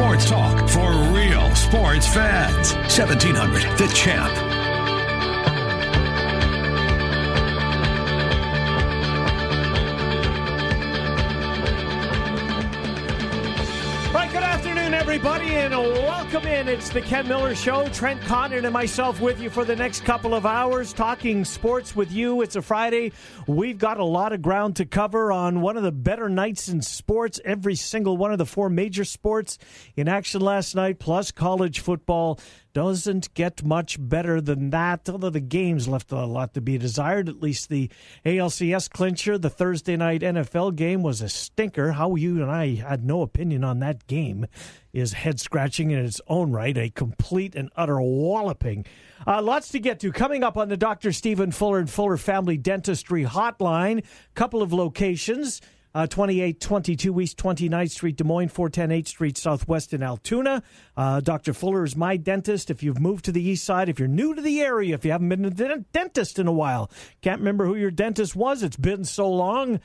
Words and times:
Sports 0.00 0.30
talk 0.30 0.68
for 0.70 0.90
real 1.12 1.54
sports 1.54 2.06
fans. 2.06 2.72
1700 2.96 3.76
The 3.76 3.86
Champ. 3.88 4.49
Everybody, 15.22 15.54
and 15.54 15.74
welcome 15.74 16.46
in. 16.46 16.66
It's 16.66 16.88
the 16.88 17.02
Ken 17.02 17.28
Miller 17.28 17.54
Show. 17.54 17.86
Trent 17.88 18.22
Condon 18.22 18.64
and 18.64 18.72
myself 18.72 19.20
with 19.20 19.38
you 19.38 19.50
for 19.50 19.66
the 19.66 19.76
next 19.76 20.02
couple 20.02 20.34
of 20.34 20.46
hours, 20.46 20.94
talking 20.94 21.44
sports 21.44 21.94
with 21.94 22.10
you. 22.10 22.40
It's 22.40 22.56
a 22.56 22.62
Friday. 22.62 23.12
We've 23.46 23.76
got 23.76 23.98
a 23.98 24.04
lot 24.04 24.32
of 24.32 24.40
ground 24.40 24.76
to 24.76 24.86
cover 24.86 25.30
on 25.30 25.60
one 25.60 25.76
of 25.76 25.82
the 25.82 25.92
better 25.92 26.30
nights 26.30 26.70
in 26.70 26.80
sports. 26.80 27.38
Every 27.44 27.74
single 27.74 28.16
one 28.16 28.32
of 28.32 28.38
the 28.38 28.46
four 28.46 28.70
major 28.70 29.04
sports 29.04 29.58
in 29.94 30.08
action 30.08 30.40
last 30.40 30.74
night, 30.74 30.98
plus 30.98 31.32
college 31.32 31.80
football 31.80 32.40
doesn't 32.72 33.32
get 33.34 33.64
much 33.64 33.96
better 33.98 34.40
than 34.40 34.70
that. 34.70 35.08
Although 35.08 35.30
the 35.30 35.40
games 35.40 35.88
left 35.88 36.12
a 36.12 36.24
lot 36.24 36.54
to 36.54 36.60
be 36.60 36.78
desired. 36.78 37.28
At 37.28 37.42
least 37.42 37.68
the 37.68 37.90
ALCS 38.24 38.90
clincher, 38.90 39.38
the 39.38 39.50
Thursday 39.50 39.96
night 39.96 40.22
NFL 40.22 40.76
game, 40.76 41.02
was 41.02 41.20
a 41.20 41.28
stinker. 41.28 41.92
How 41.92 42.14
you 42.14 42.42
and 42.42 42.50
I 42.50 42.74
had 42.74 43.04
no 43.04 43.22
opinion 43.22 43.64
on 43.64 43.80
that 43.80 44.06
game 44.06 44.46
is 44.92 45.12
head 45.12 45.40
scratching 45.40 45.90
in 45.90 46.04
its 46.04 46.20
own 46.26 46.52
right. 46.52 46.76
A 46.76 46.90
complete 46.90 47.54
and 47.54 47.70
utter 47.76 48.00
walloping. 48.00 48.84
Uh, 49.26 49.42
lots 49.42 49.68
to 49.70 49.78
get 49.78 50.00
to. 50.00 50.12
Coming 50.12 50.42
up 50.42 50.56
on 50.56 50.68
the 50.68 50.76
Dr. 50.76 51.12
Stephen 51.12 51.52
Fuller 51.52 51.78
and 51.78 51.90
Fuller 51.90 52.16
Family 52.16 52.56
Dentistry 52.56 53.24
Hotline, 53.24 54.04
couple 54.34 54.62
of 54.62 54.72
locations. 54.72 55.60
Uh, 55.92 56.06
2822 56.06 57.20
East 57.20 57.36
29th 57.36 57.90
Street, 57.90 58.16
Des 58.16 58.22
Moines, 58.22 58.48
410 58.48 58.90
8th 58.90 59.08
Street 59.08 59.36
Southwest 59.36 59.92
in 59.92 60.02
Altoona. 60.04 60.62
Uh, 60.96 61.18
Dr. 61.18 61.52
Fuller 61.52 61.82
is 61.82 61.96
my 61.96 62.16
dentist. 62.16 62.70
If 62.70 62.82
you've 62.82 63.00
moved 63.00 63.24
to 63.24 63.32
the 63.32 63.42
east 63.42 63.64
side, 63.64 63.88
if 63.88 63.98
you're 63.98 64.06
new 64.06 64.34
to 64.34 64.40
the 64.40 64.60
area, 64.60 64.94
if 64.94 65.04
you 65.04 65.10
haven't 65.10 65.28
been 65.28 65.42
to 65.42 65.50
the 65.50 65.84
dentist 65.92 66.38
in 66.38 66.46
a 66.46 66.52
while, 66.52 66.90
can't 67.22 67.40
remember 67.40 67.66
who 67.66 67.74
your 67.74 67.90
dentist 67.90 68.36
was, 68.36 68.62
it's 68.62 68.76
been 68.76 69.04
so 69.04 69.28
long. 69.28 69.80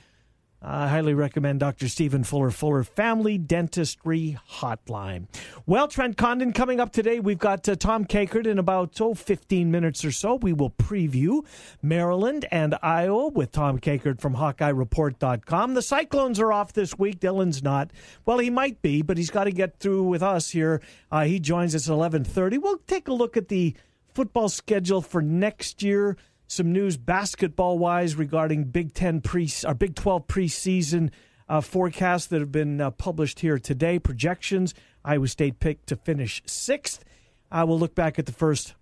I 0.62 0.88
highly 0.88 1.14
recommend 1.14 1.60
Dr. 1.60 1.88
Stephen 1.88 2.24
Fuller 2.24 2.50
Fuller 2.50 2.84
Family 2.84 3.38
Dentistry 3.38 4.38
Hotline. 4.50 5.28
Well, 5.66 5.88
Trent 5.88 6.18
Condon 6.18 6.54
coming 6.54 6.80
up 6.80 6.92
today. 6.92 7.20
We've 7.20 7.38
got 7.38 7.68
uh, 7.70 7.76
Tom 7.76 8.06
Kakert 8.06 8.48
in 8.48 8.58
about 8.58 9.00
oh, 9.00 9.14
15 9.14 9.70
minutes 9.70 10.04
or 10.04 10.12
so. 10.12 10.36
We 10.36 10.54
will 10.54 10.72
preview 10.72 11.46
Maryland 11.84 12.46
and 12.52 12.76
Iowa 12.82 13.28
with 13.28 13.52
Tom 13.52 13.80
Kakert 13.80 14.20
from 14.20 14.36
HawkeyeReport.com. 14.36 15.74
The 15.76 15.82
Cyclones 15.82 16.40
are 16.40 16.52
off 16.52 16.74
this 16.74 16.98
week. 16.98 17.20
Dylan's 17.20 17.62
not. 17.62 17.92
Well, 18.26 18.40
he 18.40 18.50
might 18.50 18.82
be, 18.82 19.04
but 19.04 19.18
he's 19.18 19.30
got 19.30 19.44
to 19.44 19.52
get 19.52 19.80
through 19.80 20.04
with 20.04 20.24
us 20.24 20.50
here. 20.50 20.82
Uh, 21.12 21.26
he 21.26 21.40
joins 21.40 21.76
us 21.76 21.88
at 21.88 21.94
11:30. 21.94 22.58
We'll 22.58 22.80
take 22.88 23.08
a 23.08 23.14
look 23.14 23.38
at 23.38 23.50
the 23.50 23.76
football 24.16 24.50
schedule 24.50 25.02
for 25.02 25.22
next 25.22 25.84
year 25.84 26.18
some 26.48 26.72
news 26.72 26.98
basketball 26.98 27.78
wise 27.78 28.16
regarding 28.16 28.66
Big 28.66 28.94
Ten 28.94 29.22
pre 29.22 29.50
or 29.66 29.74
Big 29.74 29.96
Twelve 29.96 30.28
preseason 30.28 31.12
uh, 31.48 31.62
forecasts 31.62 32.28
that 32.28 32.40
have 32.40 32.52
been 32.52 32.82
uh, 32.82 32.92
published 32.92 33.40
here 33.40 33.60
today. 33.60 34.00
Projections: 34.00 34.74
Iowa 35.04 35.28
State 35.28 35.60
picked 35.60 35.88
to 35.88 35.96
finish 35.96 36.42
sixth. 36.46 37.04
I 37.52 37.64
will 37.64 37.80
look 37.80 37.96
back 37.96 38.20
at 38.20 38.26
the 38.26 38.32
first 38.32 38.76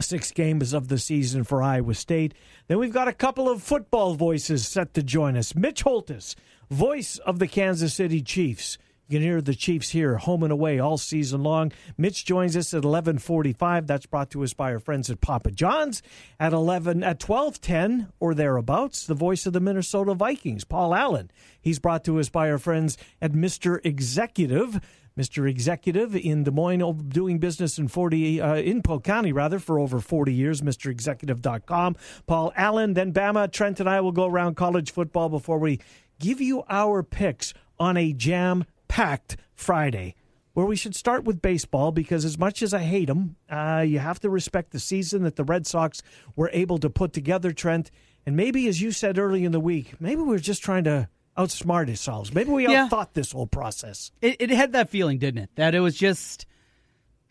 six 0.00 0.30
games 0.30 0.72
of 0.72 0.88
the 0.88 0.98
season 0.98 1.44
for 1.44 1.62
Iowa 1.62 1.94
State. 1.94 2.34
Then 2.68 2.78
we've 2.78 2.92
got 2.92 3.08
a 3.08 3.12
couple 3.12 3.48
of 3.48 3.62
football 3.62 4.14
voices 4.14 4.66
set 4.68 4.94
to 4.94 5.02
join 5.02 5.36
us. 5.36 5.54
Mitch 5.54 5.84
Holthus, 5.84 6.34
voice 6.70 7.18
of 7.18 7.38
the 7.38 7.48
Kansas 7.48 7.94
City 7.94 8.20
Chiefs. 8.20 8.78
You 9.08 9.18
can 9.18 9.22
hear 9.22 9.40
the 9.40 9.54
Chiefs 9.54 9.90
here, 9.90 10.16
home 10.16 10.42
and 10.42 10.50
away, 10.50 10.80
all 10.80 10.98
season 10.98 11.44
long. 11.44 11.70
Mitch 11.96 12.24
joins 12.24 12.56
us 12.56 12.74
at 12.74 12.82
eleven 12.82 13.18
forty-five. 13.18 13.86
That's 13.86 14.06
brought 14.06 14.30
to 14.30 14.42
us 14.42 14.52
by 14.52 14.72
our 14.72 14.80
friends 14.80 15.08
at 15.10 15.20
Papa 15.20 15.52
John's 15.52 16.02
at 16.40 16.52
eleven 16.52 17.04
at 17.04 17.20
twelve 17.20 17.60
ten 17.60 18.08
or 18.18 18.34
thereabouts. 18.34 19.06
The 19.06 19.14
voice 19.14 19.46
of 19.46 19.52
the 19.52 19.60
Minnesota 19.60 20.12
Vikings, 20.14 20.64
Paul 20.64 20.92
Allen. 20.92 21.30
He's 21.60 21.78
brought 21.78 22.04
to 22.06 22.18
us 22.18 22.28
by 22.28 22.50
our 22.50 22.58
friends 22.58 22.98
at 23.22 23.32
Mister 23.32 23.80
Executive. 23.84 24.80
Mr. 25.16 25.48
Executive 25.48 26.14
in 26.14 26.44
Des 26.44 26.50
Moines, 26.50 26.92
doing 27.08 27.38
business 27.38 27.78
in 27.78 27.88
40 27.88 28.38
uh, 28.38 28.56
in 28.56 28.82
Polk 28.82 29.02
County 29.02 29.32
rather 29.32 29.58
for 29.58 29.78
over 29.78 29.98
40 29.98 30.34
years. 30.34 30.62
Mister 30.62 30.92
MrExecutive.com. 30.92 31.96
Paul 32.26 32.52
Allen, 32.56 32.94
then 32.94 33.12
Bama, 33.12 33.50
Trent, 33.50 33.78
and 33.80 33.88
I 33.88 34.00
will 34.00 34.12
go 34.12 34.26
around 34.26 34.56
college 34.56 34.90
football 34.90 35.28
before 35.28 35.58
we 35.58 35.80
give 36.18 36.40
you 36.40 36.64
our 36.68 37.02
picks 37.02 37.54
on 37.78 37.96
a 37.96 38.12
jam 38.12 38.64
packed 38.88 39.36
Friday, 39.54 40.14
where 40.52 40.66
we 40.66 40.76
should 40.76 40.94
start 40.94 41.24
with 41.24 41.42
baseball 41.42 41.92
because, 41.92 42.24
as 42.24 42.38
much 42.38 42.62
as 42.62 42.72
I 42.72 42.80
hate 42.82 43.06
them, 43.06 43.36
uh, 43.50 43.84
you 43.86 43.98
have 43.98 44.20
to 44.20 44.30
respect 44.30 44.70
the 44.72 44.80
season 44.80 45.22
that 45.24 45.36
the 45.36 45.44
Red 45.44 45.66
Sox 45.66 46.02
were 46.34 46.50
able 46.52 46.78
to 46.78 46.90
put 46.90 47.12
together, 47.12 47.52
Trent. 47.52 47.90
And 48.24 48.36
maybe, 48.36 48.66
as 48.66 48.80
you 48.82 48.90
said 48.92 49.18
early 49.18 49.44
in 49.44 49.52
the 49.52 49.60
week, 49.60 50.00
maybe 50.00 50.22
we're 50.22 50.38
just 50.38 50.62
trying 50.62 50.84
to 50.84 51.08
outsmart 51.36 51.88
ourselves. 51.88 52.32
Maybe 52.34 52.50
we 52.50 52.64
Yeah. 52.66 52.88
outthought 52.88 53.12
this 53.12 53.32
whole 53.32 53.46
process. 53.46 54.10
It, 54.22 54.36
it 54.40 54.50
had 54.50 54.72
that 54.72 54.88
feeling, 54.90 55.18
didn't 55.18 55.42
it? 55.44 55.50
That 55.56 55.74
it 55.74 55.80
was 55.80 55.94
just 55.96 56.46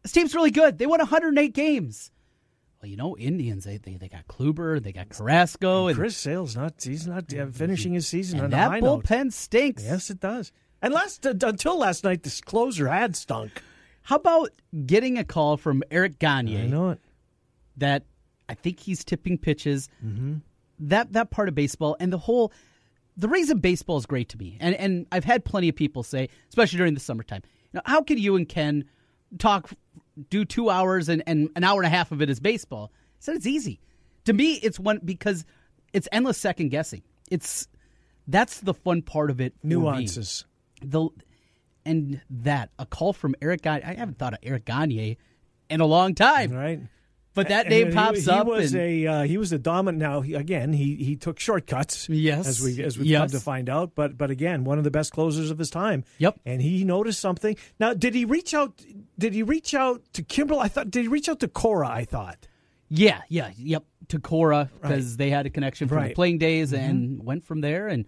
this 0.04 0.12
team's 0.12 0.36
really 0.36 0.52
good. 0.52 0.78
They 0.78 0.86
won 0.86 1.00
108 1.00 1.54
games. 1.54 2.12
Well, 2.82 2.90
you 2.92 2.98
know, 2.98 3.18
Indians 3.18 3.64
they 3.64 3.78
they, 3.78 3.96
they 3.96 4.08
got 4.08 4.28
Kluber, 4.28 4.82
they 4.82 4.92
got 4.92 5.10
Carrasco, 5.10 5.88
and, 5.88 5.98
Chris 5.98 6.16
Sale's 6.16 6.56
not, 6.56 6.76
he's 6.84 7.08
not 7.08 7.34
uh, 7.34 7.48
finishing 7.48 7.94
his 7.94 8.08
season 8.08 8.38
and 8.40 8.54
on 8.54 8.60
a 8.60 8.64
that 8.64 8.70
high 8.72 8.80
note. 8.80 9.06
bullpen 9.06 9.34
stinks. 9.34 9.84
Yes, 9.84 10.12
it 10.12 10.20
does. 10.20 10.52
And 10.85 10.94
last 10.94 11.25
uh, 11.25 11.34
until 11.41 11.79
last 11.79 12.03
night, 12.03 12.22
this 12.22 12.40
closer 12.41 12.88
had 12.88 13.16
stunk. 13.16 13.63
How 14.03 14.18
about 14.18 14.51
getting 14.85 15.18
a 15.18 15.23
call 15.23 15.57
from 15.57 15.81
Eric 15.90 16.19
Gagne 16.19 16.62
I 16.62 16.68
know 16.68 16.91
it. 16.91 17.00
that 17.78 18.03
I 18.47 18.53
think 18.53 18.79
he's 18.79 19.03
tipping 19.03 19.40
pitches. 19.40 19.90
Mm-hmm. 20.06 20.35
That 20.81 21.13
that 21.13 21.31
part 21.31 21.50
of 21.50 21.56
baseball 21.56 21.97
and 22.00 22.13
the 22.13 22.19
whole 22.19 22.53
the 23.18 23.28
reason 23.28 23.57
baseball 23.57 23.97
is 23.97 24.06
great 24.06 24.29
to 24.29 24.38
me, 24.38 24.57
and 24.59 24.75
and 24.75 25.07
I've 25.12 25.23
had 25.23 25.44
plenty 25.44 25.69
of 25.69 25.75
people 25.75 26.03
say, 26.03 26.29
especially 26.50 26.78
during 26.78 26.94
the 26.94 27.00
summertime, 27.00 27.41
you 27.73 27.78
know, 27.78 27.81
how 27.84 28.03
can 28.03 28.19
you 28.19 28.35
and 28.35 28.47
Ken 28.47 28.85
talk, 29.40 29.72
do 30.29 30.46
two 30.46 30.69
hours 30.69 31.09
and, 31.09 31.23
and 31.25 31.50
an 31.56 31.63
hour 31.63 31.79
and 31.81 31.88
a 31.88 31.90
half 31.90 32.12
of 32.12 32.22
it 32.22 32.29
is 32.29 32.40
baseball? 32.40 32.91
I 32.94 33.00
said 33.22 33.35
it's 33.38 33.47
easy. 33.47 33.79
To 34.25 34.34
me, 34.34 34.59
it's 34.62 34.79
one 34.79 35.00
because 35.03 35.46
it's 35.94 36.07
endless 36.12 36.38
second 36.38 36.69
guessing. 36.69 37.02
It's 37.31 37.67
that's 38.28 38.59
the 38.59 38.75
fun 38.75 39.02
part 39.02 39.31
of 39.31 39.41
it. 39.41 39.56
for 39.63 39.67
me. 39.97 40.03
The 40.81 41.09
and 41.86 42.22
that 42.30 42.72
a 42.80 42.86
call 42.86 43.13
from 43.13 43.36
Eric 43.41 43.62
Gagne. 43.62 43.84
I 43.84 43.94
haven't 43.94 44.18
thought 44.18 44.34
of 44.34 44.40
Eric 44.44 44.66
Gagne 44.66 45.18
in 45.69 45.81
a 45.81 45.86
long 45.86 46.16
time, 46.16 46.52
Right. 46.52 46.80
but 47.36 47.50
that 47.50 47.68
name 47.69 47.90
he- 47.90 47.94
pops 47.94 48.25
he, 48.25 48.31
up. 48.31 48.47
was 48.47 48.74
and, 48.74 48.81
a 48.81 49.08
uh, 49.08 49.24
he 49.24 49.38
was 49.38 49.52
a 49.52 49.59
dominant. 49.59 50.00
Now 50.02 50.22
he, 50.22 50.34
again, 50.34 50.74
he 50.74 50.96
he 50.96 51.16
took 51.16 51.40
shortcuts. 51.40 52.09
Yes. 52.09 52.47
as 52.47 52.62
we 52.62 52.81
as 52.84 52.97
we 52.97 53.06
Yes. 53.08 53.19
come 53.31 53.40
to 53.40 53.40
find 53.44 53.69
out. 53.69 53.94
But 53.96 54.18
but 54.18 54.31
again, 54.31 54.64
one 54.64 54.78
of 54.78 54.84
the 54.84 54.91
best 54.91 55.12
closers 55.12 55.52
of 55.52 55.58
his 55.59 55.69
time. 55.69 56.03
Yep. 56.18 56.40
And 56.46 56.62
he 56.62 56.84
noticed 56.84 57.19
something. 57.19 57.56
Now, 57.80 57.94
did 57.94 58.16
he 58.16 58.25
reach 58.25 58.53
out? 58.53 58.81
Did 59.19 59.34
he 59.34 59.44
reach 59.44 59.74
out 59.74 60.02
to 60.14 60.24
Kimbrel? 60.24 60.59
I 60.59 60.68
thought. 60.68 60.90
Did 60.91 61.03
he 61.03 61.08
reach 61.08 61.30
out 61.30 61.40
to 61.41 61.47
Cora? 61.47 61.88
I 61.90 62.06
thought. 62.06 62.47
Yeah, 62.90 63.22
yeah, 63.30 63.52
yep. 63.58 63.84
To 64.09 64.19
Cora 64.19 64.69
because 64.81 65.18
they 65.18 65.31
had 65.31 65.47
a 65.47 65.50
connection 65.50 65.88
from 65.88 65.97
Right. 65.97 66.03
Mm-hmm. 66.03 66.09
the 66.09 66.16
playing 66.16 66.38
days 66.38 66.74
and 66.74 67.24
went 67.24 67.44
from 67.44 67.62
there. 67.62 67.88
And 67.88 68.06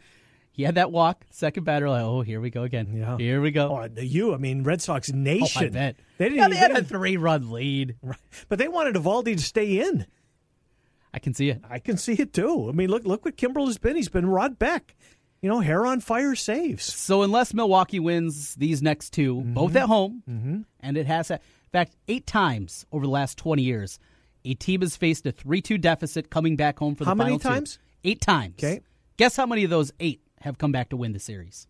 he 0.58 0.64
had 0.64 0.76
that 0.76 0.92
walk, 0.92 1.24
second 1.30 1.64
batter. 1.64 1.90
Like, 1.90 2.02
oh, 2.04 2.22
here 2.22 2.42
we 2.42 2.50
go 2.50 2.64
again. 2.64 2.92
Yeah. 2.94 3.18
Here 3.18 3.40
we 3.40 3.52
go. 3.52 3.70
Oh, 3.96 4.02
you. 4.02 4.34
I 4.34 4.38
mean, 4.38 4.64
Red 4.64 4.82
Sox 4.82 5.10
Oh, 5.14 5.16
nation. 5.16 5.64
I 5.66 5.70
bet. 5.70 5.96
They 6.18 6.26
didn't. 6.26 6.40
yeah, 6.40 6.48
they 6.50 6.56
had 6.58 6.72
a 6.72 6.84
three-run 6.84 7.50
lead. 7.52 7.96
Right. 8.02 8.18
But 8.50 8.60
they 8.60 8.68
wanted 8.68 8.96
Eovaldi 8.96 9.38
to 9.38 9.42
stay 9.44 9.80
in. 9.80 10.06
I 11.14 11.20
can 11.20 11.34
see 11.34 11.50
it. 11.50 11.62
I 11.70 11.80
can 11.80 11.96
see 11.98 12.14
it 12.14 12.34
too. 12.34 12.68
I 12.70 12.74
mean, 12.74 12.90
look 12.90 13.06
look 13.06 13.24
what 13.24 13.38
Kimbrel 13.38 13.68
has 13.68 13.78
been. 13.78 13.96
He's 13.96 14.10
been 14.10 14.26
Rod 14.26 14.60
Beck. 14.60 14.96
You 15.42 15.50
know, 15.50 15.60
hair 15.60 15.86
on 15.86 16.00
fire 16.02 16.34
saves. 16.36 16.84
So 16.84 17.22
unless 17.22 17.54
Milwaukee 17.54 18.00
wins 18.00 18.56
these 18.56 18.82
next 18.82 19.12
2 19.12 19.36
Mm-hmm. 19.36 19.54
both 19.54 19.76
at 19.76 19.84
home, 19.88 20.66
and 20.80 20.98
it 20.98 21.06
has, 21.06 21.30
in 21.32 21.38
fact, 21.72 21.96
eight 22.08 22.26
times 22.26 22.86
over 22.92 23.06
the 23.06 23.12
last 23.12 23.38
twenty 23.38 23.62
years, 23.62 24.00
a 24.44 24.56
team 24.56 24.82
has 24.82 24.96
faced 24.98 25.26
a 25.28 25.32
three-two 25.32 25.78
deficit 25.78 26.30
coming 26.32 26.56
back 26.56 26.80
home 26.80 26.96
for 26.96 27.04
the 27.04 27.10
How 27.12 27.16
many 27.16 27.38
final 27.38 27.40
two. 27.40 27.50
times? 27.50 27.80
Eight 28.04 28.20
times. 28.22 28.56
Okay. 28.60 28.82
Guess 29.18 29.36
how 29.36 29.46
many 29.46 29.64
of 29.64 29.70
those 29.70 29.92
eight 30.00 30.22
have 30.42 30.58
come 30.58 30.72
back 30.72 30.90
to 30.90 30.98
win 30.98 31.14
the 31.14 31.20
series? 31.20 31.68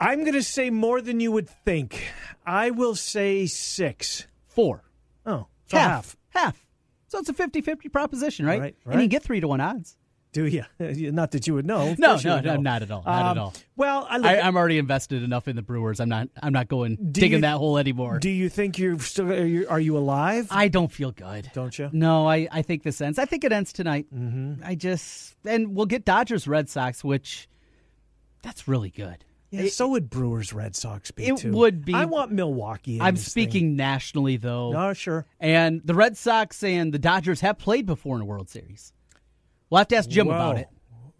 I'm 0.00 0.20
going 0.20 0.34
to 0.34 0.42
say 0.42 0.70
more 0.70 1.00
than 1.00 1.20
you 1.20 1.32
would 1.32 1.48
think. 1.48 2.12
I 2.44 2.70
will 2.70 2.94
say 2.94 3.46
six. 3.46 4.26
Four. 4.46 4.84
Oh, 5.24 5.46
so 5.66 5.78
half. 5.78 6.16
Half. 6.30 6.66
So 7.08 7.18
it's 7.18 7.28
a 7.28 7.34
50-50 7.34 7.90
proposition, 7.92 8.46
right? 8.46 8.60
Right, 8.60 8.76
And 8.86 9.00
you 9.00 9.08
get 9.08 9.22
three 9.22 9.40
to 9.40 9.48
one 9.48 9.60
odds. 9.60 9.96
Do 10.36 10.44
you? 10.88 11.12
Not 11.12 11.30
that 11.30 11.46
you 11.46 11.54
would 11.54 11.64
know. 11.64 11.94
No, 11.98 12.16
no, 12.16 12.40
no, 12.40 12.40
know. 12.40 12.56
not 12.56 12.82
at 12.82 12.90
all. 12.90 13.02
Not 13.06 13.24
at 13.24 13.30
Um, 13.32 13.38
all. 13.38 13.54
Well, 13.74 14.06
I, 14.10 14.18
I, 14.36 14.40
I'm 14.42 14.54
already 14.56 14.76
invested 14.76 15.22
enough 15.22 15.48
in 15.48 15.56
the 15.56 15.62
Brewers. 15.62 15.98
I'm 15.98 16.10
not. 16.10 16.28
I'm 16.42 16.52
not 16.52 16.68
going 16.68 16.98
digging 17.10 17.32
you- 17.38 17.40
that 17.40 17.56
hole 17.56 17.78
anymore. 17.78 18.18
do 18.18 18.28
you 18.28 18.48
think 18.50 18.78
you're 18.78 18.98
still? 18.98 19.32
Are 19.32 19.44
you, 19.46 19.66
are 19.68 19.80
you 19.80 19.96
alive? 19.96 20.48
I 20.50 20.68
don't 20.68 20.92
feel 20.92 21.10
good. 21.12 21.50
Don't 21.54 21.78
you? 21.78 21.88
No, 21.92 22.28
I, 22.28 22.48
I 22.52 22.60
think 22.62 22.82
this 22.82 23.00
ends. 23.00 23.18
I 23.18 23.24
think 23.24 23.44
it 23.44 23.52
ends 23.52 23.72
tonight. 23.72 24.06
Mm-hmm. 24.14 24.62
I 24.64 24.74
just 24.74 25.34
and 25.46 25.74
we'll 25.74 25.86
get 25.86 26.04
Dodgers 26.04 26.46
Red 26.46 26.68
Sox, 26.68 27.02
which 27.02 27.48
that's 28.42 28.68
really 28.68 28.90
good. 28.90 29.24
Yeah, 29.50 29.68
so 29.68 29.88
would 29.88 30.10
Brewers 30.10 30.52
Red 30.52 30.74
Sox 30.76 31.12
be 31.12 31.26
It 31.28 31.36
too. 31.38 31.52
would 31.52 31.84
be. 31.84 31.94
I 31.94 32.04
want 32.04 32.32
Milwaukee. 32.32 32.96
In 32.96 33.00
I'm 33.02 33.16
speaking 33.16 33.68
Thing. 33.68 33.76
nationally, 33.76 34.36
though. 34.36 34.72
No, 34.72 34.92
sure. 34.92 35.24
And 35.40 35.80
the 35.84 35.94
Red 35.94 36.16
Sox 36.16 36.62
and 36.64 36.92
the 36.92 36.98
Dodgers 36.98 37.40
have 37.40 37.56
played 37.56 37.86
before 37.86 38.16
in 38.16 38.22
a 38.22 38.24
World 38.24 38.50
Series. 38.50 38.92
We'll 39.70 39.78
have 39.78 39.88
to 39.88 39.96
ask 39.96 40.08
Jim 40.08 40.28
about 40.28 40.58
it. 40.58 40.68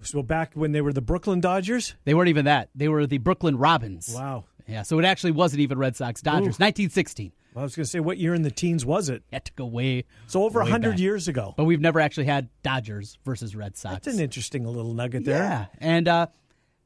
So 0.03 0.23
back 0.23 0.53
when 0.55 0.73
they 0.73 0.81
were 0.81 0.93
the 0.93 1.01
Brooklyn 1.01 1.41
Dodgers. 1.41 1.95
They 2.05 2.15
weren't 2.15 2.29
even 2.29 2.45
that. 2.45 2.69
They 2.75 2.89
were 2.89 3.07
the 3.07 3.19
Brooklyn 3.19 3.57
Robins. 3.59 4.11
Wow. 4.15 4.45
Yeah, 4.69 4.83
so 4.83 4.99
it 4.99 5.05
actually 5.05 5.31
wasn't 5.33 5.61
even 5.61 5.79
Red 5.79 5.97
Sox 5.97 6.21
Dodgers. 6.21 6.59
1916. 6.59 7.33
Well, 7.55 7.63
I 7.63 7.65
was 7.65 7.75
going 7.75 7.85
to 7.85 7.91
say, 7.91 8.01
what 8.01 8.19
year 8.19 8.35
in 8.35 8.43
the 8.43 8.51
teens 8.51 8.85
was 8.85 9.09
it? 9.09 9.23
That 9.31 9.47
took 9.47 9.61
away. 9.61 10.05
So 10.27 10.43
over 10.45 10.63
way 10.63 10.71
hundred 10.71 10.91
back. 10.93 10.99
years 11.01 11.27
ago. 11.29 11.55
But 11.57 11.65
we've 11.65 11.81
never 11.81 12.01
actually 12.01 12.27
had 12.27 12.49
Dodgers 12.63 13.17
versus 13.25 13.57
Red 13.57 13.77
Sox. 13.77 13.95
That's 14.05 14.17
an 14.19 14.23
interesting 14.23 14.65
little 14.67 14.93
nugget 14.93 15.25
there. 15.25 15.39
Yeah, 15.43 15.67
and 15.79 16.07
uh, 16.09 16.27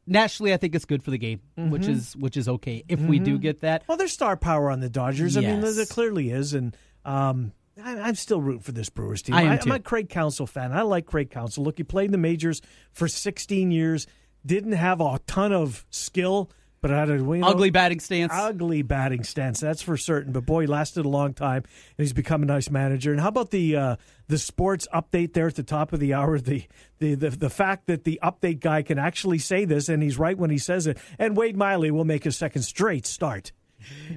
nationally, 0.06 0.52
I 0.54 0.58
think 0.58 0.74
it's 0.74 0.84
good 0.84 1.02
for 1.02 1.10
the 1.10 1.18
game, 1.18 1.40
which 1.56 1.82
Mm-hmm. 1.82 1.92
is 1.92 2.16
which 2.16 2.36
is 2.36 2.48
okay 2.48 2.84
if 2.88 3.00
we 3.00 3.18
do 3.18 3.38
get 3.38 3.62
that. 3.62 3.82
Well, 3.88 3.96
there's 3.98 4.12
star 4.12 4.36
power 4.36 4.70
on 4.70 4.80
the 4.80 4.88
Dodgers. 4.90 5.36
I 5.36 5.40
mean, 5.40 5.60
Yes. 5.62 5.76
there 5.76 5.86
clearly 5.86 6.30
is, 6.30 6.54
and 6.54 6.76
um, 7.04 7.52
I, 7.84 7.98
I'm 8.00 8.14
still 8.14 8.40
rooting 8.40 8.62
for 8.62 8.72
this 8.72 8.88
Brewers 8.88 9.22
team. 9.22 9.34
I 9.34 9.42
am 9.42 9.52
I, 9.52 9.56
too. 9.56 9.70
am 9.70 9.76
a 9.76 9.80
Craig 9.80 10.08
Counsell 10.08 10.46
fan. 10.46 10.72
I 10.72 10.82
like 10.82 11.06
Craig 11.06 11.30
Counsell. 11.30 11.64
Look, 11.64 11.78
he 11.78 11.84
played 11.84 12.06
in 12.06 12.12
the 12.12 12.18
majors 12.18 12.60
for 12.92 13.08
16 13.08 13.70
years. 13.70 14.06
Didn't 14.44 14.72
have 14.72 15.00
a 15.00 15.20
ton 15.26 15.52
of 15.52 15.84
skill, 15.90 16.50
but 16.80 16.90
had 16.90 17.10
a 17.10 17.14
you 17.16 17.36
know, 17.36 17.48
Ugly 17.48 17.70
batting 17.70 18.00
stance. 18.00 18.32
ugly 18.34 18.80
batting 18.82 19.22
stance. 19.22 19.60
That's 19.60 19.82
for 19.82 19.96
certain. 19.98 20.32
But 20.32 20.46
boy, 20.46 20.62
he 20.62 20.66
lasted 20.66 21.04
a 21.04 21.08
long 21.08 21.34
time, 21.34 21.58
and 21.64 21.98
he's 21.98 22.14
become 22.14 22.42
a 22.42 22.46
nice 22.46 22.70
manager. 22.70 23.12
And 23.12 23.20
how 23.20 23.28
about 23.28 23.50
the 23.50 23.76
uh, 23.76 23.96
the 24.28 24.38
sports 24.38 24.88
update 24.94 25.34
there 25.34 25.46
at 25.48 25.56
the 25.56 25.62
top 25.62 25.92
of 25.92 26.00
the 26.00 26.14
hour? 26.14 26.38
The, 26.38 26.64
the 26.98 27.14
the 27.16 27.30
the 27.30 27.50
fact 27.50 27.86
that 27.88 28.04
the 28.04 28.18
update 28.22 28.60
guy 28.60 28.80
can 28.82 28.98
actually 28.98 29.38
say 29.38 29.66
this, 29.66 29.90
and 29.90 30.02
he's 30.02 30.18
right 30.18 30.38
when 30.38 30.48
he 30.48 30.58
says 30.58 30.86
it. 30.86 30.96
And 31.18 31.36
Wade 31.36 31.56
Miley 31.56 31.90
will 31.90 32.06
make 32.06 32.24
his 32.24 32.36
second 32.36 32.62
straight 32.62 33.04
start 33.04 33.52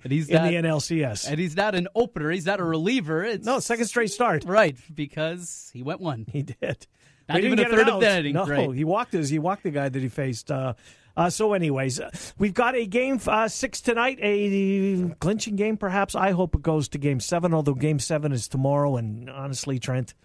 and 0.03 0.11
he's 0.11 0.29
in 0.29 0.35
not, 0.35 0.49
the 0.49 0.55
NLCS. 0.55 1.29
and 1.29 1.39
he's 1.39 1.55
not 1.55 1.75
an 1.75 1.87
opener. 1.95 2.29
He's 2.31 2.45
not 2.45 2.59
a 2.59 2.63
reliever. 2.63 3.23
It's 3.23 3.45
No, 3.45 3.59
second 3.59 3.85
straight 3.85 4.11
start. 4.11 4.43
right 4.45 4.75
because 4.93 5.69
he 5.73 5.83
went 5.83 5.99
one. 6.01 6.25
He 6.31 6.43
did. 6.43 6.87
Not 7.29 7.39
He 7.39 7.45
even 7.45 7.59
a 7.59 7.69
third 7.69 7.87
of 7.87 8.01
the 8.01 8.17
inning. 8.19 8.33
No, 8.33 8.45
Right. 8.45 8.71
he 8.73 8.83
walked 8.83 9.13
his. 9.13 9.29
He 9.29 9.39
walked 9.39 9.63
the 9.63 9.71
guy 9.71 9.87
that 9.89 10.01
he 10.01 10.09
faced. 10.09 10.51
Uh, 10.51 10.73
uh, 11.15 11.29
so, 11.29 11.53
anyways, 11.53 11.99
uh, 11.99 12.09
we've 12.37 12.53
got 12.55 12.75
a 12.75 12.85
game 12.85 13.19
uh, 13.27 13.47
six 13.47 13.79
tonight, 13.81 14.17
a 14.21 15.13
clinching 15.19 15.55
game, 15.55 15.77
perhaps. 15.77 16.15
I 16.15 16.31
hope 16.31 16.55
it 16.55 16.61
goes 16.63 16.89
to 16.89 16.97
game 16.97 17.19
seven, 17.19 17.53
although 17.53 17.75
game 17.75 17.99
seven 17.99 18.31
is 18.31 18.47
tomorrow. 18.47 18.97
And 18.97 19.29
honestly, 19.29 19.79
Trent, 19.79 20.15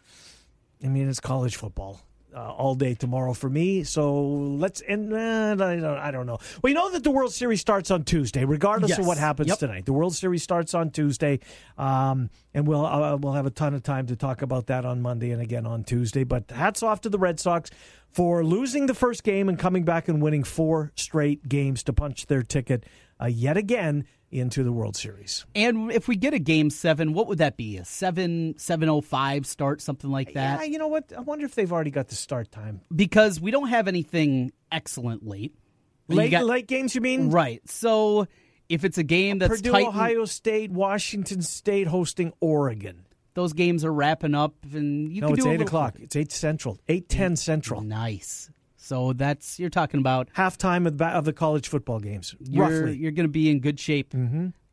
I 0.83 0.89
mean, 0.89 1.09
it's 1.09 1.21
college 1.21 1.57
football. 1.57 2.01
Uh, 2.39 2.53
all 2.53 2.77
day 2.77 2.95
tomorrow 2.95 3.33
for 3.33 3.51
me. 3.51 3.83
So 3.83 4.23
let's 4.23 4.81
and 4.83 5.13
uh, 5.13 5.57
I, 5.65 5.75
don't, 5.75 5.85
I 5.85 6.11
don't 6.13 6.25
know. 6.27 6.39
We 6.63 6.73
know 6.73 6.89
that 6.93 7.03
the 7.03 7.11
World 7.11 7.33
Series 7.33 7.61
starts 7.61 7.91
on 7.91 8.05
Tuesday, 8.05 8.45
regardless 8.45 8.97
of 8.97 9.07
what 9.09 9.19
happens 9.19 9.49
Yep. 9.49 9.59
tonight. 9.59 9.87
The 9.87 9.93
World 9.93 10.15
Series 10.15 10.41
starts 10.45 10.73
on 10.73 10.91
Tuesday, 10.91 11.41
um, 11.79 12.31
and 12.55 12.69
we'll 12.69 12.87
uh, 12.87 13.17
we'll 13.17 13.33
have 13.33 13.47
a 13.47 13.51
ton 13.51 13.75
of 13.75 13.83
time 13.83 14.07
to 14.07 14.15
talk 14.15 14.43
about 14.43 14.69
that 14.69 14.85
on 14.85 15.03
Monday 15.03 15.33
and 15.33 15.43
again 15.43 15.67
on 15.67 15.83
Tuesday. 15.83 16.23
But 16.23 16.49
hats 16.53 16.81
off 16.81 17.01
to 17.01 17.09
the 17.09 17.19
Red 17.19 17.41
Sox 17.41 17.71
for 18.09 18.45
losing 18.45 18.87
the 18.87 18.95
first 18.95 19.25
game 19.25 19.49
and 19.49 19.59
coming 19.59 19.83
back 19.83 20.07
and 20.07 20.23
winning 20.23 20.45
four 20.45 20.93
straight 20.95 21.49
games 21.49 21.83
to 21.85 21.93
punch 21.93 22.27
their 22.27 22.45
ticket 22.45 22.85
uh, 23.21 23.27
yet 23.27 23.57
again 23.57 24.05
into 24.31 24.63
the 24.63 24.73
World 24.73 24.97
Series. 24.97 25.47
And 25.55 25.91
if 25.91 26.07
we 26.09 26.17
get 26.17 26.35
a 26.35 26.39
game 26.39 26.71
seven, 26.71 27.15
what 27.15 27.27
would 27.29 27.39
that 27.39 27.57
be? 27.57 27.79
A 27.79 27.85
seven 27.85 28.55
seven 28.59 28.89
oh 28.89 29.01
five 29.01 29.47
start, 29.47 29.81
something 29.81 30.11
like 30.11 30.35
that? 30.35 30.61
Yeah, 30.61 30.67
you 30.67 30.79
know 30.79 30.89
what? 30.89 31.13
I 31.17 31.21
wonder 31.21 31.45
if 31.47 31.55
they've 31.55 31.73
already 31.73 31.91
got 31.91 32.09
the 32.09 32.15
start 32.15 32.51
time. 32.51 32.81
Because 32.95 33.41
we 33.41 33.51
don't 33.51 33.69
have 33.69 33.89
anything 33.89 34.53
excellent 34.71 35.27
late. 35.27 35.55
Late 36.09 36.31
got- 36.31 36.45
late 36.47 36.67
games, 36.67 36.95
you 36.95 37.01
mean? 37.01 37.31
right? 37.31 37.61
So 37.69 38.27
if 38.69 38.85
it's 38.85 38.99
a 38.99 39.03
game 39.03 39.37
uh, 39.39 39.49
that's 39.49 39.61
Purdue, 39.63 39.73
tight, 39.73 39.87
Ohio 39.87 40.25
State, 40.25 40.71
Washington 40.71 41.43
State 41.43 41.87
hosting 41.87 42.33
Oregon. 42.41 43.05
those 43.35 43.53
games 43.53 43.85
are 43.85 43.93
wrapping 43.93 44.35
up, 44.35 44.55
and 44.73 45.13
you 45.13 45.21
No, 45.21 45.29
can 45.29 45.35
it's 45.37 45.45
do 45.45 45.51
a 45.51 45.55
eight 45.55 45.61
o'clock. 45.63 45.97
It's 46.01 46.17
eight 46.17 46.33
central, 46.33 46.79
eight 46.89 47.09
ten 47.09 47.37
central. 47.37 47.81
Nice. 47.83 48.51
So 48.89 49.13
that's 49.13 49.59
you're 49.61 49.69
talking 49.71 50.01
about. 50.01 50.29
Halftime 50.37 50.87
of 50.87 50.97
the, 50.99 51.07
of 51.07 51.25
the 51.25 51.33
college 51.33 51.69
football 51.69 52.01
games, 52.01 52.35
You're 52.41 52.65
roughly. 52.69 52.97
you're 52.97 53.13
going 53.13 53.25
to 53.27 53.33
be 53.33 53.51
in 53.51 53.61
good 53.61 53.79
shape 53.79 54.15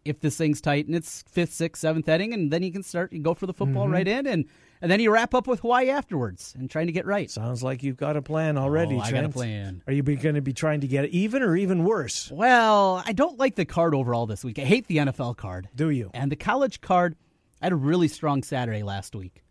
if 0.06 0.20
this 0.22 0.38
thing's 0.38 0.62
tight 0.62 0.86
and 0.86 0.96
it's 0.96 1.24
fifth, 1.28 1.52
sixth, 1.54 1.82
seventh 1.82 2.08
inning, 2.08 2.34
and 2.34 2.52
then 2.52 2.64
you 2.64 2.72
can 2.72 2.84
start. 2.84 3.12
You 3.12 3.20
go 3.20 3.34
for 3.34 3.46
the 3.48 3.54
football 3.54 3.84
Mm-hmm. 3.86 3.94
right 3.94 4.08
in, 4.08 4.28
and 4.28 4.46
and 4.82 4.92
then 4.92 5.00
you 5.00 5.12
wrap 5.12 5.34
up 5.34 5.48
with 5.48 5.62
Hawaii 5.62 5.90
afterwards 5.90 6.54
and 6.58 6.70
trying 6.70 6.86
to 6.88 6.92
get 6.94 7.06
right. 7.06 7.30
Sounds 7.32 7.64
like 7.64 7.82
you've 7.82 7.98
got 7.98 8.16
a 8.16 8.22
plan 8.22 8.58
already. 8.58 8.96
Oh, 8.96 9.00
I 9.00 9.12
got 9.12 9.24
a 9.26 9.30
plan. 9.30 9.82
Are 9.88 9.94
you 9.94 10.04
going 10.04 10.36
to 10.36 10.42
be 10.42 10.54
trying 10.54 10.82
to 10.82 10.88
get 10.88 11.06
even 11.10 11.42
or 11.44 11.56
even 11.58 11.84
worse? 11.86 12.30
Well, 12.32 13.02
I 13.06 13.14
don't 13.14 13.40
like 13.40 13.56
the 13.56 13.66
card 13.66 13.96
overall 13.96 14.28
this 14.28 14.44
week. 14.44 14.60
I 14.60 14.64
hate 14.64 14.86
the 14.88 14.98
NFL 14.98 15.38
card. 15.38 15.70
Do 15.76 15.90
you? 15.90 16.12
And 16.14 16.32
the 16.32 16.36
college 16.36 16.82
card, 16.82 17.16
I 17.62 17.66
had 17.68 17.74
a 17.74 17.78
really 17.78 18.08
strong 18.08 18.44
Saturday 18.44 18.84
last 18.84 19.16
week. 19.16 19.44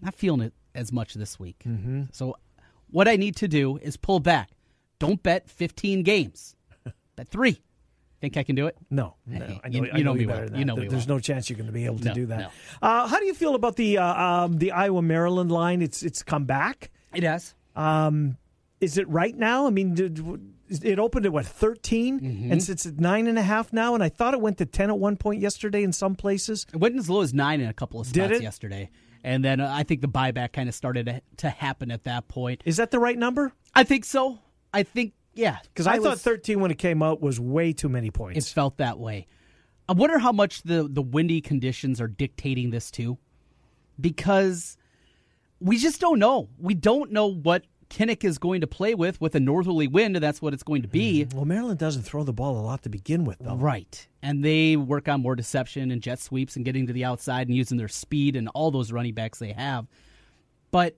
Not 0.00 0.14
feeling 0.14 0.40
it 0.42 0.52
as 0.74 0.92
much 0.92 1.14
this 1.14 1.38
week. 1.40 1.62
Mm-hmm. 1.66 2.02
So, 2.12 2.36
what 2.94 3.08
I 3.08 3.16
need 3.16 3.34
to 3.36 3.48
do 3.48 3.76
is 3.78 3.96
pull 3.96 4.20
back. 4.20 4.50
Don't 5.00 5.20
bet 5.22 5.50
15 5.50 6.02
games. 6.04 6.54
bet 7.16 7.28
three. 7.28 7.60
Think 8.20 8.36
I 8.36 8.42
can 8.44 8.54
do 8.54 8.68
it? 8.68 8.76
No, 8.90 9.16
no. 9.26 9.36
I 9.64 9.68
know, 9.68 9.82
you- 9.84 9.90
I 9.92 9.98
you 9.98 10.04
know 10.04 10.12
know 10.12 10.18
me 10.18 10.24
better 10.26 10.46
well. 10.50 10.58
You 10.58 10.64
know 10.64 10.76
There's 10.76 10.92
well. 11.08 11.16
no 11.16 11.18
chance 11.20 11.50
you're 11.50 11.56
going 11.58 11.66
to 11.66 11.72
be 11.72 11.84
able 11.86 11.98
to 11.98 12.04
No, 12.06 12.14
do 12.14 12.26
that. 12.26 12.38
no. 12.38 12.48
Uh, 12.80 13.06
how 13.08 13.18
do 13.18 13.26
you 13.26 13.34
feel 13.34 13.54
about 13.56 13.76
the 13.76 13.98
uh, 13.98 14.04
um, 14.22 14.58
the 14.58 14.70
Iowa 14.70 15.02
Maryland 15.02 15.50
line? 15.52 15.82
It's 15.82 16.02
it's 16.02 16.22
come 16.22 16.44
back. 16.44 16.90
It 17.12 17.22
has. 17.24 17.54
Um, 17.76 18.36
is 18.80 18.96
it 18.96 19.08
right 19.08 19.36
now? 19.36 19.66
I 19.66 19.70
mean, 19.70 19.94
did, 19.94 20.24
it 20.82 20.98
opened 20.98 21.26
at 21.26 21.32
what 21.32 21.44
13 21.46 22.20
Mm-hmm. 22.20 22.52
and 22.52 22.62
sits 22.62 22.86
at 22.86 22.98
nine 23.00 23.26
and 23.26 23.38
a 23.38 23.42
half 23.42 23.72
now, 23.72 23.94
and 23.94 24.02
I 24.02 24.08
thought 24.08 24.32
it 24.34 24.40
went 24.40 24.56
to 24.58 24.66
ten 24.66 24.88
at 24.90 24.98
one 24.98 25.16
point 25.16 25.40
yesterday 25.42 25.82
in 25.82 25.92
some 25.92 26.14
places. 26.14 26.66
It 26.72 26.78
went 26.78 26.96
as 26.96 27.10
low 27.10 27.20
as 27.20 27.34
nine 27.34 27.60
in 27.60 27.68
a 27.68 27.74
couple 27.74 28.00
of 28.00 28.10
Did 28.12 28.24
spots 28.26 28.40
it? 28.40 28.42
yesterday. 28.42 28.90
And 29.24 29.42
then 29.42 29.58
uh, 29.58 29.72
I 29.74 29.82
think 29.82 30.02
the 30.02 30.08
buyback 30.08 30.52
kind 30.52 30.68
of 30.68 30.74
started 30.74 31.22
to, 31.38 31.50
happen 31.50 31.90
at 31.90 32.04
that 32.04 32.28
point. 32.28 32.62
Is 32.66 32.76
that 32.76 32.90
the 32.90 32.98
right 32.98 33.18
number? 33.18 33.52
I 33.74 33.82
think 33.84 34.04
so. 34.04 34.38
I 34.72 34.82
think, 34.82 35.14
yeah. 35.32 35.58
Because 35.62 35.86
I, 35.86 35.96
thought 35.96 36.10
was- 36.10 36.22
13 36.22 36.60
when 36.60 36.70
it 36.70 36.78
came 36.78 37.02
out 37.02 37.22
was 37.22 37.40
way 37.40 37.72
too 37.72 37.88
many 37.88 38.10
points. 38.10 38.46
It 38.46 38.52
felt 38.52 38.76
that 38.76 38.98
way. 38.98 39.26
I 39.88 39.92
wonder 39.92 40.18
how 40.18 40.32
much 40.32 40.62
the 40.62 40.88
the 40.90 41.02
windy 41.02 41.42
conditions 41.42 42.00
are 42.00 42.08
dictating 42.08 42.70
this 42.70 42.90
too, 42.90 43.18
because 44.00 44.78
we 45.60 45.76
just 45.76 46.00
don't 46.00 46.18
know. 46.18 46.48
We 46.58 46.72
don't 46.72 47.12
know 47.12 47.26
what 47.26 47.64
Kinnick 47.94 48.24
is 48.24 48.38
going 48.38 48.60
to 48.60 48.66
play 48.66 48.94
with 48.94 49.20
with 49.20 49.36
a 49.36 49.40
northerly 49.40 49.86
wind, 49.86 50.16
and 50.16 50.22
that's 50.22 50.42
what 50.42 50.52
it's 50.52 50.64
going 50.64 50.82
to 50.82 50.88
be. 50.88 51.24
Mm. 51.24 51.34
well, 51.34 51.44
Maryland 51.44 51.78
doesn't 51.78 52.02
throw 52.02 52.24
the 52.24 52.32
ball 52.32 52.58
a 52.58 52.60
lot 52.60 52.82
to 52.82 52.88
begin 52.88 53.24
with, 53.24 53.38
though. 53.38 53.54
Right. 53.54 54.08
And 54.20 54.44
they 54.44 54.76
work 54.76 55.08
on 55.08 55.22
more 55.22 55.36
deception 55.36 55.92
and 55.92 56.02
jet 56.02 56.18
sweeps 56.18 56.56
and 56.56 56.64
getting 56.64 56.88
to 56.88 56.92
the 56.92 57.04
outside 57.04 57.46
and 57.46 57.56
using 57.56 57.78
their 57.78 57.86
speed 57.86 58.34
and 58.34 58.48
all 58.48 58.72
those 58.72 58.90
running 58.90 59.14
backs 59.14 59.38
they 59.38 59.52
have. 59.52 59.86
But 60.72 60.96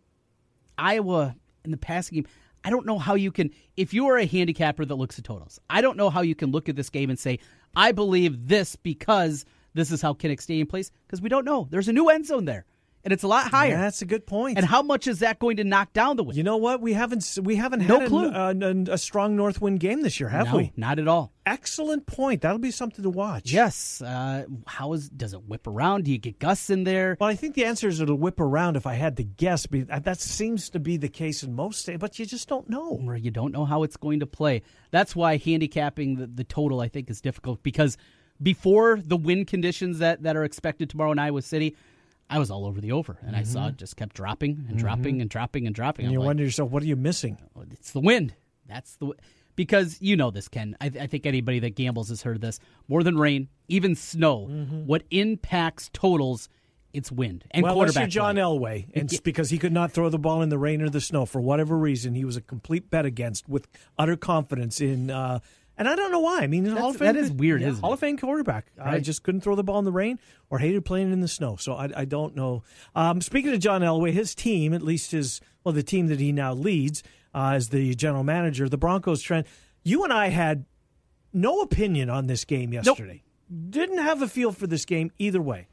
Iowa 0.78 1.36
in 1.66 1.70
the 1.70 1.76
passing 1.76 2.16
game, 2.16 2.26
I 2.64 2.70
don't 2.70 2.86
know 2.86 2.98
how 2.98 3.14
you 3.14 3.30
can, 3.30 3.50
if 3.76 3.92
you 3.92 4.08
are 4.08 4.16
a 4.16 4.24
handicapper 4.24 4.86
that 4.86 4.94
looks 4.94 5.18
at 5.18 5.24
totals, 5.24 5.60
I 5.68 5.82
don't 5.82 5.98
know 5.98 6.08
how 6.08 6.22
you 6.22 6.34
can 6.34 6.50
look 6.50 6.70
at 6.70 6.76
this 6.76 6.88
game 6.88 7.10
and 7.10 7.18
say, 7.18 7.40
I 7.76 7.92
believe 7.92 8.48
this 8.48 8.74
because 8.74 9.44
this 9.74 9.92
is 9.92 10.00
how 10.00 10.14
Kinnick 10.14 10.40
Stadium 10.40 10.66
plays, 10.66 10.90
because 11.06 11.20
we 11.20 11.28
don't 11.28 11.44
know. 11.44 11.68
There's 11.70 11.88
a 11.88 11.92
new 11.92 12.08
end 12.08 12.24
zone 12.24 12.46
there, 12.46 12.64
and 13.06 13.12
it's 13.12 13.22
a 13.22 13.28
lot 13.28 13.48
higher. 13.52 13.70
Yeah, 13.70 13.80
that's 13.82 14.02
a 14.02 14.04
good 14.04 14.26
point. 14.26 14.58
and 14.58 14.66
how 14.66 14.82
much 14.82 15.06
is 15.06 15.20
that 15.20 15.38
going 15.38 15.58
to 15.58 15.64
knock 15.64 15.92
down 15.92 16.16
the 16.16 16.24
wind? 16.24 16.36
you 16.36 16.42
know 16.42 16.56
what? 16.56 16.80
We 16.82 16.92
haven't 16.92 17.38
we 17.42 17.54
haven't 17.56 17.86
No 17.86 18.00
had 18.00 18.08
clue. 18.08 18.30
a, 18.30 18.50
a, 18.50 18.94
a 18.94 18.98
strong 18.98 19.36
north 19.36 19.60
wind 19.62 19.78
game 19.78 20.02
this 20.02 20.18
year, 20.18 20.28
have 20.28 20.48
no, 20.48 20.56
we? 20.56 20.72
not 20.76 20.98
at 20.98 21.06
all. 21.06 21.32
Excellent 21.46 22.06
point. 22.06 22.42
That'll 22.42 22.58
be 22.58 22.72
something 22.72 23.04
to 23.04 23.10
watch. 23.10 23.52
Yes. 23.52 24.02
Uh, 24.02 24.46
how 24.66 24.92
is 24.94 25.08
does 25.08 25.32
it 25.32 25.44
whip 25.44 25.68
around? 25.68 26.04
Do 26.04 26.10
you 26.10 26.18
get 26.18 26.40
gusts 26.40 26.68
in 26.68 26.82
there? 26.82 27.16
Well, 27.20 27.30
I 27.30 27.36
think 27.36 27.54
the 27.54 27.64
answer 27.64 27.86
is 27.86 28.00
it'll 28.00 28.16
whip 28.16 28.40
around 28.40 28.76
if 28.76 28.84
I 28.88 28.94
had 28.94 29.16
to 29.18 29.22
guess. 29.22 29.64
Uh, 29.72 30.00
that 30.00 30.18
seems 30.20 30.68
to 30.70 30.80
be 30.80 30.96
the 30.96 31.08
case 31.08 31.44
in 31.44 31.54
most 31.54 31.82
states, 31.82 32.00
but 32.00 32.18
you 32.18 32.26
just 32.26 32.48
don't 32.48 32.68
know. 32.68 32.94
where 32.96 33.14
you 33.16 33.30
don't 33.30 33.52
know 33.52 33.64
how 33.64 33.84
it's 33.84 33.96
going 33.96 34.18
to 34.20 34.26
play. 34.26 34.62
That's 34.90 35.14
why 35.14 35.36
handicapping 35.36 36.16
the, 36.16 36.26
the 36.26 36.42
total, 36.44 36.80
I 36.80 36.88
think, 36.88 37.08
is 37.10 37.20
difficult 37.20 37.62
because 37.62 37.96
before 38.42 39.00
the 39.02 39.16
wind 39.16 39.46
conditions 39.46 40.00
that, 40.00 40.22
that 40.24 40.36
are 40.36 40.44
expected 40.44 40.90
tomorrow 40.90 41.12
in 41.12 41.18
Iowa 41.18 41.42
City, 41.42 41.76
I 42.28 42.38
was 42.38 42.50
all 42.50 42.66
over 42.66 42.80
the 42.80 42.92
over, 42.92 43.16
and 43.24 43.36
I 43.36 43.44
saw 43.44 43.60
mm-hmm. 43.60 43.68
it 43.70 43.76
just 43.76 43.96
kept 43.96 44.16
dropping 44.16 44.50
and 44.50 44.66
mm-hmm. 44.68 44.76
dropping 44.78 45.20
and 45.20 45.30
dropping 45.30 45.66
and 45.66 45.74
dropping. 45.74 46.06
And 46.06 46.10
I'm 46.10 46.14
you 46.14 46.18
like, 46.20 46.26
wonder 46.26 46.42
yourself, 46.42 46.70
what 46.70 46.82
are 46.82 46.86
you 46.86 46.96
missing? 46.96 47.38
Oh, 47.56 47.64
it's 47.70 47.92
the 47.92 48.00
wind. 48.00 48.34
That's 48.66 48.96
the 48.96 49.12
because 49.54 49.98
you 50.00 50.16
know 50.16 50.30
this, 50.30 50.48
Ken. 50.48 50.76
I, 50.80 50.86
I 50.86 51.06
think 51.06 51.24
anybody 51.24 51.60
that 51.60 51.76
gambles 51.76 52.08
has 52.08 52.22
heard 52.22 52.40
this. 52.40 52.58
More 52.88 53.02
than 53.02 53.16
rain, 53.16 53.48
even 53.68 53.94
snow, 53.94 54.48
mm-hmm. 54.50 54.86
what 54.86 55.02
impacts 55.10 55.88
totals, 55.92 56.48
it's 56.92 57.12
wind 57.12 57.44
and 57.52 57.62
well, 57.62 57.74
quarterback. 57.74 58.02
you're 58.02 58.08
John 58.08 58.34
play. 58.34 58.42
Elway, 58.42 58.86
and 58.94 59.10
it's 59.10 59.20
because 59.20 59.50
he 59.50 59.58
could 59.58 59.72
not 59.72 59.92
throw 59.92 60.08
the 60.08 60.18
ball 60.18 60.42
in 60.42 60.48
the 60.48 60.58
rain 60.58 60.82
or 60.82 60.90
the 60.90 61.00
snow 61.00 61.26
for 61.26 61.40
whatever 61.40 61.76
reason, 61.76 62.14
he 62.14 62.24
was 62.24 62.36
a 62.36 62.40
complete 62.40 62.90
bet 62.90 63.06
against 63.06 63.48
with 63.48 63.68
utter 63.98 64.16
confidence 64.16 64.80
in. 64.80 65.10
Uh, 65.10 65.40
and 65.76 65.88
I 65.88 65.96
don't 65.96 66.10
know 66.10 66.20
why. 66.20 66.40
I 66.40 66.46
mean, 66.46 66.64
Hall 66.66 66.90
of 66.90 66.96
Fame, 66.96 67.06
that 67.06 67.16
is 67.16 67.30
weird, 67.30 67.62
isn't 67.62 67.80
Hall 67.80 67.92
of 67.92 68.00
Fame 68.00 68.16
quarterback. 68.16 68.66
I 68.82 69.00
just 69.00 69.22
couldn't 69.22 69.42
throw 69.42 69.54
the 69.54 69.64
ball 69.64 69.78
in 69.78 69.84
the 69.84 69.92
rain 69.92 70.18
or 70.50 70.58
hated 70.58 70.84
playing 70.84 71.12
in 71.12 71.20
the 71.20 71.28
snow. 71.28 71.56
So 71.56 71.74
I, 71.74 71.90
I 71.96 72.04
don't 72.04 72.34
know. 72.34 72.62
Um, 72.94 73.20
speaking 73.20 73.52
of 73.52 73.60
John 73.60 73.82
Elway, 73.82 74.12
his 74.12 74.34
team, 74.34 74.72
at 74.72 74.82
least 74.82 75.12
his 75.12 75.40
well, 75.64 75.72
the 75.72 75.82
team 75.82 76.06
that 76.06 76.20
he 76.20 76.32
now 76.32 76.54
leads 76.54 77.02
uh, 77.34 77.52
as 77.54 77.68
the 77.70 77.94
general 77.94 78.24
manager, 78.24 78.68
the 78.68 78.78
Broncos. 78.78 79.20
Trent, 79.20 79.46
you 79.82 80.04
and 80.04 80.12
I 80.12 80.28
had 80.28 80.64
no 81.32 81.60
opinion 81.60 82.08
on 82.08 82.26
this 82.26 82.44
game 82.44 82.72
yesterday. 82.72 83.22
Didn't 83.70 83.98
have 83.98 84.22
a 84.22 84.28
feel 84.28 84.52
for 84.52 84.66
this 84.66 84.84
game 84.84 85.12
either 85.18 85.40
way. 85.40 85.68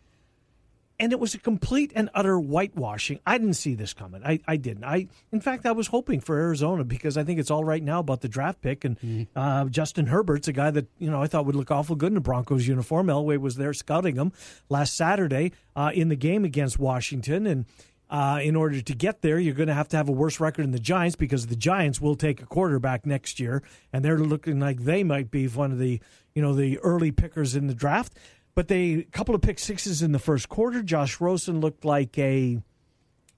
And 1.00 1.12
it 1.12 1.20
was 1.20 1.34
a 1.34 1.40
complete 1.40 1.92
and 1.96 2.10
utter 2.14 2.38
whitewashing. 2.38 3.20
I 3.26 3.38
didn't 3.40 3.56
see 3.56 3.74
this 3.74 3.94
coming. 3.94 4.24
I, 4.24 4.40
I 4.48 4.58
didn't. 4.58 4.84
I 4.84 5.08
in 5.32 5.42
fact 5.42 5.66
I 5.66 5.72
was 5.72 5.88
hoping 5.88 6.20
for 6.22 6.38
Arizona 6.40 6.84
because 6.84 7.18
I 7.18 7.24
think 7.24 7.40
it's 7.40 7.50
all 7.50 7.64
right 7.64 7.82
now 7.84 8.00
about 8.00 8.22
the 8.22 8.30
draft 8.30 8.62
pick 8.62 8.86
and 8.86 9.00
Mm-hmm. 9.00 9.24
uh, 9.38 9.66
Justin 9.66 10.06
Herbert's 10.06 10.48
a 10.48 10.54
guy 10.54 10.70
that 10.72 10.88
you 11.00 11.10
know 11.10 11.22
I 11.22 11.28
thought 11.28 11.46
would 11.48 11.56
look 11.56 11.72
awful 11.72 11.96
good 11.96 12.12
in 12.12 12.18
a 12.18 12.22
Broncos 12.22 12.68
uniform. 12.68 13.08
Elway 13.08 13.40
was 13.40 13.56
there 13.56 13.74
scouting 13.74 14.16
him 14.16 14.32
last 14.70 14.96
Saturday 14.96 15.52
uh, 15.76 15.92
in 15.94 16.10
the 16.10 16.16
game 16.16 16.46
against 16.46 16.80
Washington 16.80 17.48
and. 17.48 17.66
Uh, 18.10 18.40
in 18.44 18.56
order 18.56 18.80
to 18.80 18.94
get 18.94 19.24
there, 19.24 19.40
you're 19.40 19.56
going 19.56 19.70
to 19.70 19.74
have 19.74 19.88
to 19.88 19.98
have 19.98 20.08
a 20.08 20.12
worse 20.12 20.40
record 20.40 20.62
than 20.64 20.72
the 20.72 20.78
Giants 20.78 21.16
because 21.16 21.48
the 21.48 21.56
Giants 21.56 22.00
will 22.00 22.14
take 22.16 22.44
a 22.44 22.46
quarterback 22.46 23.08
next 23.08 23.40
year, 23.40 23.64
and 23.92 24.06
they're 24.06 24.20
looking 24.20 24.60
like 24.60 24.82
they 24.84 25.04
might 25.04 25.32
be 25.32 25.48
one 25.48 25.72
of 25.72 25.80
the 25.80 26.00
you 26.36 26.42
know 26.44 26.54
the 26.54 26.78
early 26.80 27.12
pickers 27.12 27.56
in 27.56 27.66
the 27.66 27.74
draft. 27.74 28.16
But 28.56 28.68
they 28.68 28.94
a 28.94 29.04
couple 29.04 29.34
of 29.34 29.42
pick 29.42 29.60
sixes 29.60 30.02
in 30.02 30.12
the 30.12 30.20
first 30.20 30.50
quarter. 30.50 30.84
Josh 30.84 31.20
Rosen 31.20 31.60
looked 31.60 31.86
like 31.86 32.18
a 32.20 32.60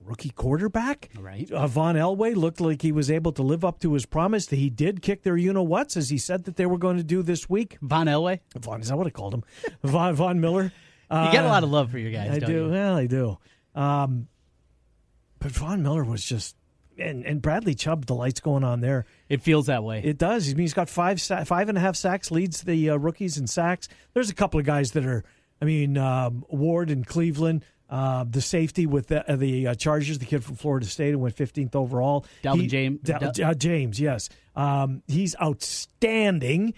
rookie 0.02 0.30
quarterback. 0.30 1.10
Right. 1.18 1.50
Uh, 1.50 1.68
Von 1.68 1.96
Elway 1.96 2.36
looked 2.36 2.60
like 2.60 2.82
he 2.82 2.92
was 2.92 3.10
able 3.10 3.32
to 3.34 3.42
live 3.42 3.64
up 3.64 3.80
to 3.80 3.94
his 3.94 4.06
promise. 4.06 4.46
That 4.48 4.58
he 4.58 4.70
did 4.70 5.02
kick 5.02 5.24
their 5.24 5.38
you 5.38 5.54
know 5.54 5.64
whats 5.64 5.96
as 5.96 6.10
he 6.10 6.18
said 6.18 6.44
that 6.46 6.58
they 6.58 6.66
were 6.66 6.78
going 6.78 6.98
to 6.98 7.04
do 7.04 7.24
this 7.24 7.50
week. 7.50 7.78
Von 7.82 8.08
Elway. 8.08 8.40
Von 8.58 8.82
is 8.82 8.90
that 8.90 8.98
what 8.98 9.08
I 9.08 9.12
called 9.12 9.34
him? 9.34 9.44
Von 9.84 10.16
Von 10.16 10.40
Miller. 10.42 10.72
You 11.12 11.32
get 11.32 11.46
a 11.46 11.48
lot 11.48 11.64
of 11.64 11.70
love 11.70 11.92
for 11.92 12.00
your 12.00 12.12
guys. 12.12 12.32
I 12.32 12.40
don't 12.40 12.50
do. 12.50 12.66
You? 12.66 12.70
Well, 12.72 12.96
I 12.96 13.06
do. 13.06 13.38
Um, 13.76 14.28
but 15.40 15.52
Von 15.52 15.84
Miller 15.84 16.04
was 16.04 16.26
just, 16.26 16.56
and, 17.00 17.26
and 17.26 17.42
Bradley 17.42 17.76
Chubb, 17.76 18.06
the 18.06 18.16
lights 18.16 18.40
going 18.40 18.64
on 18.64 18.82
there. 18.82 19.06
It 19.30 19.42
feels 19.42 19.68
that 19.68 19.84
way. 19.84 20.02
It 20.04 20.18
does. 20.18 20.48
I 20.50 20.52
mean, 20.54 20.60
he's 20.62 20.74
got 20.74 20.90
five 20.90 21.22
five 21.22 21.70
and 21.70 21.78
a 21.78 21.82
half 21.82 21.96
sacks, 21.96 22.32
leads 22.32 22.62
the 22.62 22.92
uh, 22.92 22.96
rookies 22.98 23.38
in 23.38 23.48
sacks. 23.48 23.88
There's 24.14 24.30
a 24.30 24.36
couple 24.36 24.60
of 24.60 24.66
guys 24.66 24.92
that 24.92 25.06
are. 25.06 25.24
I 25.62 25.66
mean, 25.66 25.98
um, 25.98 26.44
Ward 26.50 26.92
in 26.92 27.06
Cleveland, 27.06 27.64
uh, 27.90 28.26
the 28.30 28.42
safety 28.42 28.86
with 28.86 29.08
the, 29.08 29.32
uh, 29.32 29.36
the 29.38 29.68
uh, 29.68 29.76
Chargers, 29.76 30.20
the 30.20 30.26
kid 30.26 30.44
from 30.44 30.56
Florida 30.58 30.86
State 30.86 31.12
who 31.12 31.20
went 31.20 31.36
15th 31.36 31.76
overall. 31.76 32.26
Dalvin 32.44 32.62
He- 32.62 32.68
James- 32.68 33.00
Dal- 33.02 33.32
uh, 33.42 33.54
James, 33.54 34.00
yes, 34.00 34.28
um, 34.56 35.02
he's 35.08 35.34
outstanding. 35.42 36.74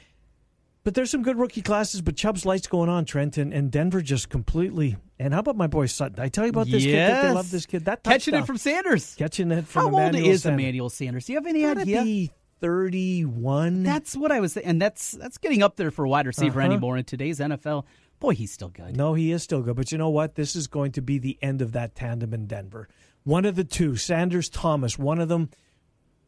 But 0.87 0.93
there's 0.93 1.11
some 1.11 1.21
good 1.21 1.37
rookie 1.37 1.61
classes. 1.61 2.01
But 2.01 2.15
Chubb's 2.15 2.45
lights 2.45 2.65
going 2.67 2.87
on, 2.87 3.03
Trent, 3.03 3.37
and, 3.37 3.53
and 3.53 3.69
Denver 3.69 3.99
just 4.01 4.29
completely. 4.29 4.95
And 5.19 5.33
how 5.33 5.41
about 5.41 5.57
my 5.57 5.67
boy 5.67 5.87
Sutton? 5.87 6.15
Did 6.15 6.21
I 6.21 6.29
tell 6.29 6.45
you 6.45 6.49
about 6.51 6.67
this 6.67 6.81
kid? 6.81 6.95
That 6.95 7.23
they 7.23 7.33
love 7.33 7.51
this 7.51 7.65
kid. 7.65 7.83
That 7.83 8.05
Catching 8.05 8.35
it 8.35 8.45
from 8.47 8.55
Sanders. 8.57 9.13
catching 9.15 9.51
it 9.51 9.67
from 9.67 9.91
How 9.91 9.99
old 9.99 10.15
is 10.15 10.43
Sanders. 10.43 10.45
Emmanuel 10.45 10.89
Sanders? 10.89 11.25
Do 11.25 11.33
you 11.33 11.39
have 11.39 11.45
any 11.45 11.63
Gotta 11.63 11.81
idea? 11.81 12.03
be 12.03 12.31
31. 12.61 13.83
That's 13.83 14.15
what 14.15 14.31
I 14.31 14.39
was 14.39 14.53
saying, 14.53 14.65
and 14.65 14.81
that's 14.81 15.11
that's 15.11 15.37
getting 15.37 15.61
up 15.61 15.75
there 15.75 15.91
for 15.91 16.05
a 16.05 16.09
wide 16.09 16.25
receiver 16.25 16.61
Uh-huh. 16.61 16.71
anymore 16.71 16.95
in 16.95 17.03
today's 17.03 17.41
NFL. 17.41 17.83
Boy, 18.21 18.35
he's 18.35 18.53
still 18.53 18.69
good. 18.69 18.95
No, 18.95 19.13
he 19.13 19.33
is 19.33 19.43
still 19.43 19.61
good. 19.61 19.75
But 19.75 19.91
you 19.91 19.97
know 19.97 20.09
what? 20.09 20.35
This 20.35 20.55
is 20.55 20.67
going 20.67 20.93
to 20.93 21.01
be 21.01 21.17
the 21.19 21.37
end 21.41 21.61
of 21.61 21.73
that 21.73 21.95
tandem 21.95 22.33
in 22.33 22.47
Denver. 22.47 22.87
One 23.25 23.43
of 23.43 23.55
the 23.57 23.65
two, 23.65 23.97
Sanders, 23.97 24.47
Thomas, 24.47 24.97
one 24.97 25.19
of 25.19 25.27
them 25.27 25.49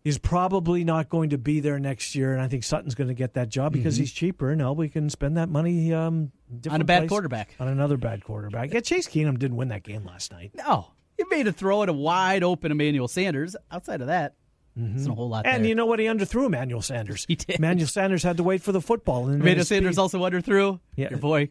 is 0.10 0.18
probably 0.18 0.84
not 0.84 1.08
going 1.10 1.30
to 1.30 1.38
be 1.38 1.60
there 1.62 1.80
next 1.80 2.16
year. 2.16 2.34
And 2.34 2.42
I 2.42 2.48
think 2.48 2.64
Sutton's 2.64 2.96
going 2.96 3.08
to 3.08 3.14
get 3.14 3.36
that 3.36 3.48
job 3.50 3.72
because 3.74 3.96
he's 3.96 4.12
cheaper. 4.12 4.52
And 4.52 4.76
we 4.76 4.90
can 4.90 5.10
spend 5.10 5.38
that 5.38 5.48
money 5.50 5.94
um, 5.94 6.32
Mm-hmm. 6.52 6.74
On 6.74 6.82
a 6.82 6.84
bad 6.84 7.02
place- 7.02 7.10
quarterback. 7.10 7.56
On 7.60 7.68
another 7.68 7.96
bad 7.96 8.24
quarterback. 8.24 8.74
Yeah, 8.74 8.80
Case 8.80 9.08
Keenum 9.08 9.38
didn't 9.38 9.56
win 9.56 9.68
that 9.68 9.84
game 9.84 10.04
last 10.04 10.32
night. 10.32 10.50
No, 10.56 10.88
he 11.16 11.24
made 11.30 11.46
a 11.48 11.52
throw 11.52 11.84
at 11.84 11.90
a 11.90 11.94
wide 11.94 12.42
open 12.44 12.72
Emmanuel 12.72 13.08
Sanders. 13.08 13.56
Outside 13.72 14.02
of 14.02 14.08
that, 14.08 14.34
it's 14.76 15.06
a 15.06 15.14
whole 15.14 15.30
lot. 15.30 15.46
And 15.46 15.64
there. 15.64 15.70
you 15.70 15.76
know 15.76 15.86
what? 15.86 16.00
He 16.00 16.06
underthrew 16.08 16.48
Emmanuel 16.48 16.82
Sanders. 16.82 17.26
He 17.28 17.36
did. 17.36 17.58
Emmanuel 17.58 17.86
Sanders 17.88 18.24
had 18.24 18.38
to 18.38 18.44
wait 18.44 18.64
for 18.64 18.72
the 18.72 18.82
football. 18.82 19.28
And 19.28 19.42
Emmanuel 19.42 19.64
Sanders 19.64 19.96
speed 19.98 20.02
also 20.02 20.20
underthrew. 20.28 20.80
Yeah. 20.96 21.12
Your 21.12 21.20
boy 21.20 21.50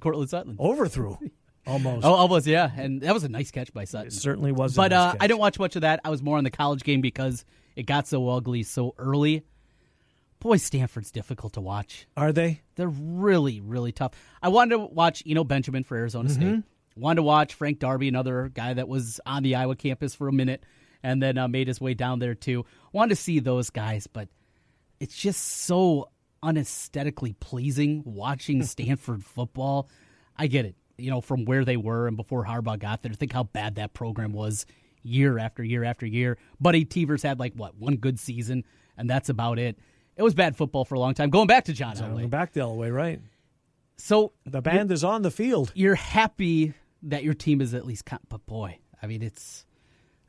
Courtland 0.00 0.30
Sutton. 0.30 0.56
overthrew 0.58 1.16
almost. 1.68 2.04
Oh, 2.04 2.14
almost, 2.14 2.48
yeah, 2.48 2.70
and 2.76 3.02
that 3.02 3.14
was 3.14 3.22
a 3.22 3.28
nice 3.28 3.52
catch 3.52 3.72
by 3.72 3.84
Sutton. 3.84 4.08
It 4.08 4.14
certainly 4.14 4.50
was. 4.50 4.74
But 4.74 4.90
nice 4.90 5.14
uh, 5.14 5.16
I 5.20 5.28
didn't 5.28 5.38
watch 5.40 5.60
much 5.60 5.76
of 5.76 5.82
that. 5.82 6.00
I 6.04 6.10
was 6.10 6.22
more 6.24 6.38
on 6.38 6.42
the 6.44 6.50
college 6.50 6.82
game 6.82 7.00
because 7.02 7.44
it 7.76 7.84
got 7.86 8.06
so 8.08 8.28
ugly 8.28 8.62
so 8.62 8.94
early. 8.98 9.44
Boy, 10.40 10.56
Stanford's 10.56 11.10
difficult 11.10 11.52
to 11.54 11.60
watch. 11.60 12.06
Are 12.16 12.32
they? 12.32 12.62
They're 12.76 12.88
really, 12.88 13.60
really 13.60 13.92
tough. 13.92 14.12
I 14.42 14.48
wanted 14.48 14.76
to 14.76 14.78
watch 14.86 15.22
Eno 15.26 15.44
Benjamin 15.44 15.84
for 15.84 15.96
Arizona 15.96 16.28
Mm-hmm. 16.30 16.40
State. 16.54 16.64
Wanted 16.96 17.16
to 17.16 17.22
watch 17.22 17.54
Frank 17.54 17.78
Darby, 17.78 18.08
another 18.08 18.50
guy 18.52 18.74
that 18.74 18.88
was 18.88 19.20
on 19.26 19.42
the 19.42 19.54
Iowa 19.54 19.76
campus 19.76 20.14
for 20.14 20.28
a 20.28 20.32
minute 20.32 20.64
and 21.02 21.22
then 21.22 21.38
uh, 21.38 21.46
made 21.48 21.68
his 21.68 21.80
way 21.80 21.94
down 21.94 22.18
there 22.18 22.34
too. 22.34 22.64
Wanted 22.92 23.10
to 23.10 23.16
see 23.16 23.38
those 23.38 23.70
guys, 23.70 24.06
but 24.06 24.28
it's 24.98 25.16
just 25.16 25.40
so 25.40 26.10
unesthetically 26.42 27.34
pleasing 27.34 28.02
watching 28.04 28.62
Stanford 28.64 29.24
football. 29.24 29.88
I 30.36 30.46
get 30.46 30.64
it, 30.64 30.74
you 30.98 31.10
know, 31.10 31.20
from 31.20 31.44
where 31.44 31.64
they 31.64 31.76
were 31.76 32.06
and 32.08 32.16
before 32.16 32.44
Harbaugh 32.44 32.78
got 32.78 33.02
there. 33.02 33.12
Think 33.12 33.32
how 33.32 33.44
bad 33.44 33.76
that 33.76 33.92
program 33.94 34.32
was 34.32 34.66
year 35.02 35.38
after 35.38 35.62
year 35.64 35.84
after 35.84 36.06
year. 36.06 36.38
Buddy 36.60 36.84
Teevens 36.84 37.22
had 37.22 37.38
like 37.38 37.54
what 37.54 37.76
one 37.76 37.96
good 37.96 38.18
season, 38.18 38.64
and 38.96 39.08
that's 39.08 39.28
about 39.28 39.58
it. 39.58 39.78
It 40.16 40.22
was 40.22 40.34
bad 40.34 40.56
football 40.56 40.84
for 40.84 40.94
a 40.96 40.98
long 41.00 41.14
time. 41.14 41.30
Going 41.30 41.46
back 41.46 41.64
to 41.66 41.72
John 41.72 41.96
Going 41.96 42.26
Elway. 42.26 42.30
back 42.30 42.52
the 42.52 42.60
Elway, 42.60 42.92
right? 42.94 43.20
So 43.96 44.32
The 44.46 44.60
band 44.62 44.90
is 44.92 45.04
on 45.04 45.22
the 45.22 45.30
field. 45.30 45.72
you're 45.74 45.94
happy 45.94 46.74
that 47.04 47.22
your 47.22 47.34
team 47.34 47.60
is 47.60 47.74
at 47.74 47.86
least, 47.86 48.04
con- 48.06 48.18
but 48.28 48.44
boy, 48.46 48.78
I 49.02 49.06
mean, 49.06 49.22
it's 49.22 49.64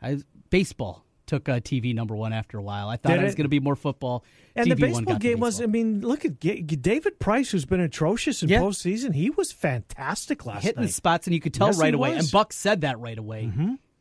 I, 0.01 0.19
baseball 0.49 1.05
took 1.25 1.47
uh, 1.47 1.59
TV 1.61 1.93
number 1.95 2.13
one 2.15 2.33
after 2.33 2.57
a 2.57 2.61
while. 2.61 2.89
I 2.89 2.97
thought 2.97 3.11
Did 3.13 3.21
it 3.21 3.23
was 3.25 3.35
going 3.35 3.45
to 3.45 3.49
be 3.49 3.59
more 3.61 3.75
football. 3.77 4.25
And 4.55 4.67
TV 4.67 4.69
the 4.71 4.75
baseball 4.75 5.13
to 5.13 5.19
game 5.19 5.39
was, 5.39 5.61
I 5.61 5.65
mean, 5.65 6.01
look 6.01 6.25
at 6.25 6.39
David 6.39 7.19
Price, 7.19 7.51
who's 7.51 7.63
been 7.65 7.79
atrocious 7.79 8.43
in 8.43 8.49
Yeah. 8.49 8.59
postseason. 8.59 9.13
He 9.15 9.29
was 9.29 9.51
fantastic 9.51 10.45
last 10.45 10.63
hitting 10.63 10.81
night. 10.81 10.87
the 10.87 10.93
spots, 10.93 11.27
and 11.27 11.33
you 11.33 11.39
could 11.39 11.53
tell 11.53 11.67
Yes, 11.67 11.79
right 11.79 11.93
away. 11.93 12.15
And 12.15 12.29
Buck 12.31 12.51
said 12.51 12.81
that 12.81 12.99
right 12.99 13.17
away. 13.17 13.49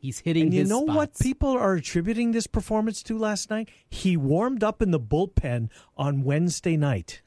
He's 0.00 0.20
hitting 0.20 0.44
and 0.44 0.54
you 0.54 0.64
know 0.64 0.80
what 0.80 1.18
people 1.18 1.50
are 1.50 1.74
attributing 1.74 2.32
this 2.32 2.46
performance 2.46 3.02
to 3.04 3.18
last 3.18 3.50
night? 3.50 3.68
He 3.90 4.16
warmed 4.16 4.64
up 4.64 4.80
in 4.80 4.90
the 4.92 5.00
bullpen 5.00 5.68
on 5.96 6.22
Wednesday 6.24 6.76
night. 6.76 7.20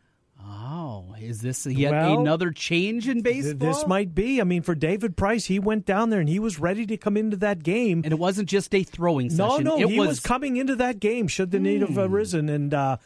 Oh, 0.46 1.16
is 1.22 1.42
this 1.42 1.66
yet 1.66 1.92
Well, 1.92 2.20
another 2.20 2.52
change 2.52 3.08
in 3.08 3.24
Th- 3.24 3.44
baseball? 3.44 3.68
This 3.70 3.88
might 3.88 4.14
be. 4.14 4.42
I 4.42 4.44
mean, 4.44 4.62
for 4.62 4.76
David 4.76 5.16
Price, 5.16 5.46
he 5.46 5.58
went 5.60 5.86
down 5.86 6.10
there 6.10 6.20
and 6.20 6.28
he 6.28 6.40
was 6.40 6.60
ready 6.60 6.86
to 6.88 6.98
come 6.98 7.16
into 7.16 7.38
that 7.38 7.64
game. 7.64 8.02
and 8.04 8.12
it 8.12 8.20
wasn't 8.20 8.50
just 8.50 8.74
a 8.76 8.84
throwing 8.84 9.28
No, 9.36 9.52
session. 9.52 9.64
no, 9.66 9.80
it 9.80 9.90
he 9.90 10.00
was, 10.00 10.20
coming 10.20 10.58
into 10.58 10.76
that 10.78 11.00
game 11.00 11.28
should 11.28 11.52
the 11.52 11.60
need 11.60 11.82
have 11.82 11.98
arisen, 11.98 12.50
and 12.50 12.74
uh, 12.74 12.98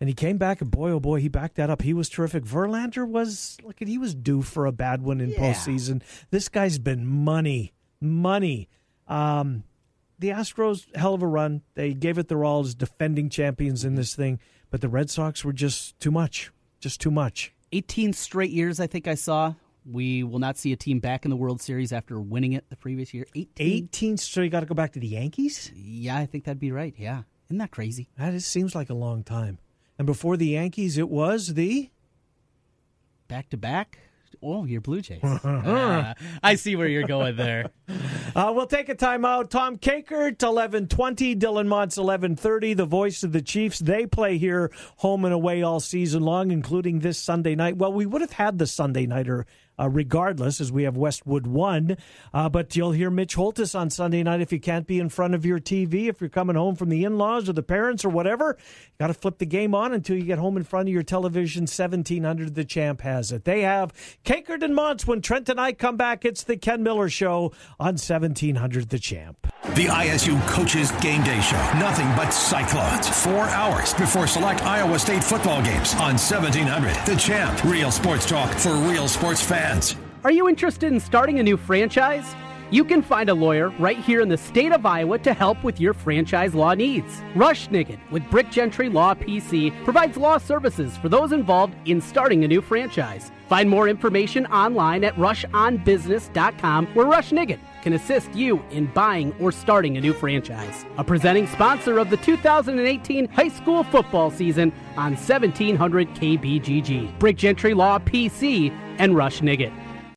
and 0.00 0.08
he 0.08 0.14
came 0.14 0.38
back, 0.38 0.60
and 0.60 0.70
boy, 0.72 0.90
oh 0.90 0.98
boy, 1.00 1.20
he 1.20 1.28
backed 1.28 1.54
that 1.56 1.70
up. 1.70 1.82
He 1.82 1.92
was 1.94 2.08
terrific. 2.08 2.44
Verlander 2.44 3.06
was 3.06 3.58
look 3.62 3.80
at 3.80 3.86
he 3.88 3.98
was 3.98 4.14
due 4.14 4.42
for 4.42 4.66
a 4.66 4.72
bad 4.72 5.02
one 5.02 5.20
in 5.20 5.30
Yeah. 5.30 5.38
postseason. 5.38 6.02
This 6.30 6.48
guy's 6.48 6.78
been 6.78 7.06
money, 7.06 7.74
money. 8.00 8.68
Um, 9.08 9.64
the 10.18 10.28
Astros, 10.28 10.94
hell 10.96 11.14
of 11.14 11.22
a 11.22 11.26
run. 11.26 11.62
They 11.74 11.94
gave 11.94 12.18
it 12.18 12.28
their 12.28 12.44
all 12.44 12.60
as 12.60 12.74
defending 12.74 13.28
champions 13.28 13.84
in 13.84 13.94
this 13.94 14.14
thing, 14.14 14.38
but 14.70 14.80
the 14.80 14.88
Red 14.88 15.10
Sox 15.10 15.44
were 15.44 15.52
just 15.52 15.98
too 16.00 16.10
much, 16.10 16.50
just 16.80 17.00
too 17.00 17.10
much. 17.10 17.52
18 17.72 18.12
straight 18.12 18.50
years. 18.50 18.80
I 18.80 18.86
think 18.86 19.08
I 19.08 19.14
saw. 19.14 19.54
We 19.84 20.22
will 20.22 20.38
not 20.38 20.58
see 20.58 20.72
a 20.72 20.76
team 20.76 21.00
back 21.00 21.24
in 21.24 21.30
the 21.30 21.36
World 21.36 21.60
Series 21.60 21.92
after 21.92 22.20
winning 22.20 22.52
it 22.52 22.68
the 22.70 22.76
previous 22.76 23.12
year. 23.12 23.26
18. 23.34 23.48
18, 23.58 24.16
so 24.16 24.40
you 24.42 24.50
got 24.50 24.60
to 24.60 24.66
go 24.66 24.74
back 24.74 24.92
to 24.92 25.00
the 25.00 25.08
Yankees. 25.08 25.72
Yeah, 25.74 26.16
I 26.16 26.26
think 26.26 26.44
that'd 26.44 26.60
be 26.60 26.70
right. 26.70 26.94
Yeah, 26.96 27.22
isn't 27.48 27.58
that 27.58 27.72
crazy? 27.72 28.08
That 28.16 28.32
is, 28.32 28.46
seems 28.46 28.74
like 28.74 28.90
a 28.90 28.94
long 28.94 29.24
time. 29.24 29.58
And 29.98 30.06
before 30.06 30.36
the 30.36 30.46
Yankees, 30.46 30.98
it 30.98 31.08
was 31.08 31.54
the 31.54 31.90
Back 33.32 33.48
to 33.48 33.56
back. 33.56 33.98
Oh, 34.42 34.64
your 34.64 34.80
Blue 34.80 35.00
Jays. 35.00 35.20
Ah, 35.44 36.14
I 36.42 36.54
see 36.54 36.76
where 36.76 36.86
you're 36.88 37.06
going 37.06 37.36
there. 37.36 37.70
Uh, 38.34 38.50
we'll 38.54 38.66
take 38.66 38.88
a 38.88 38.94
timeout. 38.94 39.50
Tom 39.50 39.76
Kakert, 39.76 40.40
1120. 40.42 41.36
Dylan 41.36 41.66
Montz, 41.66 41.98
1130. 41.98 42.72
The 42.72 42.86
voice 42.86 43.22
of 43.22 43.32
the 43.32 43.42
Chiefs. 43.42 43.78
They 43.78 44.06
play 44.06 44.38
here 44.38 44.70
home 44.96 45.26
and 45.26 45.34
away 45.34 45.60
all 45.62 45.80
season 45.80 46.22
long, 46.22 46.50
including 46.50 47.00
this 47.00 47.18
Sunday 47.18 47.54
night. 47.54 47.76
Well, 47.76 47.92
we 47.92 48.06
would 48.06 48.22
have 48.22 48.32
had 48.32 48.58
the 48.58 48.66
Sunday 48.66 49.04
nighter 49.04 49.44
uh, 49.82 49.88
regardless, 49.88 50.60
as 50.60 50.70
we 50.70 50.84
have 50.84 50.96
Westwood 50.96 51.46
1. 51.46 51.96
Uh, 52.32 52.48
but 52.48 52.76
you'll 52.76 52.92
hear 52.92 53.10
Mitch 53.10 53.34
Holthus 53.34 53.74
on 53.74 53.90
Sunday 53.90 54.22
night 54.22 54.40
if 54.40 54.52
you 54.52 54.60
can't 54.60 54.86
be 54.86 54.98
in 54.98 55.08
front 55.08 55.34
of 55.34 55.44
your 55.44 55.58
TV, 55.58 56.08
if 56.08 56.20
you're 56.20 56.30
coming 56.30 56.56
home 56.56 56.76
from 56.76 56.88
the 56.88 57.04
in 57.04 57.18
laws 57.18 57.48
or 57.48 57.52
the 57.52 57.62
parents 57.62 58.04
or 58.04 58.08
whatever. 58.08 58.56
You 58.58 58.92
got 58.98 59.06
to 59.08 59.14
flip 59.14 59.38
the 59.38 59.46
game 59.46 59.74
on 59.74 59.92
until 59.92 60.16
you 60.16 60.24
get 60.24 60.38
home 60.38 60.56
in 60.56 60.64
front 60.64 60.88
of 60.88 60.92
your 60.92 61.02
television. 61.02 61.62
1700 61.62 62.54
The 62.54 62.64
Champ 62.64 63.00
has 63.00 63.32
it. 63.32 63.44
They 63.44 63.62
have 63.62 63.92
Kakert 64.24 64.62
and 64.62 64.74
Montz. 64.74 65.06
When 65.06 65.20
Trent 65.20 65.48
and 65.48 65.60
I 65.60 65.72
come 65.72 65.96
back, 65.96 66.24
it's 66.24 66.44
the 66.44 66.56
Ken 66.56 66.82
Miller 66.82 67.08
Show 67.08 67.52
on 67.80 67.94
1700 67.94 68.90
The 68.90 68.98
Champ. 68.98 69.46
The 69.74 69.86
ISU 69.86 70.40
Coaches 70.48 70.90
Game 71.00 71.22
Day 71.22 71.40
Show. 71.40 71.56
Nothing 71.78 72.06
but 72.16 72.30
Cyclones. 72.30 73.08
Four 73.08 73.44
hours 73.44 73.94
before 73.94 74.26
select 74.26 74.62
Iowa 74.62 74.98
State 74.98 75.24
football 75.24 75.62
games 75.62 75.94
on 75.94 76.18
1700. 76.18 76.94
The 77.06 77.16
Champ. 77.16 77.64
Real 77.64 77.90
sports 77.90 78.26
talk 78.26 78.52
for 78.52 78.74
real 78.74 79.08
sports 79.08 79.40
fans. 79.40 79.71
Are 80.24 80.30
you 80.30 80.48
interested 80.50 80.92
in 80.92 81.00
starting 81.00 81.38
a 81.38 81.42
new 81.42 81.56
franchise? 81.56 82.34
You 82.70 82.84
can 82.84 83.00
find 83.00 83.30
a 83.30 83.34
lawyer 83.34 83.70
right 83.78 83.98
here 83.98 84.20
in 84.20 84.28
the 84.28 84.36
state 84.36 84.70
of 84.70 84.84
Iowa 84.84 85.18
to 85.20 85.32
help 85.32 85.64
with 85.64 85.80
your 85.80 85.94
franchise 85.94 86.54
law 86.54 86.74
needs. 86.74 87.22
Rush 87.34 87.68
Nigut 87.68 87.98
with 88.10 88.22
Brick 88.30 88.50
Gentry 88.50 88.88
Law 88.90 89.14
PC 89.14 89.72
provides 89.84 90.16
law 90.18 90.36
services 90.36 90.96
for 90.98 91.08
those 91.08 91.32
involved 91.32 91.74
in 91.86 92.02
starting 92.02 92.44
a 92.44 92.48
new 92.48 92.60
franchise. 92.60 93.30
Find 93.48 93.68
more 93.68 93.88
information 93.88 94.44
online 94.46 95.04
at 95.04 95.14
rushonbusiness.com 95.16 96.86
where 96.94 97.06
Rush 97.06 97.30
Nigut 97.30 97.58
can 97.82 97.92
assist 97.92 98.32
you 98.32 98.62
in 98.70 98.86
buying 98.86 99.34
or 99.40 99.52
starting 99.52 99.96
a 99.96 100.00
new 100.00 100.14
franchise. 100.14 100.86
A 100.96 101.04
presenting 101.04 101.46
sponsor 101.48 101.98
of 101.98 102.08
the 102.10 102.16
2018 102.16 103.28
high 103.28 103.48
school 103.48 103.84
football 103.84 104.30
season 104.30 104.72
on 104.96 105.12
1700 105.12 106.08
KBGG. 106.10 107.18
Brick 107.18 107.36
Gentry 107.36 107.74
Law 107.74 107.98
PC 107.98 108.70
and 108.98 109.16
Rush 109.16 109.40
Nigut. 109.40 109.72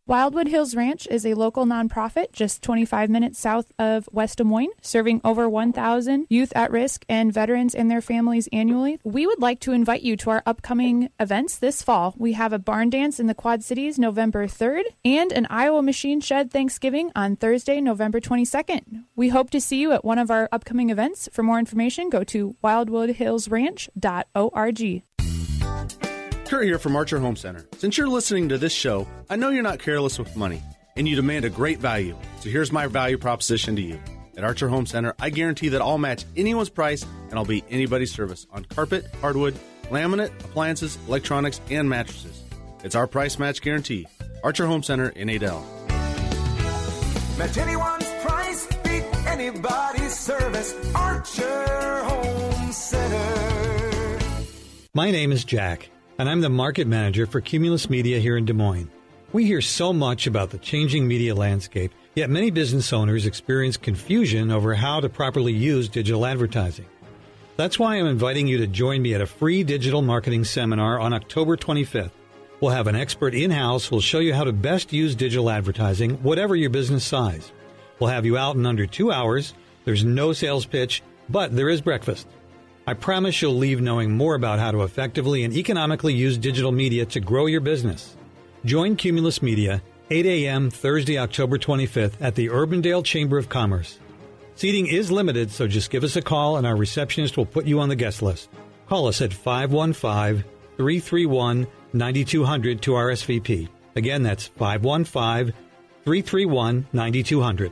Wildwood 0.08 0.50
Hills 0.50 0.76
Ranch 0.76 1.08
is 1.08 1.26
a 1.26 1.34
local 1.34 1.66
nonprofit 1.66 2.32
just 2.32 2.62
25 2.62 3.10
minutes 3.10 3.40
south 3.40 3.72
of 3.80 4.08
West 4.12 4.38
Des 4.38 4.44
Moines, 4.44 4.70
serving 4.80 5.20
over 5.24 5.50
1,000 5.50 6.28
youth 6.30 6.54
at 6.56 6.70
risk 6.70 7.04
and 7.10 7.34
veterans 7.34 7.74
and 7.74 7.90
their 7.90 8.02
families 8.02 8.48
annually. 8.54 9.00
We 9.04 9.26
would 9.26 9.42
like 9.42 9.60
to 9.62 9.72
invite 9.72 10.04
you 10.04 10.16
to 10.18 10.30
our 10.30 10.44
upcoming 10.46 11.10
events 11.20 11.58
this 11.58 11.82
fall. 11.82 12.14
We 12.20 12.34
have 12.34 12.54
a 12.54 12.60
barn 12.60 12.92
dance 12.92 13.20
in 13.20 13.26
the 13.26 13.34
Quad 13.34 13.64
Cities 13.64 13.98
November 13.98 14.46
3rd 14.46 14.84
and 15.04 15.32
an 15.32 15.48
Iowa 15.50 15.82
Machine 15.82 16.22
Shed 16.22 16.52
Thanksgiving 16.52 17.12
on 17.16 17.36
Thursday, 17.36 17.82
November 17.82 18.20
22nd. 18.20 19.06
We 19.16 19.30
hope 19.30 19.50
to 19.50 19.60
see 19.60 19.78
you 19.78 19.92
at 19.92 20.06
one 20.06 20.20
of 20.20 20.30
our 20.30 20.48
upcoming 20.52 20.92
events. 20.92 21.30
For 21.32 21.42
more 21.42 21.58
information, 21.58 22.12
go 22.12 22.24
to 22.26 22.56
wildwoodhillsranch.org. 22.64 25.02
Kurt 26.46 26.66
here 26.66 26.78
from 26.78 26.96
Archer 26.96 27.20
Home 27.20 27.36
Center. 27.36 27.66
Since 27.80 27.98
you're 27.98 28.08
listening 28.08 28.50
to 28.50 28.60
this 28.60 28.72
show, 28.72 29.08
I 29.32 29.36
know 29.36 29.50
you're 29.50 29.64
not 29.64 29.80
careless 29.80 30.20
with 30.20 30.36
money 30.36 30.62
and 30.96 31.08
you 31.08 31.16
demand 31.16 31.44
a 31.44 31.50
great 31.50 31.80
value. 31.80 32.16
So 32.40 32.50
here's 32.50 32.72
my 32.72 32.86
value 32.86 33.18
proposition 33.18 33.76
to 33.78 33.82
you. 33.82 34.00
At 34.38 34.44
Archer 34.44 34.70
Home 34.70 34.86
Center, 34.86 35.16
I 35.20 35.32
guarantee 35.32 35.70
that 35.70 35.82
I'll 35.82 35.98
match 35.98 36.24
anyone's 36.38 36.70
price 36.70 37.04
and 37.30 37.34
I'll 37.40 37.46
beat 37.46 37.66
anybody's 37.72 38.14
service 38.14 38.46
on 38.52 38.64
carpet, 38.66 39.08
hardwood, 39.22 39.58
laminate, 39.86 40.28
appliances, 40.44 41.00
electronics, 41.08 41.60
and 41.72 41.90
mattresses. 41.90 42.44
It's 42.84 42.96
our 42.96 43.08
price 43.08 43.40
match 43.40 43.62
guarantee. 43.64 44.08
Archer 44.44 44.68
Home 44.68 44.84
Center 44.84 45.10
in 45.10 45.30
Adel. 45.30 45.66
Match 47.40 47.58
anyone's 47.58 48.14
price, 48.22 48.68
beat 48.84 49.04
anybody's 49.26 50.16
service. 50.16 50.76
Archer 50.94 52.04
Home 52.04 52.72
Center. 52.72 54.20
My 54.94 55.10
name 55.10 55.32
is 55.32 55.44
Jack 55.44 55.90
and 56.18 56.30
I'm 56.30 56.42
the 56.42 56.50
market 56.50 56.88
manager 56.88 57.26
for 57.26 57.42
Cumulus 57.42 57.90
Media 57.90 58.20
here 58.20 58.38
in 58.38 58.46
Des 58.46 58.54
Moines. 58.54 58.90
We 59.34 59.46
hear 59.46 59.62
so 59.62 59.92
much 59.92 60.28
about 60.28 60.50
the 60.50 60.58
changing 60.58 61.08
media 61.08 61.36
landscape, 61.36 61.92
yet 62.16 62.30
many 62.30 62.52
business 62.52 62.94
owners 62.94 63.26
experience 63.26 63.76
confusion 63.76 64.50
over 64.50 64.74
how 64.76 65.02
to 65.02 65.10
properly 65.10 65.52
use 65.52 65.90
digital 65.90 66.26
advertising. 66.26 66.86
That's 67.58 67.78
why 67.78 67.96
I'm 67.96 68.06
inviting 68.06 68.48
you 68.48 68.58
to 68.60 68.68
join 68.68 69.02
me 69.02 69.14
at 69.14 69.22
a 69.22 69.26
free 69.26 69.64
digital 69.64 70.02
marketing 70.02 70.46
seminar 70.46 71.00
on 71.00 71.14
October 71.14 71.58
25th. 71.58 72.12
We'll 72.62 72.72
have 72.72 72.88
an 72.88 72.96
expert 72.96 73.34
in 73.34 73.52
house 73.52 73.86
who'll 73.86 74.00
show 74.00 74.20
you 74.20 74.34
how 74.34 74.46
to 74.46 74.54
best 74.54 74.94
use 74.94 75.16
digital 75.16 75.50
advertising, 75.50 76.12
whatever 76.24 76.56
your 76.56 76.70
business 76.70 77.04
size. 77.04 77.52
We'll 78.00 78.10
have 78.10 78.26
you 78.26 78.38
out 78.38 78.56
in 78.56 78.66
under 78.66 78.86
two 78.86 79.12
hours. 79.12 79.54
There's 79.84 80.06
no 80.06 80.32
sales 80.32 80.66
pitch, 80.66 81.04
but 81.28 81.54
there 81.54 81.70
is 81.70 81.82
breakfast. 81.82 82.28
I 82.88 82.94
promise 82.94 83.42
you'll 83.42 83.58
leave 83.58 83.82
knowing 83.82 84.12
more 84.12 84.36
about 84.36 84.60
how 84.60 84.70
to 84.70 84.84
effectively 84.84 85.44
and 85.44 85.56
economically 85.56 86.14
use 86.14 86.38
digital 86.38 86.72
media 86.72 87.04
to 87.08 87.20
grow 87.20 87.48
your 87.48 87.62
business. 87.62 88.16
Join 88.64 88.96
Cumulus 88.96 89.42
Media, 89.42 89.82
8 90.12 90.26
a.m. 90.28 90.70
Thursday, 90.70 91.18
October 91.18 91.58
25th 91.58 92.14
at 92.22 92.36
the 92.36 92.50
Urbandale 92.50 93.04
Chamber 93.04 93.40
of 93.40 93.50
Commerce. 93.50 93.98
Seating 94.54 94.86
is 94.86 95.12
limited, 95.12 95.50
so 95.50 95.68
just 95.68 95.90
give 95.90 96.04
us 96.04 96.16
a 96.16 96.22
call 96.22 96.58
and 96.58 96.68
our 96.68 96.76
receptionist 96.76 97.38
will 97.38 97.48
put 97.48 97.66
you 97.66 97.80
on 97.80 97.90
the 97.90 97.96
guest 97.96 98.22
list. 98.22 98.50
Call 98.88 99.08
us 99.08 99.20
at 99.20 99.34
515 99.34 100.44
331 100.78 101.66
9200 101.92 102.82
to 102.84 102.92
RSVP. 102.92 103.68
Again, 103.96 104.22
that's 104.22 104.46
515 104.46 105.56
331 106.04 106.88
9200. 106.94 107.72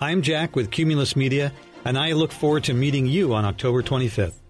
I'm 0.00 0.22
Jack 0.22 0.54
with 0.54 0.70
Cumulus 0.70 1.16
Media, 1.16 1.52
and 1.84 1.98
I 1.98 2.12
look 2.12 2.30
forward 2.30 2.62
to 2.64 2.74
meeting 2.74 3.06
you 3.06 3.34
on 3.34 3.44
October 3.44 3.82
25th. 3.82 4.43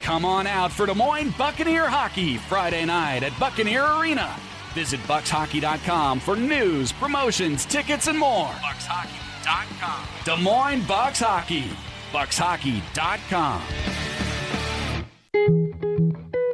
Come 0.00 0.24
on 0.24 0.46
out 0.46 0.70
for 0.72 0.86
Des 0.86 0.94
Moines 0.94 1.30
Buccaneer 1.36 1.88
Hockey 1.88 2.36
Friday 2.36 2.84
night 2.84 3.22
at 3.22 3.38
Buccaneer 3.38 3.84
Arena. 3.84 4.36
Visit 4.74 5.00
buckshockey.com 5.00 6.20
for 6.20 6.36
news, 6.36 6.92
promotions, 6.92 7.64
tickets, 7.64 8.06
and 8.06 8.18
more. 8.18 8.48
Buckshockey.com. 8.48 10.06
Des 10.24 10.36
Moines 10.42 10.86
Bucks 10.86 11.20
Hockey. 11.20 11.70
Buckshockey.com. 12.12 13.62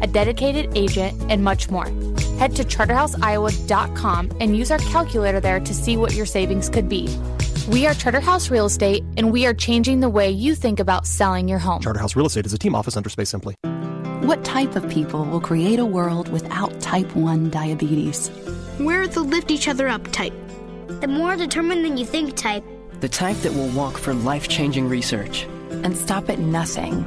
a 0.00 0.06
dedicated 0.06 0.70
agent, 0.76 1.20
and 1.28 1.42
much 1.42 1.70
more. 1.70 1.88
Head 2.38 2.54
to 2.56 2.64
charterhouseiowa.com 2.64 4.32
and 4.40 4.56
use 4.56 4.70
our 4.70 4.78
calculator 4.78 5.40
there 5.40 5.60
to 5.60 5.74
see 5.74 5.96
what 5.96 6.14
your 6.14 6.26
savings 6.26 6.68
could 6.68 6.88
be. 6.88 7.08
We 7.68 7.86
are 7.86 7.92
Charterhouse 7.94 8.50
Real 8.50 8.66
Estate, 8.66 9.04
and 9.16 9.30
we 9.30 9.44
are 9.44 9.52
changing 9.52 10.00
the 10.00 10.08
way 10.08 10.30
you 10.30 10.54
think 10.54 10.80
about 10.80 11.06
selling 11.06 11.48
your 11.48 11.58
home. 11.58 11.82
Charterhouse 11.82 12.16
Real 12.16 12.26
Estate 12.26 12.46
is 12.46 12.54
a 12.54 12.58
team 12.58 12.74
office 12.74 12.96
under 12.96 13.10
Space 13.10 13.28
Simply. 13.28 13.56
What 14.22 14.42
type 14.44 14.74
of 14.74 14.88
people 14.88 15.24
will 15.24 15.40
create 15.40 15.78
a 15.78 15.84
world 15.84 16.28
without 16.30 16.80
type 16.80 17.14
1 17.14 17.50
diabetes? 17.50 18.30
We're 18.78 19.06
the 19.06 19.20
lift 19.20 19.50
each 19.50 19.68
other 19.68 19.88
up 19.88 20.06
type. 20.12 20.32
The 21.00 21.08
more 21.08 21.36
determined 21.36 21.84
than 21.84 21.96
you 21.96 22.06
think 22.06 22.36
type. 22.36 22.64
The 23.00 23.08
type 23.08 23.36
that 23.38 23.52
will 23.52 23.68
walk 23.68 23.98
for 23.98 24.14
life 24.14 24.48
changing 24.48 24.88
research. 24.88 25.44
And 25.70 25.96
stop 25.96 26.30
at 26.30 26.38
nothing. 26.38 27.04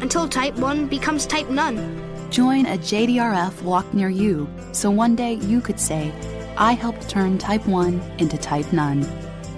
Until 0.00 0.28
type 0.28 0.56
1 0.56 0.88
becomes 0.88 1.26
type 1.26 1.48
none. 1.48 1.76
Join 2.32 2.64
a 2.64 2.78
JDRF 2.78 3.60
walk 3.60 3.92
near 3.92 4.08
you 4.08 4.48
so 4.72 4.90
one 4.90 5.14
day 5.14 5.34
you 5.34 5.60
could 5.60 5.78
say, 5.78 6.10
I 6.56 6.72
helped 6.72 7.06
turn 7.06 7.36
type 7.36 7.66
1 7.66 8.00
into 8.16 8.38
type 8.38 8.72
none. 8.72 9.06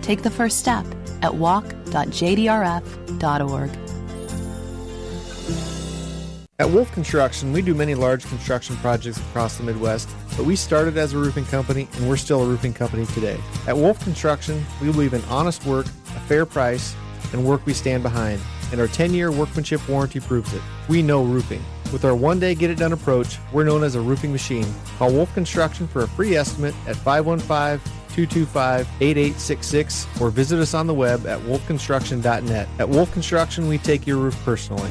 Take 0.03 0.23
the 0.23 0.31
first 0.31 0.59
step 0.59 0.85
at 1.23 1.37
walk.jdrf.org. 1.37 3.71
At 6.59 6.71
Wolf 6.71 6.91
Construction, 6.91 7.53
we 7.53 7.63
do 7.63 7.75
many 7.75 7.95
large 7.95 8.27
construction 8.27 8.75
projects 8.79 9.19
across 9.19 9.57
the 9.57 9.63
Midwest, 9.63 10.09
but 10.37 10.45
we 10.45 10.57
started 10.57 10.99
as 10.99 11.13
a 11.13 11.19
roofing 11.19 11.45
company 11.45 11.87
and 11.95 12.09
we're 12.09 12.17
still 12.17 12.43
a 12.43 12.47
roofing 12.47 12.75
company 12.75 13.07
today. 13.07 13.39
At 13.69 13.77
Wolf 13.77 14.03
Construction, 14.03 14.67
we 14.83 14.91
believe 14.91 15.15
in 15.15 15.23
honest 15.27 15.65
work, 15.65 15.87
a 15.87 16.21
fair 16.27 16.45
price, 16.45 16.97
and 17.33 17.45
work 17.45 17.65
we 17.67 17.73
stand 17.73 18.03
behind, 18.03 18.41
and 18.73 18.81
our 18.81 18.89
10 18.89 19.15
year 19.15 19.31
workmanship 19.31 19.89
warranty 19.89 20.19
proves 20.19 20.53
it. 20.53 20.63
We 20.89 21.03
know 21.03 21.23
roofing. 21.23 21.63
With 21.93 22.05
our 22.05 22.15
one 22.15 22.41
day 22.41 22.55
get 22.55 22.71
it 22.71 22.79
done 22.79 22.93
approach, 22.93 23.39
we're 23.53 23.65
known 23.65 23.85
as 23.85 23.95
a 23.95 24.01
roofing 24.01 24.33
machine. 24.33 24.67
Call 24.99 25.13
Wolf 25.13 25.33
Construction 25.35 25.87
for 25.87 26.03
a 26.03 26.09
free 26.09 26.37
estimate 26.37 26.75
at 26.87 26.97
515 26.97 27.93
225 28.15 28.89
8866 29.01 30.07
or 30.21 30.31
visit 30.31 30.61
us 30.61 30.75
on 30.75 30.87
the 30.87 30.95
web 30.95 31.27
at 31.27 31.41
wolfconstruction.net. 31.41 32.69
At 32.79 32.89
Wolf 32.89 33.13
Construction, 33.13 33.69
we 33.69 33.79
take 33.79 34.07
your 34.07 34.19
roof 34.19 34.37
personally. 34.45 34.91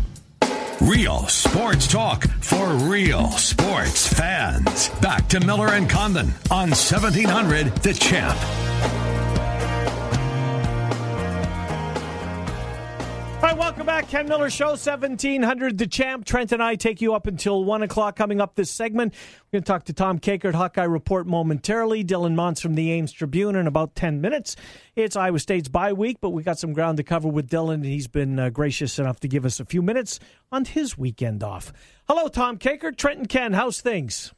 Real 0.81 1.27
sports 1.27 1.85
talk 1.87 2.25
for 2.39 2.69
real 2.69 3.29
sports 3.33 4.11
fans. 4.11 4.89
Back 4.99 5.29
to 5.29 5.39
Miller 5.39 5.67
and 5.67 5.87
Condon 5.87 6.33
on 6.49 6.71
1700 6.71 7.67
The 7.83 7.93
Champ. 7.93 9.00
Welcome 13.61 13.85
back. 13.85 14.09
Ken 14.09 14.27
Miller 14.27 14.49
Show, 14.49 14.69
1700 14.69 15.77
The 15.77 15.85
Champ. 15.85 16.25
Trent 16.25 16.51
and 16.51 16.63
I 16.63 16.73
take 16.73 16.99
you 16.99 17.13
up 17.13 17.27
until 17.27 17.63
1 17.63 17.83
o'clock. 17.83 18.15
Coming 18.15 18.41
up 18.41 18.55
this 18.55 18.71
segment, 18.71 19.13
we're 19.13 19.57
going 19.57 19.63
to 19.63 19.67
talk 19.67 19.83
to 19.83 19.93
Tom 19.93 20.17
Kakert, 20.17 20.55
Hawkeye 20.55 20.81
Report 20.81 21.27
momentarily. 21.27 22.03
Dylan 22.03 22.33
Montz 22.33 22.59
from 22.59 22.73
the 22.73 22.91
Ames 22.91 23.11
Tribune 23.11 23.55
in 23.55 23.67
about 23.67 23.93
10 23.93 24.19
minutes. 24.19 24.55
It's 24.95 25.15
Iowa 25.15 25.37
State's 25.37 25.69
bye 25.69 25.93
week, 25.93 26.17
but 26.19 26.31
we 26.31 26.41
got 26.41 26.57
some 26.57 26.73
ground 26.73 26.97
to 26.97 27.03
cover 27.03 27.27
with 27.27 27.51
Dylan, 27.51 27.75
and 27.75 27.85
he's 27.85 28.07
been 28.07 28.39
uh, 28.39 28.49
gracious 28.49 28.97
enough 28.97 29.19
to 29.19 29.27
give 29.27 29.45
us 29.45 29.59
a 29.59 29.65
few 29.65 29.83
minutes 29.83 30.19
on 30.51 30.65
his 30.65 30.97
weekend 30.97 31.43
off. 31.43 31.71
Hello, 32.07 32.29
Tom 32.29 32.57
Kakert, 32.57 32.97
Trent 32.97 33.19
and 33.19 33.29
Ken. 33.29 33.53
How's 33.53 33.79
things? 33.79 34.33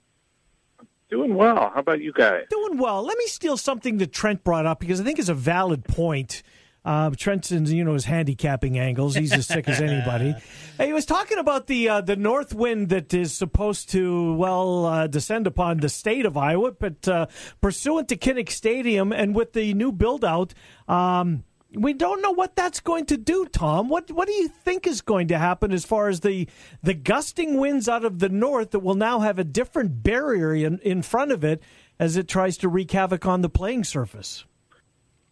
Doing 1.10 1.36
well. 1.36 1.72
How 1.74 1.80
about 1.80 2.02
you 2.02 2.12
guys? 2.12 2.44
Doing 2.50 2.78
well. 2.78 3.02
Let 3.04 3.18
me 3.18 3.28
steal 3.28 3.56
something 3.56 4.00
that 4.00 4.12
Trent 4.12 4.44
brought 4.44 4.66
up 4.66 4.82
because 4.82 5.00
I 5.00 5.06
think 5.06 5.18
it's 5.18 5.30
a 5.30 5.34
valid 5.34 5.86
point. 5.86 6.44
Uh, 6.86 7.12
Trenton's, 7.12 7.72
you 7.72 7.84
know, 7.84 7.94
his 7.94 8.06
handicapping 8.06 8.78
angles. 8.78 9.16
He's 9.16 9.32
as 9.32 9.48
sick 9.48 9.68
as 9.70 9.80
anybody. 9.80 10.36
He 10.80 10.92
was 10.92 11.06
talking 11.06 11.38
about 11.38 11.68
the 11.68 11.88
uh, 11.88 12.02
the 12.02 12.16
north 12.16 12.54
wind 12.54 12.90
that 12.90 13.14
is 13.14 13.32
supposed 13.32 13.92
to, 13.92 14.34
well, 14.34 14.86
uh, 14.86 15.08
descend 15.08 15.46
upon 15.46 15.78
the 15.78 15.88
state 15.88 16.26
of 16.26 16.36
Iowa, 16.36 16.72
but 16.72 17.08
uh, 17.08 17.28
pursuant 17.62 18.10
to 18.10 18.18
Kinnick 18.18 18.50
Stadium 18.50 19.14
and 19.14 19.36
with 19.36 19.54
the 19.54 19.76
new 19.76 19.92
build 19.92 20.26
out, 20.26 20.56
um, 20.88 21.44
we 21.76 21.94
don't 21.94 22.22
know 22.22 22.32
what 22.32 22.56
that's 22.56 22.80
going 22.80 23.06
to 23.08 23.18
do, 23.18 23.46
Tom. 23.46 23.90
What 23.90 24.12
what 24.12 24.28
do 24.28 24.34
you 24.34 24.48
think 24.48 24.86
is 24.88 25.02
going 25.02 25.28
to 25.30 25.38
happen 25.38 25.72
as 25.72 25.86
far 25.86 26.08
as 26.10 26.20
the 26.20 26.48
the 26.82 26.94
gusting 26.94 27.58
winds 27.58 27.88
out 27.88 28.06
of 28.06 28.20
the 28.20 28.30
north 28.30 28.72
that 28.72 28.80
will 28.80 28.96
now 28.96 29.20
have 29.20 29.40
a 29.40 29.44
different 29.44 30.04
barrier 30.04 30.54
in, 30.54 30.80
in 30.80 31.02
front 31.02 31.32
of 31.32 31.44
it 31.44 31.62
as 32.00 32.18
it 32.18 32.28
tries 32.28 32.58
to 32.58 32.68
wreak 32.68 32.92
havoc 32.92 33.26
on 33.26 33.42
the 33.42 33.50
playing 33.50 33.84
surface? 33.84 34.46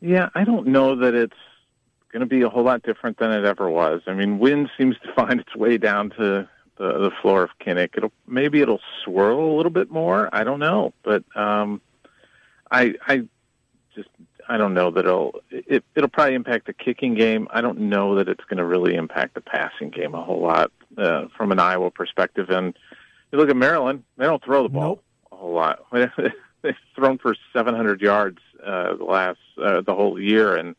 Yeah, 0.02 0.30
I 0.34 0.44
don't 0.44 0.68
know 0.68 0.96
that 0.96 1.14
it's 1.14 1.38
going 2.12 2.22
to 2.22 2.26
be 2.26 2.42
a 2.42 2.50
whole 2.50 2.64
lot 2.64 2.84
different 2.84 3.18
than 3.20 3.32
it 3.32 3.46
ever 3.46 3.70
was. 3.70 4.02
I 4.08 4.14
mean, 4.14 4.40
wind 4.40 4.70
seems 4.78 4.98
to 5.04 5.14
find 5.16 5.40
its 5.40 5.56
way 5.56 5.78
down 5.78 6.10
to 6.12 6.50
the, 6.78 6.98
the 6.98 7.12
floor 7.22 7.44
of 7.44 7.52
Kinnick. 7.60 7.92
It'll 7.96 8.12
maybe 8.28 8.62
it'll 8.62 8.82
swirl 9.04 9.40
a 9.40 9.56
little 9.56 9.72
bit 9.72 9.92
more. 9.92 10.30
I 10.34 10.44
don't 10.44 10.60
know, 10.60 10.94
but 11.04 11.24
um, 11.36 11.82
I 12.70 12.96
I 13.08 13.28
just 13.96 14.10
I 14.50 14.58
don't 14.58 14.74
know 14.74 14.90
that 14.92 15.06
it'll 15.06 15.42
it, 15.52 15.84
it'll 15.96 16.10
probably 16.10 16.34
impact 16.34 16.66
the 16.66 16.74
kicking 16.74 17.14
game. 17.14 17.48
I 17.52 17.62
don't 17.62 17.80
know 17.80 18.16
that 18.16 18.28
it's 18.28 18.44
going 18.46 18.58
to 18.58 18.66
really 18.66 18.96
impact 18.96 19.36
the 19.36 19.42
passing 19.42 19.92
game 19.92 20.16
a 20.16 20.24
whole 20.24 20.42
lot 20.42 20.72
uh, 20.98 21.28
from 21.38 21.52
an 21.52 21.60
Iowa 21.60 21.92
perspective. 21.92 22.50
And 22.50 22.78
you 23.32 23.38
look 23.38 23.50
at 23.50 23.56
Maryland; 23.56 24.04
they 24.18 24.26
don't 24.26 24.44
throw 24.44 24.64
the 24.64 24.70
ball 24.70 24.82
nope. 24.82 25.04
a 25.32 25.36
whole 25.36 25.54
lot. 25.54 25.86
They've 26.64 26.76
thrown 26.96 27.18
for 27.18 27.36
700 27.54 28.02
yards 28.02 28.38
uh, 28.66 28.96
the 28.96 29.04
last 29.04 29.40
uh, 29.62 29.82
the 29.82 29.94
whole 29.94 30.20
year, 30.20 30.56
and 30.56 30.76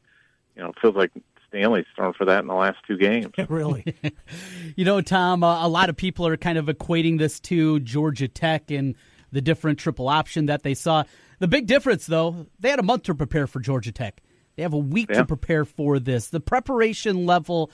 you 0.56 0.62
know, 0.62 0.70
it 0.70 0.76
feels 0.80 0.94
like 0.94 1.10
Stanley's 1.48 1.86
thrown 1.94 2.12
for 2.14 2.24
that 2.24 2.40
in 2.40 2.46
the 2.46 2.54
last 2.54 2.78
two 2.86 2.96
games. 2.96 3.32
really? 3.48 3.94
you 4.76 4.84
know, 4.84 5.00
Tom, 5.00 5.42
uh, 5.44 5.66
a 5.66 5.68
lot 5.68 5.88
of 5.88 5.96
people 5.96 6.26
are 6.26 6.36
kind 6.36 6.58
of 6.58 6.66
equating 6.66 7.18
this 7.18 7.40
to 7.40 7.80
Georgia 7.80 8.28
Tech 8.28 8.70
and 8.70 8.94
the 9.32 9.40
different 9.40 9.78
triple 9.78 10.08
option 10.08 10.46
that 10.46 10.62
they 10.62 10.74
saw. 10.74 11.04
The 11.38 11.48
big 11.48 11.66
difference, 11.66 12.06
though, 12.06 12.46
they 12.60 12.70
had 12.70 12.78
a 12.78 12.82
month 12.84 13.04
to 13.04 13.14
prepare 13.14 13.46
for 13.46 13.60
Georgia 13.60 13.92
Tech. 13.92 14.22
They 14.56 14.62
have 14.62 14.74
a 14.74 14.78
week 14.78 15.08
Yeah. 15.10 15.18
to 15.20 15.24
prepare 15.24 15.64
for 15.64 15.98
this. 15.98 16.28
The 16.28 16.40
preparation 16.40 17.26
level 17.26 17.70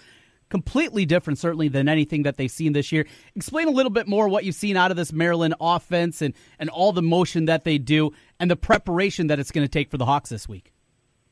completely 0.49 1.05
different 1.05 1.39
certainly 1.39 1.69
than 1.69 1.89
anything 1.89 2.23
that 2.23 2.37
they've 2.37 2.51
seen 2.51 2.73
this 2.73 2.91
year. 2.91 3.07
Explain 3.35 3.69
a 3.69 3.71
little 3.71 3.91
bit 3.91 4.09
more 4.09 4.29
what 4.29 4.45
you've 4.45 4.55
seen 4.55 4.77
out 4.77 4.91
of 4.91 4.97
this 4.97 5.13
Maryland 5.13 5.55
offense 5.61 6.23
and 6.23 6.35
and 6.59 6.71
all 6.71 6.93
the 6.93 7.03
motion 7.03 7.45
that 7.47 7.65
they 7.65 7.77
do 7.79 8.13
and 8.41 8.51
the 8.51 8.57
preparation 8.57 9.27
that 9.29 9.39
it's 9.39 9.51
going 9.51 9.65
to 9.65 9.71
take 9.71 9.91
for 9.91 9.99
the 9.99 10.07
Hawks 10.07 10.31
this 10.31 10.49
week. 10.49 10.73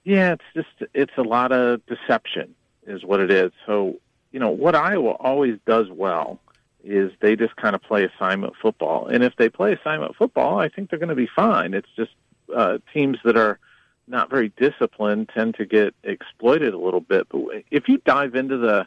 Yeah, 0.05 0.35
it's 0.35 0.45
just 0.55 0.91
it's 0.95 1.13
a 1.17 1.23
lot 1.23 1.53
of 1.53 1.85
deception 1.87 2.55
is 2.87 3.05
what 3.05 3.21
it 3.21 3.31
is. 3.31 3.51
So, 3.67 3.97
you 4.31 4.39
know, 4.39 4.51
what 4.51 4.77
Iowa 4.77 5.11
always 5.13 5.59
does 5.67 5.87
well 5.91 6.39
is 6.85 7.11
they 7.21 7.35
just 7.35 7.57
kind 7.57 7.75
of 7.75 7.83
play 7.83 8.05
assignment 8.05 8.55
football. 8.63 9.09
And 9.09 9.25
if 9.25 9.35
they 9.37 9.49
play 9.49 9.73
assignment 9.73 10.15
football, 10.15 10.61
I 10.61 10.69
think 10.69 10.89
they're 10.89 11.01
going 11.01 11.09
to 11.09 11.17
be 11.17 11.29
fine. 11.35 11.75
It's 11.75 11.89
just 11.97 12.13
uh, 12.55 12.79
teams 12.95 13.19
that 13.25 13.37
are 13.37 13.59
not 14.07 14.31
very 14.31 14.53
disciplined 14.57 15.31
tend 15.35 15.57
to 15.57 15.67
get 15.67 15.95
exploited 16.05 16.75
a 16.75 16.79
little 16.79 17.01
bit. 17.01 17.27
But 17.29 17.41
if 17.73 17.89
you 17.89 17.99
dive 18.05 18.37
into 18.37 18.57
the 18.59 18.87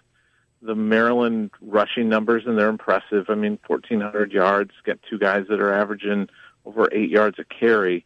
the 0.62 0.76
Maryland 0.76 1.52
rushing 1.62 2.10
numbers, 2.10 2.44
and 2.46 2.58
they're 2.58 2.70
impressive. 2.70 3.28
I 3.30 3.36
mean, 3.36 3.60
1,400 3.66 4.34
yards, 4.34 4.72
got 4.84 5.00
two 5.10 5.18
guys 5.18 5.46
that 5.50 5.62
are 5.62 5.74
averaging 5.74 6.28
over 6.70 6.90
eight 6.92 7.10
yards 7.10 7.40
a 7.40 7.44
carry. 7.44 8.06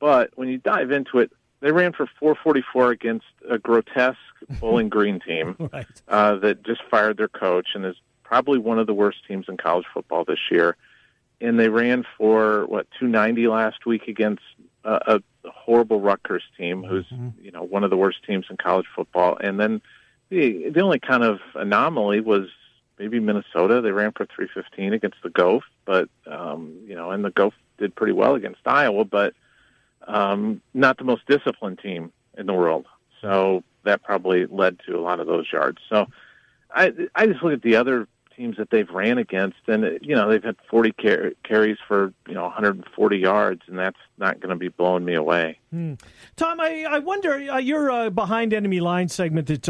But 0.00 0.30
when 0.36 0.48
you 0.48 0.58
dive 0.58 0.90
into 0.90 1.18
it, 1.18 1.30
they 1.60 1.72
ran 1.72 1.92
for 1.92 2.06
444 2.18 2.90
against 2.90 3.26
a 3.48 3.58
grotesque 3.58 4.18
Bowling 4.60 4.88
Green 4.88 5.20
team 5.20 5.56
right. 5.72 5.86
uh, 6.08 6.36
that 6.36 6.62
just 6.64 6.82
fired 6.90 7.16
their 7.16 7.28
coach 7.28 7.68
and 7.74 7.84
is 7.84 7.96
probably 8.22 8.58
one 8.58 8.78
of 8.78 8.86
the 8.86 8.94
worst 8.94 9.18
teams 9.26 9.46
in 9.48 9.56
college 9.56 9.86
football 9.92 10.24
this 10.24 10.38
year. 10.50 10.76
And 11.40 11.58
they 11.58 11.68
ran 11.68 12.04
for 12.16 12.66
what 12.66 12.86
290 12.98 13.48
last 13.48 13.86
week 13.86 14.08
against 14.08 14.42
uh, 14.84 15.18
a 15.44 15.50
horrible 15.50 16.00
Rutgers 16.00 16.42
team, 16.56 16.82
who's 16.82 17.06
you 17.40 17.52
know 17.52 17.62
one 17.62 17.84
of 17.84 17.90
the 17.90 17.96
worst 17.96 18.24
teams 18.26 18.46
in 18.50 18.56
college 18.56 18.86
football. 18.94 19.36
And 19.40 19.60
then 19.60 19.80
the 20.30 20.70
the 20.70 20.80
only 20.80 20.98
kind 20.98 21.22
of 21.22 21.38
anomaly 21.54 22.20
was 22.20 22.48
maybe 22.98 23.20
Minnesota. 23.20 23.80
They 23.80 23.92
ran 23.92 24.12
for 24.12 24.26
315 24.26 24.92
against 24.92 25.18
the 25.22 25.30
Goph, 25.30 25.62
but 25.84 26.08
um, 26.26 26.76
you 26.84 26.96
know, 26.96 27.12
and 27.12 27.24
the 27.24 27.30
Goph 27.30 27.54
did 27.78 27.94
pretty 27.94 28.12
well 28.12 28.34
against 28.34 28.60
Iowa, 28.66 29.04
but 29.04 29.34
um, 30.06 30.60
not 30.74 30.98
the 30.98 31.04
most 31.04 31.26
disciplined 31.26 31.78
team 31.78 32.12
in 32.36 32.46
the 32.46 32.54
world. 32.54 32.86
So 33.20 33.62
that 33.84 34.02
probably 34.02 34.46
led 34.46 34.78
to 34.86 34.96
a 34.96 35.00
lot 35.00 35.20
of 35.20 35.26
those 35.26 35.46
yards. 35.52 35.78
So 35.88 36.06
I 36.70 36.92
I 37.14 37.26
just 37.26 37.42
look 37.42 37.52
at 37.52 37.62
the 37.62 37.76
other 37.76 38.06
teams 38.38 38.56
that 38.56 38.70
they've 38.70 38.88
ran 38.88 39.18
against, 39.18 39.58
and 39.66 39.98
you 40.00 40.14
know 40.14 40.28
they've 40.28 40.42
had 40.42 40.56
40 40.70 40.92
car- 40.92 41.32
carries 41.42 41.76
for 41.86 42.12
you 42.26 42.34
know 42.34 42.44
140 42.44 43.16
yards, 43.18 43.62
and 43.66 43.78
that's 43.78 43.98
not 44.16 44.40
going 44.40 44.50
to 44.50 44.56
be 44.56 44.68
blowing 44.68 45.04
me 45.04 45.14
away. 45.14 45.58
Hmm. 45.70 45.94
Tom, 46.36 46.60
I, 46.60 46.86
I 46.88 46.98
wonder 47.00 47.32
uh, 47.32 47.58
your 47.58 47.90
uh, 47.90 48.10
behind 48.10 48.54
enemy 48.54 48.80
line 48.80 49.08
segment 49.08 49.48
that 49.48 49.62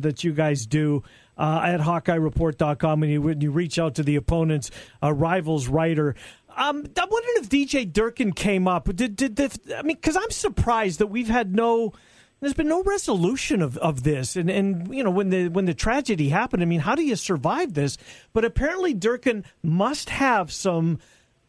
that 0.00 0.24
you 0.24 0.32
guys 0.32 0.66
do 0.66 1.04
uh, 1.38 1.60
at 1.64 1.80
HawkeyeReport.com 1.80 3.00
when 3.00 3.10
you 3.10 3.22
when 3.22 3.40
you 3.40 3.50
reach 3.50 3.78
out 3.78 3.94
to 3.94 4.02
the 4.02 4.16
opponent's 4.16 4.70
uh, 5.02 5.12
rivals 5.12 5.68
writer. 5.68 6.14
Um, 6.56 6.86
I'm 6.96 7.08
wondering 7.10 7.34
if 7.36 7.48
DJ 7.50 7.90
Durkin 7.90 8.32
came 8.32 8.66
up. 8.66 8.86
Did 8.96 9.14
did, 9.14 9.34
did 9.34 9.72
I 9.72 9.82
mean? 9.82 9.96
Because 9.96 10.16
I'm 10.16 10.30
surprised 10.30 10.98
that 10.98 11.08
we've 11.08 11.28
had 11.28 11.54
no. 11.54 11.92
There's 12.40 12.54
been 12.54 12.68
no 12.68 12.82
resolution 12.82 13.62
of, 13.62 13.78
of 13.78 14.02
this, 14.02 14.36
and 14.36 14.50
and 14.50 14.94
you 14.94 15.04
know 15.04 15.10
when 15.10 15.28
the 15.30 15.48
when 15.48 15.66
the 15.66 15.74
tragedy 15.74 16.30
happened. 16.30 16.62
I 16.62 16.66
mean, 16.66 16.80
how 16.80 16.94
do 16.94 17.02
you 17.02 17.16
survive 17.16 17.74
this? 17.74 17.98
But 18.32 18.44
apparently, 18.44 18.94
Durkin 18.94 19.44
must 19.62 20.10
have 20.10 20.50
some 20.50 20.98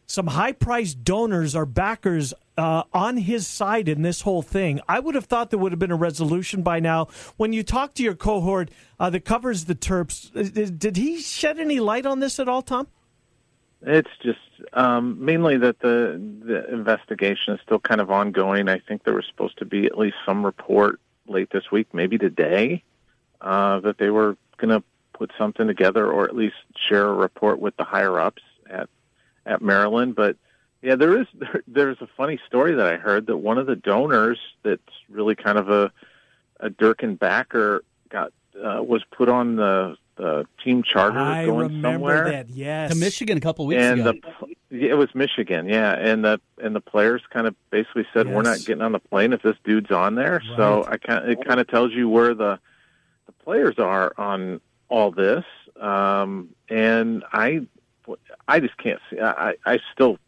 some 0.06 0.28
high 0.28 0.52
priced 0.52 1.04
donors 1.04 1.54
or 1.54 1.66
backers 1.66 2.34
uh, 2.56 2.82
on 2.92 3.18
his 3.18 3.46
side 3.46 3.88
in 3.88 4.02
this 4.02 4.22
whole 4.22 4.42
thing. 4.42 4.80
I 4.88 4.98
would 4.98 5.14
have 5.14 5.26
thought 5.26 5.50
there 5.50 5.58
would 5.58 5.72
have 5.72 5.78
been 5.78 5.92
a 5.92 5.96
resolution 5.96 6.62
by 6.62 6.80
now. 6.80 7.08
When 7.36 7.52
you 7.52 7.62
talk 7.62 7.94
to 7.94 8.02
your 8.02 8.14
cohort 8.14 8.70
uh, 8.98 9.10
that 9.10 9.24
covers 9.24 9.66
the 9.66 9.74
Terps, 9.74 10.34
uh, 10.34 10.50
did, 10.50 10.78
did 10.78 10.96
he 10.96 11.20
shed 11.20 11.58
any 11.58 11.78
light 11.78 12.06
on 12.06 12.20
this 12.20 12.40
at 12.40 12.48
all, 12.48 12.62
Tom? 12.62 12.88
It's 13.82 14.10
just 14.22 14.38
um, 14.72 15.24
mainly 15.24 15.56
that 15.58 15.78
the 15.80 16.20
the 16.44 16.72
investigation 16.72 17.54
is 17.54 17.60
still 17.60 17.78
kind 17.78 18.00
of 18.00 18.10
ongoing. 18.10 18.68
I 18.68 18.80
think 18.80 19.04
there 19.04 19.14
was 19.14 19.26
supposed 19.26 19.58
to 19.58 19.64
be 19.64 19.86
at 19.86 19.96
least 19.96 20.16
some 20.26 20.44
report 20.44 21.00
late 21.26 21.50
this 21.50 21.70
week, 21.70 21.88
maybe 21.92 22.18
today, 22.18 22.82
uh, 23.40 23.80
that 23.80 23.98
they 23.98 24.10
were 24.10 24.36
going 24.56 24.70
to 24.70 24.82
put 25.12 25.30
something 25.38 25.66
together 25.66 26.10
or 26.10 26.24
at 26.24 26.34
least 26.34 26.56
share 26.88 27.06
a 27.06 27.12
report 27.12 27.60
with 27.60 27.76
the 27.76 27.84
higher 27.84 28.18
ups 28.18 28.42
at 28.68 28.88
at 29.46 29.62
Maryland. 29.62 30.16
But 30.16 30.36
yeah, 30.82 30.96
there 30.96 31.20
is 31.20 31.26
there, 31.34 31.62
there's 31.68 32.00
a 32.00 32.08
funny 32.16 32.40
story 32.46 32.74
that 32.74 32.86
I 32.86 32.96
heard 32.96 33.26
that 33.26 33.36
one 33.36 33.58
of 33.58 33.66
the 33.66 33.76
donors 33.76 34.38
that's 34.62 34.82
really 35.08 35.36
kind 35.36 35.58
of 35.58 35.68
a 35.70 35.92
a 36.60 36.68
Durkin 36.70 37.14
backer 37.14 37.84
got 38.08 38.32
uh, 38.56 38.82
was 38.82 39.04
put 39.12 39.28
on 39.28 39.54
the 39.54 39.96
the 40.18 40.46
team 40.62 40.82
charter 40.82 41.18
I 41.18 41.46
going 41.46 41.58
remember 41.58 41.88
somewhere 41.88 42.30
that. 42.30 42.50
Yes, 42.50 42.90
To 42.92 42.96
Michigan 42.96 43.38
a 43.38 43.40
couple 43.40 43.64
weeks 43.66 43.80
and 43.80 44.00
ago. 44.00 44.12
the 44.12 44.56
it 44.70 44.98
was 44.98 45.08
Michigan, 45.14 45.68
yeah, 45.68 45.92
and 45.94 46.24
the 46.24 46.40
and 46.62 46.76
the 46.76 46.80
players 46.80 47.22
kind 47.30 47.46
of 47.46 47.54
basically 47.70 48.06
said 48.12 48.28
we're 48.28 48.42
not 48.42 48.58
getting 48.66 48.82
on 48.82 48.92
the 48.92 48.98
plane 48.98 49.32
if 49.32 49.40
this 49.42 49.56
dude's 49.64 49.90
on 49.90 50.14
there. 50.14 50.42
So 50.56 50.84
I 50.86 50.98
kind 50.98 51.30
it 51.30 51.42
kind 51.46 51.60
of 51.60 51.68
tells 51.68 51.92
you 51.92 52.08
where 52.08 52.34
the 52.34 52.58
the 53.26 53.32
players 53.44 53.78
are 53.78 54.12
on 54.18 54.60
all 54.90 55.10
this, 55.10 55.44
um, 55.80 56.50
and 56.68 57.24
I 57.32 57.66
I 58.46 58.60
just 58.60 58.76
can't 58.76 59.00
see. 59.08 59.20
I 59.20 59.54
I 59.64 59.78
still 59.94 60.18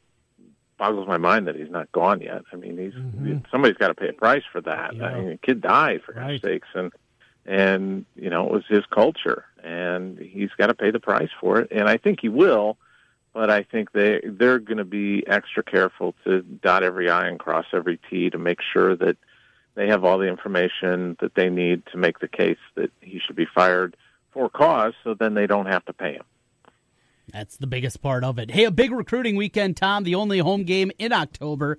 boggles 0.78 1.06
my 1.06 1.18
mind 1.18 1.46
that 1.46 1.56
he's 1.56 1.70
not 1.70 1.92
gone 1.92 2.22
yet. 2.22 2.42
I 2.52 2.56
mean, 2.56 2.78
he's 2.78 3.42
somebody's 3.50 3.76
got 3.76 3.88
to 3.88 3.94
pay 3.94 4.08
a 4.08 4.12
price 4.14 4.44
for 4.50 4.62
that. 4.62 4.94
I 5.02 5.18
mean, 5.18 5.28
the 5.28 5.38
kid 5.42 5.60
died 5.60 6.02
for 6.02 6.14
God's 6.14 6.40
sakes, 6.40 6.68
and 6.74 6.92
and 7.44 8.06
you 8.16 8.30
know 8.30 8.46
it 8.46 8.52
was 8.52 8.64
his 8.68 8.86
culture, 8.86 9.44
and 9.62 10.18
he's 10.18 10.50
got 10.58 10.68
to 10.68 10.74
pay 10.74 10.90
the 10.90 11.00
price 11.00 11.30
for 11.40 11.60
it. 11.60 11.68
And 11.70 11.88
I 11.88 11.96
think 11.96 12.20
he 12.20 12.28
will, 12.28 12.76
but 13.32 13.50
I 13.50 13.62
think 13.62 13.92
they 13.92 14.20
they're 14.24 14.58
going 14.58 14.78
to 14.78 14.84
be 14.84 15.26
extra 15.26 15.62
careful 15.62 16.14
to 16.24 16.42
dot 16.42 16.82
every 16.82 17.10
I 17.10 17.28
and 17.28 17.38
cross 17.38 17.66
every 17.72 17.98
T 18.10 18.30
to 18.30 18.38
make 18.38 18.58
sure 18.72 18.96
that 18.96 19.16
they 19.74 19.88
have 19.88 20.04
all 20.04 20.18
the 20.18 20.28
information 20.28 21.16
that 21.20 21.34
they 21.34 21.48
need 21.48 21.82
to 21.92 21.98
make 21.98 22.18
the 22.18 22.28
case 22.28 22.58
that 22.74 22.90
he 23.00 23.20
should 23.24 23.36
be 23.36 23.46
fired 23.46 23.96
for 24.32 24.48
cause, 24.48 24.94
so 25.04 25.14
then 25.14 25.34
they 25.34 25.46
don't 25.46 25.66
have 25.66 25.84
to 25.86 25.92
pay 25.92 26.14
him. 26.14 26.24
That's 27.32 27.56
the 27.56 27.66
biggest 27.66 28.02
part 28.02 28.24
of 28.24 28.38
it. 28.38 28.50
Hey, 28.50 28.64
a 28.64 28.70
big 28.70 28.90
recruiting 28.90 29.36
weekend, 29.36 29.76
Tom. 29.76 30.04
The 30.04 30.16
only 30.16 30.38
home 30.38 30.64
game 30.64 30.90
in 30.98 31.12
October. 31.12 31.78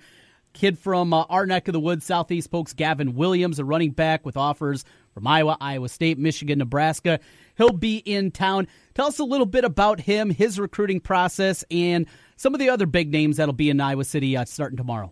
Kid 0.54 0.78
from 0.78 1.14
uh, 1.14 1.24
our 1.30 1.46
neck 1.46 1.68
of 1.68 1.74
the 1.74 1.80
woods, 1.80 2.06
Southeast 2.06 2.52
Polk's, 2.52 2.74
Gavin 2.74 3.16
Williams, 3.16 3.60
a 3.60 3.66
running 3.66 3.92
back 3.92 4.26
with 4.26 4.38
offers 4.38 4.84
from 5.14 5.28
Iowa, 5.28 5.58
Iowa 5.60 5.90
State, 5.90 6.18
Michigan, 6.18 6.60
Nebraska. 6.60 7.20
He'll 7.58 7.74
be 7.74 7.98
in 7.98 8.32
town. 8.32 8.68
Tell 8.94 9.08
us 9.08 9.20
a 9.20 9.24
little 9.24 9.46
bit 9.46 9.64
about 9.64 10.00
him, 10.00 10.30
his 10.30 10.60
recruiting 10.60 11.00
process, 11.00 11.64
and 11.70 12.06
some 12.38 12.54
of 12.54 12.60
the 12.60 12.70
other 12.70 12.86
big 12.86 13.12
names 13.12 13.38
that'll 13.38 13.54
be 13.54 13.70
in 13.70 13.80
Iowa 13.80 14.04
City 14.04 14.36
uh, 14.36 14.46
starting 14.46 14.78
tomorrow. 14.78 15.12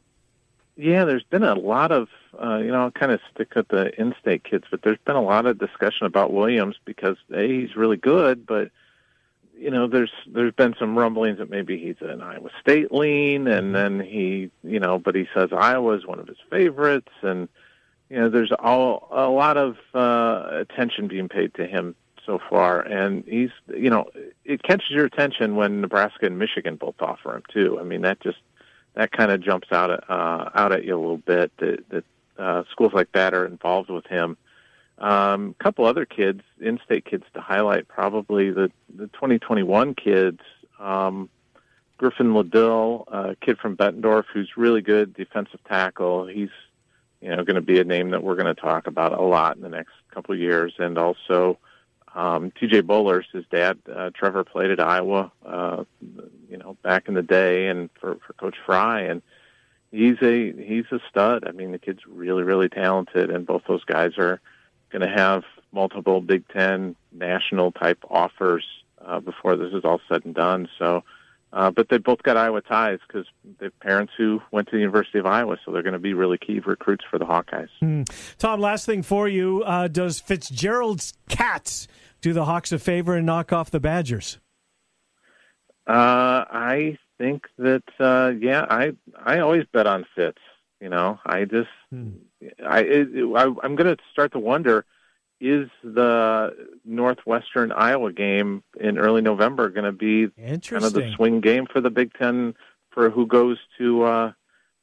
Yeah, 0.75 1.03
there's 1.03 1.23
been 1.23 1.43
a 1.43 1.55
lot 1.55 1.91
of, 1.91 2.07
uh, 2.41 2.57
you 2.57 2.71
know, 2.71 2.83
I'll 2.83 2.91
kind 2.91 3.11
of 3.11 3.19
stick 3.33 3.53
with 3.53 3.67
the 3.67 3.91
in-state 3.99 4.45
kids, 4.45 4.63
but 4.71 4.81
there's 4.81 4.97
been 5.05 5.17
a 5.17 5.21
lot 5.21 5.45
of 5.45 5.59
discussion 5.59 6.05
about 6.05 6.31
Williams 6.31 6.77
because 6.85 7.17
a 7.33 7.45
he's 7.45 7.75
really 7.75 7.97
good, 7.97 8.45
but 8.45 8.71
you 9.59 9.69
know, 9.69 9.87
there's 9.87 10.11
there's 10.27 10.53
been 10.53 10.73
some 10.79 10.97
rumblings 10.97 11.39
that 11.39 11.49
maybe 11.49 11.77
he's 11.77 11.97
an 12.01 12.21
Iowa 12.21 12.49
State 12.61 12.91
lean, 12.93 13.47
and 13.47 13.75
then 13.75 13.99
he, 13.99 14.49
you 14.63 14.79
know, 14.79 14.97
but 14.97 15.15
he 15.15 15.27
says 15.33 15.49
Iowa 15.51 15.97
is 15.97 16.05
one 16.05 16.19
of 16.19 16.27
his 16.27 16.37
favorites, 16.49 17.11
and 17.21 17.49
you 18.09 18.17
know, 18.17 18.29
there's 18.29 18.51
all 18.57 19.09
a 19.11 19.29
lot 19.29 19.57
of 19.57 19.77
uh, 19.93 20.47
attention 20.51 21.07
being 21.07 21.27
paid 21.27 21.53
to 21.55 21.67
him 21.67 21.95
so 22.25 22.39
far, 22.49 22.79
and 22.81 23.23
he's, 23.25 23.49
you 23.67 23.89
know, 23.89 24.05
it 24.45 24.63
catches 24.63 24.89
your 24.91 25.05
attention 25.05 25.55
when 25.55 25.81
Nebraska 25.81 26.25
and 26.27 26.39
Michigan 26.39 26.75
both 26.75 26.95
offer 27.01 27.35
him 27.35 27.43
too. 27.51 27.77
I 27.79 27.83
mean, 27.83 28.01
that 28.01 28.21
just 28.21 28.37
that 28.95 29.11
kind 29.11 29.31
of 29.31 29.41
jumps 29.41 29.71
out 29.71 29.91
at 29.91 30.09
uh, 30.09 30.49
out 30.55 30.71
at 30.71 30.85
you 30.85 30.97
a 30.97 30.99
little 30.99 31.17
bit 31.17 31.51
that 31.57 31.89
that 31.89 32.03
uh, 32.37 32.63
schools 32.71 32.93
like 32.93 33.11
that 33.11 33.33
are 33.33 33.45
involved 33.45 33.89
with 33.89 34.05
him. 34.07 34.37
Um, 34.99 35.55
a 35.59 35.63
couple 35.63 35.85
other 35.85 36.05
kids, 36.05 36.41
in-state 36.59 37.05
kids 37.05 37.23
to 37.33 37.41
highlight, 37.41 37.87
probably 37.87 38.51
the 38.51 38.71
the 38.93 39.07
2021 39.07 39.95
kids. 39.95 40.41
Um, 40.79 41.29
Griffin 41.97 42.33
Liddle, 42.33 43.07
a 43.11 43.35
kid 43.35 43.57
from 43.59 43.75
Bettendorf, 43.75 44.25
who's 44.33 44.51
really 44.55 44.81
good 44.81 45.13
defensive 45.13 45.59
tackle. 45.65 46.27
He's 46.27 46.49
you 47.21 47.29
know 47.29 47.43
going 47.43 47.55
to 47.55 47.61
be 47.61 47.79
a 47.79 47.83
name 47.83 48.11
that 48.11 48.23
we're 48.23 48.35
going 48.35 48.53
to 48.53 48.59
talk 48.59 48.87
about 48.87 49.13
a 49.13 49.21
lot 49.21 49.55
in 49.55 49.61
the 49.61 49.69
next 49.69 49.91
couple 50.11 50.33
of 50.33 50.39
years, 50.39 50.73
and 50.79 50.97
also 50.97 51.57
um, 52.15 52.51
T.J. 52.51 52.81
Bollers, 52.81 53.25
his 53.31 53.45
dad, 53.51 53.77
uh, 53.93 54.09
Trevor, 54.13 54.43
played 54.43 54.71
at 54.71 54.79
Iowa, 54.79 55.31
uh, 55.45 55.83
you 56.49 56.57
know, 56.57 56.75
back 56.81 57.07
in 57.07 57.13
the 57.13 57.21
day, 57.21 57.67
and 57.67 57.89
for 57.99 58.17
for 58.25 58.33
Coach 58.33 58.55
Fry, 58.65 59.01
and 59.01 59.21
he's 59.91 60.17
a 60.21 60.51
he's 60.53 60.85
a 60.91 60.99
stud. 61.09 61.45
I 61.47 61.51
mean, 61.51 61.71
the 61.71 61.79
kid's 61.79 62.05
really 62.07 62.43
really 62.43 62.69
talented, 62.69 63.29
and 63.29 63.45
both 63.45 63.63
those 63.67 63.83
guys 63.83 64.17
are 64.17 64.41
going 64.91 65.01
to 65.07 65.13
have 65.13 65.43
multiple 65.71 66.21
Big 66.21 66.47
Ten 66.49 66.95
national 67.11 67.71
type 67.71 67.99
offers 68.09 68.65
uh, 69.05 69.19
before 69.19 69.55
this 69.55 69.73
is 69.73 69.85
all 69.85 70.01
said 70.09 70.25
and 70.25 70.35
done. 70.35 70.67
So, 70.77 71.03
uh, 71.53 71.71
but 71.71 71.89
they 71.89 71.97
both 71.97 72.21
got 72.23 72.37
Iowa 72.37 72.61
ties 72.61 72.99
because 73.07 73.25
they're 73.59 73.71
parents 73.71 74.13
who 74.17 74.41
went 74.51 74.67
to 74.67 74.75
the 74.75 74.79
University 74.79 75.17
of 75.19 75.25
Iowa, 75.25 75.57
so 75.63 75.71
they're 75.71 75.83
going 75.83 75.93
to 75.93 75.99
be 75.99 76.13
really 76.13 76.37
key 76.37 76.59
recruits 76.59 77.03
for 77.09 77.17
the 77.17 77.25
Hawkeyes. 77.25 77.69
Hmm. 77.79 78.03
Tom, 78.37 78.59
last 78.59 78.85
thing 78.85 79.01
for 79.03 79.27
you: 79.27 79.63
uh, 79.63 79.87
Does 79.87 80.19
Fitzgerald's 80.19 81.13
Cats 81.27 81.87
do 82.21 82.33
the 82.33 82.45
Hawks 82.45 82.71
a 82.71 82.79
favor 82.79 83.15
and 83.15 83.25
knock 83.25 83.51
off 83.53 83.71
the 83.71 83.79
Badgers? 83.79 84.39
Uh, 85.87 86.45
I 86.51 86.97
think 87.17 87.47
that 87.57 87.83
uh, 87.99 88.33
yeah, 88.39 88.65
I 88.69 88.91
I 89.17 89.39
always 89.39 89.65
bet 89.73 89.87
on 89.87 90.05
Fitz. 90.15 90.37
You 90.79 90.89
know, 90.89 91.19
I 91.25 91.45
just 91.45 91.69
Hmm. 91.89 92.11
I, 92.65 92.79
it, 92.81 93.07
I 93.35 93.43
I'm 93.63 93.75
going 93.75 93.95
to 93.95 93.97
start 94.11 94.31
to 94.33 94.39
wonder 94.39 94.85
is 95.41 95.69
the 95.83 96.53
Northwestern 96.83 97.71
Iowa 97.71 98.11
game 98.11 98.63
in 98.79 98.97
early 98.97 99.21
November 99.21 99.69
going 99.69 99.85
to 99.85 99.91
be 99.91 100.27
kind 100.37 100.83
of 100.83 100.93
the 100.93 101.13
swing 101.15 101.39
game 101.39 101.65
for 101.65 101.79
the 101.79 101.89
Big 101.89 102.13
Ten 102.13 102.55
for 102.91 103.09
who 103.09 103.25
goes 103.25 103.57
to 103.77 104.03
uh, 104.03 104.31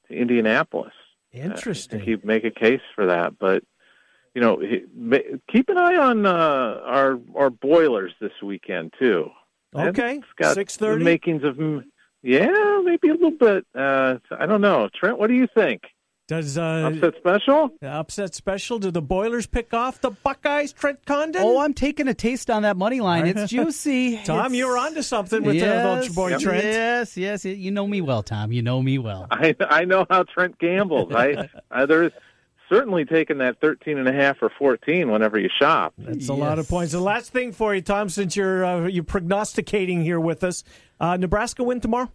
to 0.09 0.15
Indianapolis? 0.15 0.95
Interesting. 1.33 2.01
I 2.01 2.05
he'd 2.05 2.25
make 2.25 2.45
a 2.45 2.51
case 2.51 2.81
for 2.95 3.07
that, 3.07 3.39
but 3.39 3.65
you 4.35 4.41
know, 4.41 4.59
he, 4.59 4.83
keep 5.51 5.69
an 5.69 5.79
eye 5.79 5.97
on 5.97 6.27
uh, 6.27 6.81
our 6.85 7.19
our 7.35 7.51
boilers 7.51 8.13
this 8.21 8.33
weekend 8.43 8.95
too. 8.99 9.31
Okay, 9.75 10.23
6:30? 10.41 10.79
the 10.79 10.97
makings 11.05 11.45
of 11.45 11.59
yeah, 12.23 12.81
maybe 12.83 13.09
a 13.09 13.13
little 13.13 13.31
bit. 13.31 13.67
Uh, 13.75 14.17
I 14.31 14.47
don't 14.47 14.63
know, 14.63 14.89
Trent. 14.95 15.19
What 15.19 15.29
do 15.29 15.35
you 15.35 15.47
think? 15.55 15.83
Does 16.29 16.59
uh, 16.59 16.91
upset 16.93 17.15
special? 17.19 17.71
Upset 17.83 18.35
special. 18.35 18.81
Do 18.81 18.91
the 18.91 19.01
Boilers 19.01 19.47
pick 19.47 19.73
off 19.73 20.01
the 20.01 20.11
Buckeyes? 20.11 20.73
Trent 20.73 21.05
Condon. 21.07 21.43
Oh, 21.45 21.61
I'm 21.61 21.73
taking 21.73 22.09
a 22.09 22.15
taste 22.15 22.51
on 22.51 22.63
that 22.63 22.77
money 22.77 23.01
line. 23.01 23.27
It's 23.29 23.49
juicy. 23.51 24.17
Tom, 24.25 24.39
It's- 24.39 24.53
you 24.53 24.67
were 24.67 24.77
onto 24.77 25.03
something 25.03 25.45
with 25.45 25.55
yes, 25.55 26.11
uh, 26.11 26.13
boy 26.15 26.37
Trent. 26.39 26.65
Yes, 26.65 27.17
yes. 27.17 27.45
You 27.45 27.71
know 27.71 27.87
me 27.87 28.01
well, 28.01 28.25
Tom. 28.25 28.51
You 28.51 28.63
know 28.63 28.83
me 28.83 28.99
well. 28.99 29.29
I 29.31 29.55
I 29.61 29.85
know 29.85 30.05
how 30.11 30.25
Trent 30.25 30.59
gambles. 30.59 31.13
I, 31.15 31.49
I 31.71 31.87
there's 31.87 32.11
certainly 32.69 33.05
taking 33.05 33.39
that 33.39 33.61
13 33.61 33.97
and 33.97 34.09
a 34.09 34.13
half 34.13 34.43
or 34.43 34.51
fourteen 34.59 35.13
whenever 35.13 35.39
you 35.39 35.49
shop. 35.61 35.95
That's 35.97 36.29
a 36.29 36.35
lot 36.35 36.59
of 36.59 36.69
points. 36.69 36.91
The 36.91 36.99
last 37.01 37.33
thing 37.33 37.53
for 37.53 37.73
you, 37.73 37.83
Tom, 37.83 38.09
since 38.09 38.35
you're 38.35 38.65
uh, 38.65 38.87
you're 38.89 39.05
prognosticating 39.05 40.03
here 40.03 40.19
with 40.19 40.43
us, 40.43 40.65
uh, 40.99 41.17
Nebraska 41.17 41.63
win 41.63 41.81
tomorrow. 41.81 42.11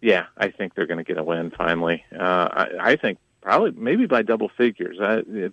Yeah, 0.00 0.26
I 0.36 0.50
think 0.50 0.74
they're 0.74 0.86
going 0.86 0.98
to 0.98 1.04
get 1.04 1.18
a 1.18 1.24
win 1.24 1.50
finally. 1.50 2.04
Uh, 2.12 2.48
I, 2.52 2.68
I 2.80 2.96
think 2.96 3.18
probably 3.40 3.72
maybe 3.72 4.06
by 4.06 4.22
double 4.22 4.48
figures. 4.48 4.98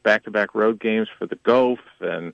Back 0.03 0.23
to 0.23 0.31
back 0.31 0.55
road 0.55 0.79
games 0.79 1.07
for 1.17 1.25
the 1.25 1.35
Goff, 1.37 1.79
and 1.99 2.33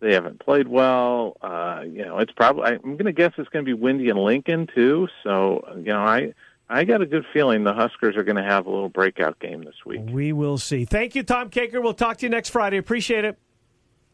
they 0.00 0.12
haven't 0.12 0.40
played 0.40 0.68
well. 0.68 1.36
Uh, 1.42 1.84
you 1.86 2.04
know, 2.04 2.18
it's 2.18 2.32
probably 2.32 2.64
I'm 2.64 2.80
going 2.82 3.04
to 3.06 3.12
guess 3.12 3.32
it's 3.38 3.48
going 3.48 3.64
to 3.64 3.68
be 3.68 3.78
windy 3.78 4.08
in 4.08 4.16
Lincoln 4.16 4.68
too. 4.74 5.08
So 5.22 5.66
you 5.76 5.84
know, 5.84 6.00
I 6.00 6.34
I 6.68 6.84
got 6.84 7.02
a 7.02 7.06
good 7.06 7.24
feeling 7.32 7.64
the 7.64 7.74
Huskers 7.74 8.16
are 8.16 8.24
going 8.24 8.36
to 8.36 8.42
have 8.42 8.66
a 8.66 8.70
little 8.70 8.88
breakout 8.88 9.38
game 9.38 9.64
this 9.64 9.84
week. 9.84 10.00
We 10.10 10.32
will 10.32 10.58
see. 10.58 10.84
Thank 10.84 11.14
you, 11.14 11.22
Tom 11.22 11.50
Kakert. 11.50 11.82
We'll 11.82 11.94
talk 11.94 12.18
to 12.18 12.26
you 12.26 12.30
next 12.30 12.50
Friday. 12.50 12.78
Appreciate 12.78 13.24
it. 13.24 13.38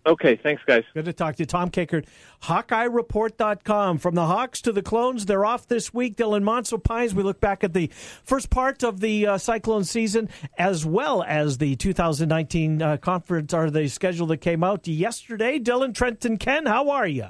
Okay, 0.07 0.37
thanks, 0.37 0.63
guys. 0.67 0.85
Good 0.95 1.05
to 1.05 1.13
talk 1.13 1.37
to 1.37 1.43
you. 1.43 1.47
Tom 1.47 1.71
Kakert, 1.71 2.07
HawkeyeReport.com. 2.45 3.99
From 3.99 4.15
the 4.15 4.27
Hawks 4.27 4.63
to 4.63 4.73
the 4.73 4.83
Clones, 4.83 5.27
they're 5.27 5.45
off 5.45 5.67
this 5.69 5.93
week. 5.93 6.17
Dylan 6.17 6.43
Monso 6.43 6.83
Pines, 6.83 7.15
we 7.15 7.23
look 7.23 7.41
back 7.41 7.63
at 7.63 7.75
the 7.75 7.91
first 8.25 8.49
part 8.49 8.83
of 8.83 9.01
the 9.01 9.27
uh, 9.27 9.39
Cyclone 9.39 9.85
season 9.85 10.31
as 10.57 10.87
well 10.87 11.23
as 11.23 11.59
the 11.59 11.77
2019 11.77 12.81
uh, 12.81 12.97
conference 12.97 13.53
or 13.53 13.71
the 13.71 13.89
schedule 13.89 14.27
that 14.29 14.39
came 14.39 14.65
out 14.65 14.89
yesterday. 14.89 15.59
Dylan, 15.59 15.95
Trenton, 15.95 16.39
Ken, 16.39 16.65
how 16.65 16.89
are 16.89 17.07
you? 17.07 17.27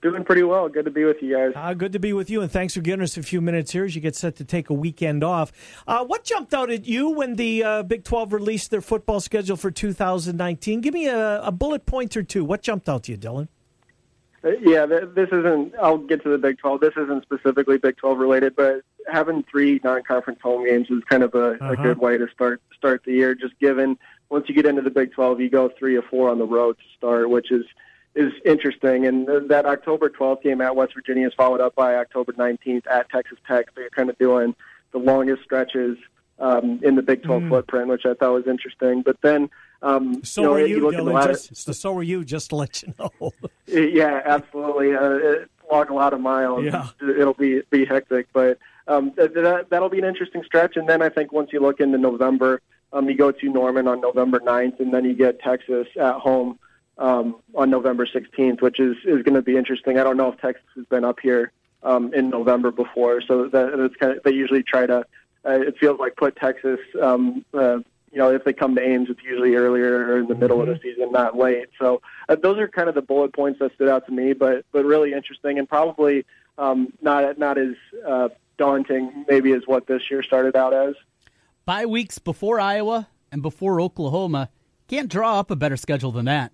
Doing 0.00 0.22
pretty 0.24 0.44
well. 0.44 0.68
Good 0.68 0.84
to 0.84 0.92
be 0.92 1.04
with 1.04 1.16
you 1.20 1.34
guys. 1.36 1.52
Uh, 1.56 1.74
good 1.74 1.92
to 1.92 1.98
be 1.98 2.12
with 2.12 2.30
you, 2.30 2.40
and 2.40 2.50
thanks 2.50 2.74
for 2.74 2.80
giving 2.80 3.02
us 3.02 3.16
a 3.16 3.22
few 3.22 3.40
minutes 3.40 3.72
here 3.72 3.84
as 3.84 3.96
you 3.96 4.00
get 4.00 4.14
set 4.14 4.36
to 4.36 4.44
take 4.44 4.70
a 4.70 4.74
weekend 4.74 5.24
off. 5.24 5.50
Uh, 5.88 6.04
what 6.04 6.22
jumped 6.22 6.54
out 6.54 6.70
at 6.70 6.86
you 6.86 7.10
when 7.10 7.34
the 7.34 7.64
uh, 7.64 7.82
Big 7.82 8.04
12 8.04 8.32
released 8.32 8.70
their 8.70 8.80
football 8.80 9.18
schedule 9.18 9.56
for 9.56 9.72
2019? 9.72 10.82
Give 10.82 10.94
me 10.94 11.06
a, 11.08 11.42
a 11.42 11.50
bullet 11.50 11.84
point 11.84 12.16
or 12.16 12.22
two. 12.22 12.44
What 12.44 12.62
jumped 12.62 12.88
out 12.88 13.02
to 13.04 13.12
you, 13.12 13.18
Dylan? 13.18 13.48
Uh, 14.44 14.50
Yeah, 14.62 14.86
th- 14.86 15.08
this 15.16 15.30
isn't. 15.32 15.74
I'll 15.82 15.98
get 15.98 16.22
to 16.22 16.28
the 16.28 16.38
Big 16.38 16.58
12. 16.58 16.80
This 16.80 16.94
isn't 16.96 17.24
specifically 17.24 17.78
Big 17.78 17.96
12 17.96 18.18
related, 18.18 18.54
but 18.54 18.82
having 19.10 19.42
three 19.50 19.80
non-conference 19.82 20.38
home 20.40 20.64
games 20.64 20.86
is 20.90 21.02
kind 21.10 21.24
of 21.24 21.34
a, 21.34 21.54
a 21.54 21.72
Uh-huh. 21.72 21.74
good 21.82 21.98
way 21.98 22.16
to 22.16 22.28
start 22.32 22.62
start 22.76 23.02
the 23.04 23.14
year. 23.14 23.34
Just 23.34 23.58
given 23.58 23.98
once 24.30 24.48
you 24.48 24.54
get 24.54 24.64
into 24.64 24.82
the 24.82 24.90
Big 24.90 25.10
12, 25.10 25.40
you 25.40 25.50
go 25.50 25.68
three 25.76 25.96
or 25.96 26.02
four 26.02 26.30
on 26.30 26.38
the 26.38 26.46
road 26.46 26.76
to 26.78 26.84
start, 26.96 27.28
which 27.30 27.50
is 27.50 27.64
is 28.18 28.32
interesting. 28.44 29.06
And 29.06 29.26
that 29.48 29.64
October 29.66 30.08
12th 30.10 30.42
game 30.42 30.60
at 30.60 30.74
West 30.76 30.94
Virginia 30.94 31.26
is 31.26 31.34
followed 31.34 31.60
up 31.60 31.74
by 31.74 31.94
October 31.96 32.32
19th 32.32 32.86
at 32.90 33.08
Texas 33.10 33.38
Tech. 33.46 33.66
So 33.74 33.80
you're 33.82 33.90
kind 33.90 34.10
of 34.10 34.18
doing 34.18 34.54
the 34.92 34.98
longest 34.98 35.42
stretches 35.44 35.96
um, 36.38 36.80
in 36.82 36.94
the 36.94 37.02
Big 37.02 37.22
12 37.22 37.42
Mm. 37.44 37.48
footprint, 37.48 37.88
which 37.88 38.06
I 38.06 38.14
thought 38.14 38.32
was 38.32 38.46
interesting. 38.46 39.02
But 39.02 39.16
then, 39.22 39.50
um, 39.82 40.22
So 40.24 40.40
you 40.42 40.46
know, 40.46 40.52
were 40.52 40.60
you 40.60 40.76
you, 40.76 40.82
look 40.82 40.94
at 40.94 41.04
the 41.04 41.10
Dylan. 41.10 41.14
latter, 41.14 41.32
Just, 41.34 41.74
so, 41.74 41.92
were 41.92 42.02
you, 42.02 42.24
just 42.24 42.50
to 42.50 42.56
let 42.56 42.82
you 42.82 42.94
know. 42.98 43.32
yeah, 43.66 44.22
absolutely. 44.24 44.94
Uh, 44.94 45.10
it, 45.14 45.50
walk 45.70 45.90
a 45.90 45.94
lot 45.94 46.12
of 46.14 46.20
miles. 46.20 46.64
Yeah. 46.64 46.88
It'll 47.02 47.34
be 47.34 47.60
be 47.70 47.84
hectic, 47.84 48.26
but 48.32 48.58
um, 48.86 49.12
that 49.16 49.66
that'll 49.68 49.90
be 49.90 49.98
an 49.98 50.04
interesting 50.04 50.42
stretch. 50.44 50.76
And 50.76 50.88
then 50.88 51.02
I 51.02 51.08
think 51.10 51.30
once 51.32 51.50
you 51.52 51.60
look 51.60 51.78
into 51.80 51.98
November, 51.98 52.62
um, 52.92 53.08
you 53.10 53.16
go 53.16 53.30
to 53.32 53.48
Norman 53.50 53.86
on 53.86 54.00
November 54.00 54.38
9th, 54.40 54.80
and 54.80 54.94
then 54.94 55.04
you 55.04 55.14
get 55.14 55.40
Texas 55.40 55.86
at 56.00 56.14
home 56.14 56.58
um, 56.98 57.36
on 57.54 57.70
November 57.70 58.06
16th, 58.06 58.60
which 58.60 58.80
is 58.80 58.96
is 59.04 59.22
going 59.22 59.34
to 59.34 59.42
be 59.42 59.56
interesting. 59.56 59.98
I 59.98 60.04
don't 60.04 60.16
know 60.16 60.32
if 60.32 60.40
Texas 60.40 60.66
has 60.76 60.86
been 60.86 61.04
up 61.04 61.20
here 61.20 61.52
um, 61.82 62.12
in 62.12 62.30
November 62.30 62.70
before, 62.70 63.20
so 63.20 63.48
that 63.48 63.80
it's 63.80 63.96
kind 63.96 64.16
of 64.16 64.22
they 64.24 64.32
usually 64.32 64.62
try 64.62 64.86
to. 64.86 65.06
Uh, 65.44 65.60
it 65.60 65.78
feels 65.78 66.00
like 66.00 66.16
put 66.16 66.34
Texas 66.36 66.80
um, 67.00 67.44
uh, 67.54 67.78
you 68.12 68.18
know, 68.18 68.30
if 68.30 68.44
they 68.44 68.52
come 68.52 68.74
to 68.74 68.80
Ames, 68.80 69.08
it's 69.10 69.22
usually 69.22 69.54
earlier 69.54 70.06
or 70.06 70.18
in 70.18 70.28
the 70.28 70.34
middle 70.34 70.60
of 70.60 70.66
the 70.66 70.78
season, 70.82 71.12
not 71.12 71.36
late. 71.36 71.68
So 71.78 72.00
uh, 72.28 72.36
those 72.36 72.58
are 72.58 72.68
kind 72.68 72.88
of 72.88 72.94
the 72.94 73.02
bullet 73.02 73.34
points 73.34 73.58
that 73.58 73.74
stood 73.74 73.88
out 73.88 74.06
to 74.06 74.12
me, 74.12 74.32
but 74.32 74.64
but 74.72 74.84
really 74.84 75.12
interesting 75.12 75.58
and 75.58 75.68
probably 75.68 76.24
um, 76.56 76.92
not 77.02 77.38
not 77.38 77.58
as 77.58 77.74
uh, 78.06 78.28
daunting 78.56 79.24
maybe 79.28 79.52
as 79.52 79.62
what 79.66 79.86
this 79.86 80.10
year 80.10 80.22
started 80.22 80.56
out 80.56 80.72
as. 80.72 80.94
Bye 81.64 81.86
weeks 81.86 82.18
before 82.18 82.58
Iowa 82.58 83.08
and 83.30 83.42
before 83.42 83.80
Oklahoma. 83.80 84.50
Can't 84.88 85.10
draw 85.10 85.38
up 85.38 85.50
a 85.50 85.56
better 85.56 85.76
schedule 85.76 86.12
than 86.12 86.24
that. 86.24 86.52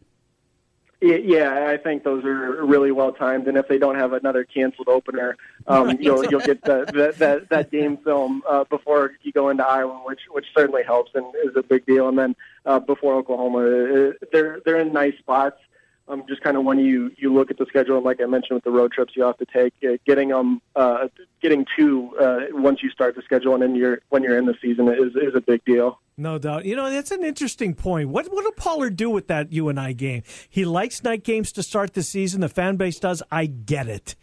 Yeah, 1.04 1.68
I 1.68 1.76
think 1.76 2.02
those 2.02 2.24
are 2.24 2.64
really 2.64 2.90
well 2.90 3.12
timed, 3.12 3.46
and 3.46 3.58
if 3.58 3.68
they 3.68 3.76
don't 3.76 3.96
have 3.96 4.14
another 4.14 4.42
canceled 4.42 4.88
opener, 4.88 5.36
um, 5.66 5.88
right. 5.88 6.00
you'll 6.00 6.24
you'll 6.24 6.40
get 6.40 6.62
the, 6.62 6.86
the, 6.86 7.14
that 7.18 7.50
that 7.50 7.70
game 7.70 7.98
film 7.98 8.42
uh, 8.48 8.64
before 8.64 9.12
you 9.22 9.30
go 9.30 9.50
into 9.50 9.66
Iowa, 9.66 10.00
which 10.06 10.20
which 10.30 10.46
certainly 10.56 10.82
helps 10.82 11.10
and 11.14 11.26
is 11.44 11.54
a 11.56 11.62
big 11.62 11.84
deal. 11.84 12.08
And 12.08 12.18
then 12.18 12.36
uh, 12.64 12.78
before 12.78 13.16
Oklahoma, 13.16 13.58
uh, 13.58 14.12
they're 14.32 14.60
they're 14.64 14.80
in 14.80 14.94
nice 14.94 15.18
spots 15.18 15.58
um, 16.06 16.24
just 16.28 16.42
kind 16.42 16.56
of 16.56 16.64
when 16.64 16.78
you 16.78 17.10
you 17.16 17.32
look 17.32 17.50
at 17.50 17.58
the 17.58 17.66
schedule, 17.66 17.96
and 17.96 18.04
like 18.04 18.20
I 18.20 18.26
mentioned 18.26 18.56
with 18.56 18.64
the 18.64 18.70
road 18.70 18.92
trips 18.92 19.14
you 19.16 19.24
have 19.24 19.38
to 19.38 19.46
take, 19.46 19.72
uh, 19.84 19.96
getting 20.06 20.28
them 20.28 20.60
uh, 20.76 21.08
getting 21.40 21.64
two 21.76 22.14
uh, 22.20 22.40
once 22.50 22.82
you 22.82 22.90
start 22.90 23.16
the 23.16 23.22
schedule 23.22 23.54
and 23.54 23.62
then 23.62 23.74
you're 23.74 24.00
when 24.10 24.22
you're 24.22 24.36
in 24.36 24.46
the 24.46 24.54
season 24.60 24.88
is 24.88 25.14
is 25.16 25.34
a 25.34 25.40
big 25.40 25.64
deal. 25.64 26.00
No 26.16 26.38
doubt. 26.38 26.66
You 26.66 26.76
know 26.76 26.90
that's 26.90 27.10
an 27.10 27.24
interesting 27.24 27.74
point. 27.74 28.10
What 28.10 28.26
what 28.30 28.44
will 28.44 28.52
Pollard 28.52 28.96
do 28.96 29.08
with 29.08 29.28
that 29.28 29.52
UNI 29.52 29.94
game? 29.94 30.22
He 30.48 30.64
likes 30.64 31.02
night 31.02 31.24
games 31.24 31.52
to 31.52 31.62
start 31.62 31.94
the 31.94 32.02
season. 32.02 32.40
The 32.42 32.48
fan 32.48 32.76
base 32.76 32.98
does. 32.98 33.22
I 33.30 33.46
get 33.46 33.88
it. 33.88 34.14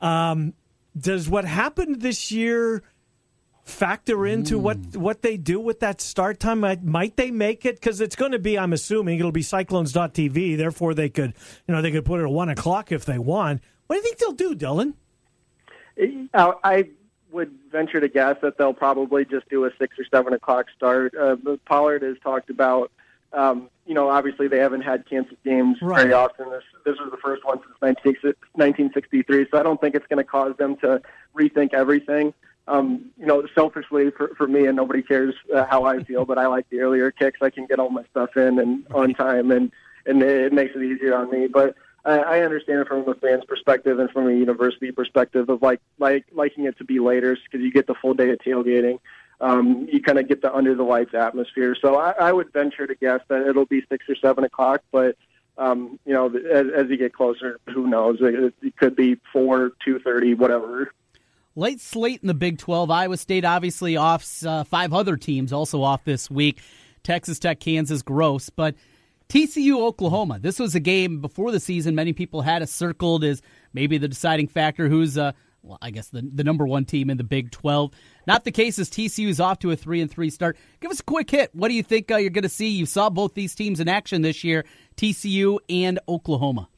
Um, 0.00 0.54
does 0.96 1.28
what 1.28 1.44
happened 1.44 2.00
this 2.00 2.30
year? 2.30 2.82
Factor 3.68 4.26
into 4.26 4.58
what 4.58 4.76
hmm. 4.76 5.00
what 5.00 5.22
they 5.22 5.36
do 5.36 5.60
with 5.60 5.80
that 5.80 6.00
start 6.00 6.40
time? 6.40 6.60
Might, 6.60 6.82
might 6.82 7.16
they 7.16 7.30
make 7.30 7.64
it? 7.64 7.76
Because 7.76 8.00
it's 8.00 8.16
going 8.16 8.32
to 8.32 8.38
be, 8.38 8.58
I'm 8.58 8.72
assuming, 8.72 9.18
it'll 9.18 9.32
be 9.32 9.42
Cyclones.tv. 9.42 10.56
Therefore, 10.56 10.94
they 10.94 11.08
could, 11.08 11.34
you 11.66 11.74
know, 11.74 11.82
they 11.82 11.90
could 11.90 12.04
put 12.04 12.20
it 12.20 12.24
at 12.24 12.30
one 12.30 12.48
o'clock 12.48 12.90
if 12.92 13.04
they 13.04 13.18
want. 13.18 13.62
What 13.86 13.96
do 13.96 13.98
you 13.98 14.02
think 14.02 14.18
they'll 14.18 14.32
do, 14.32 14.54
Dylan? 14.54 14.94
Uh, 16.34 16.52
I 16.62 16.90
would 17.30 17.52
venture 17.70 18.00
to 18.00 18.08
guess 18.08 18.36
that 18.42 18.56
they'll 18.56 18.74
probably 18.74 19.24
just 19.24 19.48
do 19.48 19.64
a 19.64 19.70
six 19.78 19.98
or 19.98 20.04
seven 20.10 20.32
o'clock 20.32 20.66
start. 20.74 21.14
Uh, 21.14 21.36
Pollard 21.66 22.02
has 22.02 22.16
talked 22.22 22.50
about, 22.50 22.90
um, 23.32 23.68
you 23.86 23.94
know, 23.94 24.08
obviously 24.08 24.48
they 24.48 24.58
haven't 24.58 24.82
had 24.82 25.08
canceled 25.08 25.38
games 25.44 25.78
right. 25.82 26.02
very 26.02 26.12
often. 26.14 26.50
This 26.50 26.62
this 26.84 26.96
was 26.98 27.10
the 27.10 27.18
first 27.18 27.44
one 27.44 27.58
since 27.58 27.74
1963, 27.80 29.46
so 29.50 29.58
I 29.58 29.62
don't 29.62 29.80
think 29.80 29.94
it's 29.94 30.06
going 30.06 30.18
to 30.18 30.24
cause 30.24 30.56
them 30.56 30.76
to 30.78 31.02
rethink 31.36 31.74
everything 31.74 32.32
um, 32.68 33.10
you 33.18 33.26
know, 33.26 33.46
selfishly 33.54 34.10
for, 34.10 34.34
for 34.36 34.46
me, 34.46 34.66
and 34.66 34.76
nobody 34.76 35.02
cares 35.02 35.34
uh, 35.54 35.64
how 35.64 35.84
I 35.84 36.04
feel, 36.04 36.24
but 36.24 36.38
I 36.38 36.46
like 36.46 36.68
the 36.70 36.80
earlier 36.80 37.10
kicks. 37.10 37.40
I 37.42 37.50
can 37.50 37.66
get 37.66 37.78
all 37.78 37.90
my 37.90 38.04
stuff 38.10 38.36
in 38.36 38.58
and 38.58 38.86
on 38.92 39.14
time, 39.14 39.50
and 39.50 39.72
and 40.06 40.22
it 40.22 40.52
makes 40.52 40.74
it 40.76 40.82
easier 40.82 41.16
on 41.16 41.30
me. 41.30 41.46
But 41.48 41.74
I, 42.04 42.18
I 42.18 42.40
understand 42.40 42.80
it 42.80 42.88
from 42.88 43.08
a 43.08 43.14
fan's 43.14 43.44
perspective 43.44 43.98
and 43.98 44.10
from 44.10 44.28
a 44.28 44.32
university 44.32 44.92
perspective 44.92 45.48
of 45.48 45.62
like 45.62 45.80
like 45.98 46.26
liking 46.32 46.64
it 46.64 46.76
to 46.78 46.84
be 46.84 47.00
later 47.00 47.36
because 47.44 47.64
you 47.64 47.72
get 47.72 47.86
the 47.86 47.94
full 47.94 48.14
day 48.14 48.30
of 48.30 48.38
tailgating. 48.38 49.00
Um, 49.40 49.88
you 49.90 50.02
kind 50.02 50.18
of 50.18 50.28
get 50.28 50.42
the 50.42 50.52
under 50.54 50.74
the 50.74 50.82
lights 50.82 51.14
atmosphere. 51.14 51.76
So 51.80 51.96
I, 51.96 52.10
I 52.10 52.32
would 52.32 52.52
venture 52.52 52.86
to 52.86 52.94
guess 52.94 53.20
that 53.28 53.46
it'll 53.46 53.66
be 53.66 53.82
six 53.88 54.08
or 54.08 54.16
seven 54.16 54.44
o'clock, 54.44 54.82
but 54.90 55.16
um, 55.56 55.98
you 56.04 56.12
know, 56.12 56.26
as, 56.26 56.66
as 56.74 56.88
you 56.88 56.96
get 56.96 57.12
closer, 57.12 57.58
who 57.72 57.88
knows? 57.88 58.18
It, 58.20 58.54
it 58.62 58.76
could 58.76 58.94
be 58.94 59.16
four, 59.32 59.72
two 59.84 59.98
thirty, 60.00 60.34
whatever. 60.34 60.92
Late 61.58 61.80
slate 61.80 62.20
in 62.22 62.28
the 62.28 62.34
Big 62.34 62.58
12. 62.58 62.88
Iowa 62.88 63.16
State 63.16 63.44
obviously 63.44 63.96
off. 63.96 64.24
Uh, 64.46 64.62
five 64.62 64.92
other 64.92 65.16
teams 65.16 65.52
also 65.52 65.82
off 65.82 66.04
this 66.04 66.30
week. 66.30 66.60
Texas 67.02 67.40
Tech, 67.40 67.58
Kansas, 67.58 68.00
gross. 68.00 68.48
But 68.48 68.76
TCU, 69.28 69.80
Oklahoma. 69.80 70.38
This 70.38 70.60
was 70.60 70.76
a 70.76 70.80
game 70.80 71.20
before 71.20 71.50
the 71.50 71.58
season. 71.58 71.96
Many 71.96 72.12
people 72.12 72.42
had 72.42 72.62
it 72.62 72.68
circled 72.68 73.24
as 73.24 73.42
maybe 73.72 73.98
the 73.98 74.06
deciding 74.06 74.46
factor. 74.46 74.88
Who's, 74.88 75.18
uh, 75.18 75.32
well, 75.62 75.78
I 75.82 75.90
guess 75.90 76.10
the 76.10 76.22
the 76.32 76.44
number 76.44 76.64
one 76.64 76.84
team 76.84 77.10
in 77.10 77.16
the 77.16 77.24
Big 77.24 77.50
12. 77.50 77.90
Not 78.28 78.44
the 78.44 78.52
case 78.52 78.78
as 78.78 78.88
TCU 78.88 79.26
is 79.26 79.40
off 79.40 79.58
to 79.58 79.72
a 79.72 79.76
three 79.76 80.00
and 80.00 80.08
three 80.08 80.30
start. 80.30 80.56
Give 80.78 80.92
us 80.92 81.00
a 81.00 81.02
quick 81.02 81.28
hit. 81.28 81.52
What 81.56 81.70
do 81.70 81.74
you 81.74 81.82
think 81.82 82.08
uh, 82.12 82.18
you're 82.18 82.30
going 82.30 82.42
to 82.42 82.48
see? 82.48 82.68
You 82.68 82.86
saw 82.86 83.10
both 83.10 83.34
these 83.34 83.56
teams 83.56 83.80
in 83.80 83.88
action 83.88 84.22
this 84.22 84.44
year, 84.44 84.64
TCU 84.96 85.58
and 85.68 85.98
Oklahoma. 86.08 86.68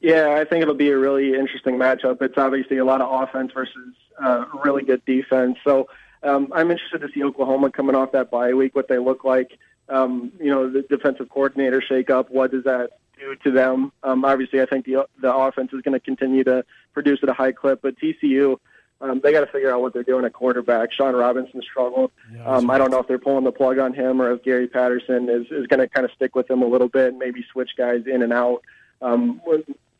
Yeah, 0.00 0.36
I 0.40 0.44
think 0.44 0.62
it'll 0.62 0.74
be 0.74 0.90
a 0.90 0.98
really 0.98 1.34
interesting 1.34 1.76
matchup. 1.76 2.22
It's 2.22 2.38
obviously 2.38 2.78
a 2.78 2.84
lot 2.84 3.00
of 3.00 3.22
offense 3.22 3.52
versus 3.52 3.94
uh, 4.22 4.46
really 4.64 4.82
good 4.82 5.04
defense. 5.04 5.58
So 5.62 5.88
um, 6.22 6.50
I'm 6.52 6.70
interested 6.70 7.00
to 7.02 7.08
see 7.12 7.22
Oklahoma 7.22 7.70
coming 7.70 7.94
off 7.94 8.12
that 8.12 8.30
bye 8.30 8.54
week, 8.54 8.74
what 8.74 8.88
they 8.88 8.98
look 8.98 9.24
like. 9.24 9.58
Um, 9.88 10.32
you 10.38 10.50
know, 10.50 10.70
the 10.70 10.82
defensive 10.82 11.28
coordinator 11.28 11.82
shakeup. 11.82 12.30
What 12.30 12.50
does 12.50 12.64
that 12.64 12.90
do 13.18 13.34
to 13.44 13.50
them? 13.50 13.92
Um, 14.02 14.24
obviously, 14.24 14.62
I 14.62 14.66
think 14.66 14.86
the 14.86 15.06
the 15.20 15.34
offense 15.34 15.72
is 15.72 15.82
going 15.82 15.94
to 15.94 16.00
continue 16.00 16.44
to 16.44 16.64
produce 16.94 17.20
at 17.22 17.28
a 17.28 17.34
high 17.34 17.52
clip, 17.52 17.82
but 17.82 17.96
TCU. 17.98 18.58
Um, 19.02 19.20
they 19.22 19.32
got 19.32 19.40
to 19.40 19.46
figure 19.46 19.72
out 19.72 19.80
what 19.80 19.94
they're 19.94 20.02
doing 20.02 20.26
at 20.26 20.34
quarterback. 20.34 20.92
Shawn 20.92 21.16
Robinson 21.16 21.62
struggled. 21.62 22.10
Yeah, 22.34 22.44
um, 22.44 22.70
I 22.70 22.76
don't 22.76 22.90
know 22.90 22.98
if 22.98 23.08
they're 23.08 23.18
pulling 23.18 23.44
the 23.44 23.52
plug 23.52 23.78
on 23.78 23.94
him 23.94 24.20
or 24.20 24.30
if 24.32 24.42
Gary 24.42 24.68
Patterson 24.68 25.30
is, 25.30 25.46
is 25.50 25.66
going 25.68 25.80
to 25.80 25.88
kind 25.88 26.04
of 26.04 26.12
stick 26.12 26.34
with 26.36 26.50
him 26.50 26.60
a 26.60 26.66
little 26.66 26.88
bit 26.88 27.08
and 27.08 27.18
maybe 27.18 27.42
switch 27.50 27.70
guys 27.78 28.02
in 28.06 28.20
and 28.20 28.30
out. 28.30 28.62
Um, 29.00 29.40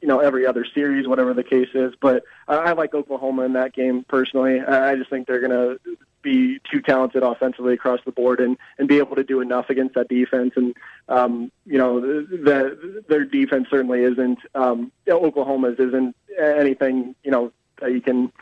you 0.01 0.09
know 0.09 0.21
every 0.21 0.47
other 0.47 0.65
series, 0.75 1.07
whatever 1.07 1.35
the 1.35 1.45
case 1.45 1.69
is. 1.75 1.95
But 2.01 2.25
I, 2.49 2.57
I 2.57 2.73
like 2.73 2.95
Oklahoma 2.95 3.43
in 3.43 3.53
that 3.55 3.73
game 3.73 4.05
personally. 4.09 4.61
I, 4.61 4.93
I 4.93 4.97
just 4.97 5.11
think 5.11 5.27
they're 5.27 5.47
going 5.47 5.51
to 5.51 5.99
be 6.23 6.61
too 6.71 6.81
talented 6.83 7.23
offensively 7.23 7.75
across 7.75 8.01
the 8.05 8.13
board 8.13 8.41
and 8.41 8.57
and 8.79 8.89
be 8.89 8.99
able 8.99 9.17
to 9.17 9.25
do 9.25 9.41
enough 9.41 9.71
against 9.71 9.95
that 9.95 10.09
defense. 10.09 10.53
And 10.57 10.75
um, 11.09 11.53
you 11.67 11.79
know 11.79 12.01
the, 12.01 13.03
their 13.09 13.25
defense 13.25 13.69
certainly 13.71 14.03
isn't 14.03 14.39
um, 14.55 14.93
Oklahoma's 15.09 15.79
isn't 15.79 16.17
anything 16.39 17.15
you 17.23 17.31
know 17.31 17.53
that 17.81 17.93
you 17.93 18.01
can 18.01 18.33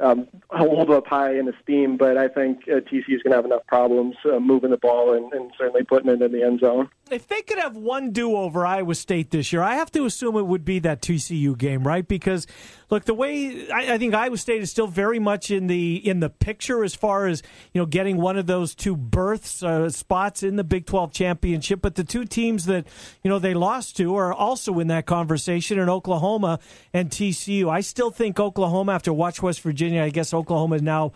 um, 0.00 0.28
hold 0.50 0.90
up 0.90 1.06
high 1.06 1.36
in 1.38 1.48
esteem, 1.48 1.96
but 1.96 2.16
I 2.16 2.28
think 2.28 2.62
uh, 2.68 2.80
TCU 2.80 3.16
is 3.16 3.22
going 3.22 3.30
to 3.30 3.36
have 3.36 3.44
enough 3.44 3.66
problems 3.66 4.16
uh, 4.24 4.38
moving 4.38 4.70
the 4.70 4.76
ball 4.76 5.14
and, 5.14 5.32
and, 5.32 5.50
certainly 5.58 5.82
putting 5.82 6.10
it 6.10 6.22
in 6.22 6.32
the 6.32 6.42
end 6.42 6.60
zone. 6.60 6.88
If 7.10 7.26
they 7.26 7.42
could 7.42 7.58
have 7.58 7.76
one 7.76 8.12
do 8.12 8.36
over 8.36 8.66
Iowa 8.66 8.94
State 8.94 9.30
this 9.30 9.52
year, 9.52 9.62
I 9.62 9.74
have 9.74 9.90
to 9.92 10.04
assume 10.04 10.36
it 10.36 10.46
would 10.46 10.64
be 10.64 10.78
that 10.80 11.02
TCU 11.02 11.56
game, 11.56 11.86
right? 11.86 12.06
Because 12.06 12.46
look, 12.90 13.04
the 13.04 13.14
way 13.14 13.70
I, 13.70 13.94
I, 13.94 13.98
think 13.98 14.14
Iowa 14.14 14.36
State 14.36 14.62
is 14.62 14.70
still 14.70 14.86
very 14.86 15.18
much 15.18 15.50
in 15.50 15.66
the 15.66 15.96
in 15.96 16.20
the 16.20 16.30
picture 16.30 16.84
as 16.84 16.94
far 16.94 17.26
as 17.26 17.42
you 17.72 17.80
know 17.80 17.86
getting 17.86 18.18
one 18.18 18.36
of 18.36 18.46
those 18.46 18.74
two 18.74 18.96
berths 18.96 19.62
uh, 19.62 19.88
spots 19.90 20.42
in 20.42 20.56
the 20.56 20.64
Big 20.64 20.86
Twelve 20.86 21.12
championship. 21.12 21.80
But 21.80 21.94
the 21.94 22.04
two 22.04 22.24
teams 22.24 22.66
that 22.66 22.86
you 23.22 23.30
know 23.30 23.38
they 23.38 23.54
lost 23.54 23.96
to 23.96 24.14
are 24.16 24.32
also 24.32 24.78
in 24.78 24.88
that 24.88 25.06
conversation 25.06 25.78
in 25.78 25.88
Oklahoma 25.88 26.58
and 26.92 27.10
TCU. 27.10 27.70
I 27.70 27.80
still 27.80 28.10
think 28.10 28.38
Oklahoma, 28.38 28.92
after 28.92 29.12
watch 29.12 29.42
West 29.42 29.62
Virginia 29.62 29.78
Virginia. 29.78 30.02
I 30.02 30.10
guess 30.10 30.34
Oklahoma 30.34 30.76
is 30.76 30.82
now 30.82 31.12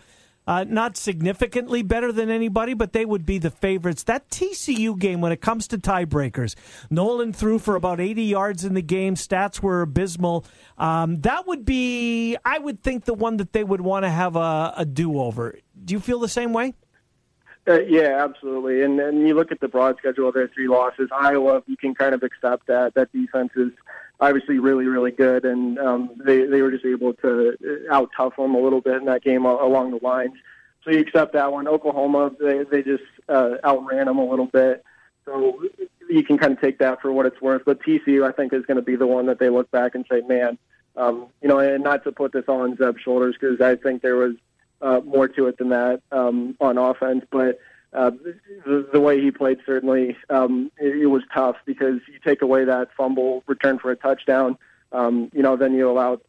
uh, 0.47 0.65
not 0.67 0.97
significantly 0.97 1.83
better 1.83 2.11
than 2.11 2.29
anybody, 2.29 2.73
but 2.73 2.93
they 2.93 3.05
would 3.05 3.25
be 3.25 3.37
the 3.37 3.49
favorites. 3.49 4.03
That 4.03 4.29
TCU 4.29 4.97
game, 4.97 5.21
when 5.21 5.31
it 5.31 5.41
comes 5.41 5.67
to 5.69 5.77
tiebreakers, 5.77 6.55
Nolan 6.89 7.33
threw 7.33 7.59
for 7.59 7.75
about 7.75 7.99
80 7.99 8.23
yards 8.23 8.65
in 8.65 8.73
the 8.73 8.81
game. 8.81 9.15
Stats 9.15 9.61
were 9.61 9.81
abysmal. 9.81 10.45
Um, 10.77 11.21
that 11.21 11.47
would 11.47 11.65
be, 11.65 12.37
I 12.43 12.59
would 12.59 12.81
think, 12.81 13.05
the 13.05 13.13
one 13.13 13.37
that 13.37 13.53
they 13.53 13.63
would 13.63 13.81
want 13.81 14.03
to 14.03 14.09
have 14.09 14.35
a, 14.35 14.73
a 14.77 14.85
do 14.85 15.19
over. 15.19 15.57
Do 15.83 15.93
you 15.93 15.99
feel 15.99 16.19
the 16.19 16.27
same 16.27 16.53
way? 16.53 16.73
Uh, 17.65 17.79
yeah, 17.81 18.21
absolutely. 18.21 18.81
And 18.81 18.99
and 18.99 19.25
you 19.25 19.33
look 19.35 19.51
at 19.51 19.61
the 19.61 19.69
broad 19.69 19.97
schedule 19.97 20.31
their 20.33 20.49
three 20.49 20.67
losses. 20.67 21.09
Iowa, 21.13 21.63
you 21.65 21.77
can 21.77 21.95
kind 21.95 22.13
of 22.13 22.21
accept 22.21 22.67
that 22.67 22.93
that 22.95 23.11
defense 23.13 23.51
is 23.55 23.71
obviously 24.27 24.59
really 24.59 24.85
really 24.85 25.11
good, 25.11 25.45
and 25.45 25.77
um, 25.79 26.11
they 26.23 26.45
they 26.45 26.61
were 26.61 26.71
just 26.71 26.85
able 26.85 27.13
to 27.15 27.57
uh, 27.89 27.93
out 27.93 28.09
tough 28.15 28.35
them 28.35 28.55
a 28.55 28.59
little 28.59 28.81
bit 28.81 28.95
in 28.95 29.05
that 29.05 29.23
game 29.23 29.45
along 29.45 29.91
the 29.91 29.99
lines. 30.03 30.33
So 30.83 30.91
you 30.91 30.99
accept 30.99 31.33
that 31.33 31.51
one. 31.51 31.67
Oklahoma, 31.67 32.31
they 32.39 32.63
they 32.63 32.83
just 32.83 33.03
uh, 33.29 33.55
outran 33.63 34.05
them 34.05 34.17
a 34.17 34.25
little 34.25 34.47
bit. 34.47 34.83
So 35.25 35.63
you 36.09 36.23
can 36.23 36.37
kind 36.37 36.53
of 36.53 36.61
take 36.61 36.79
that 36.79 37.01
for 37.01 37.11
what 37.11 37.25
it's 37.25 37.41
worth. 37.41 37.63
But 37.65 37.81
TCU, 37.81 38.27
I 38.27 38.33
think, 38.33 38.51
is 38.53 38.65
going 38.65 38.75
to 38.75 38.83
be 38.83 38.97
the 38.97 39.07
one 39.07 39.27
that 39.27 39.39
they 39.39 39.49
look 39.49 39.71
back 39.71 39.95
and 39.95 40.05
say, 40.11 40.21
man, 40.21 40.57
um, 40.97 41.27
you 41.41 41.47
know, 41.47 41.59
and 41.59 41.83
not 41.83 42.03
to 42.03 42.11
put 42.11 42.33
this 42.33 42.43
all 42.47 42.61
on 42.61 42.75
Zeb's 42.75 43.01
shoulders 43.01 43.35
because 43.39 43.61
I 43.61 43.75
think 43.75 44.01
there 44.01 44.17
was 44.17 44.35
uh, 44.81 44.99
more 45.05 45.29
to 45.29 45.47
it 45.47 45.57
than 45.57 45.69
that 45.69 46.01
um, 46.11 46.55
on 46.59 46.77
offense. 46.77 47.25
But 47.31 47.59
uh, 47.93 48.11
the, 48.65 48.87
the 48.91 48.99
way 48.99 49.21
he 49.21 49.31
played 49.31 49.59
certainly 49.65 50.17
um, 50.29 50.71
it, 50.77 51.01
it 51.03 51.05
was 51.07 51.23
tough 51.33 51.57
because 51.65 51.99
you 52.11 52.19
take 52.23 52.41
away 52.41 52.65
that 52.65 52.89
fumble 52.95 53.43
return 53.47 53.79
for 53.79 53.91
a 53.91 53.95
touchdown, 53.95 54.57
um, 54.91 55.29
you 55.33 55.41
know, 55.41 55.55
then 55.55 55.73
you 55.73 55.89
allow 55.89 56.19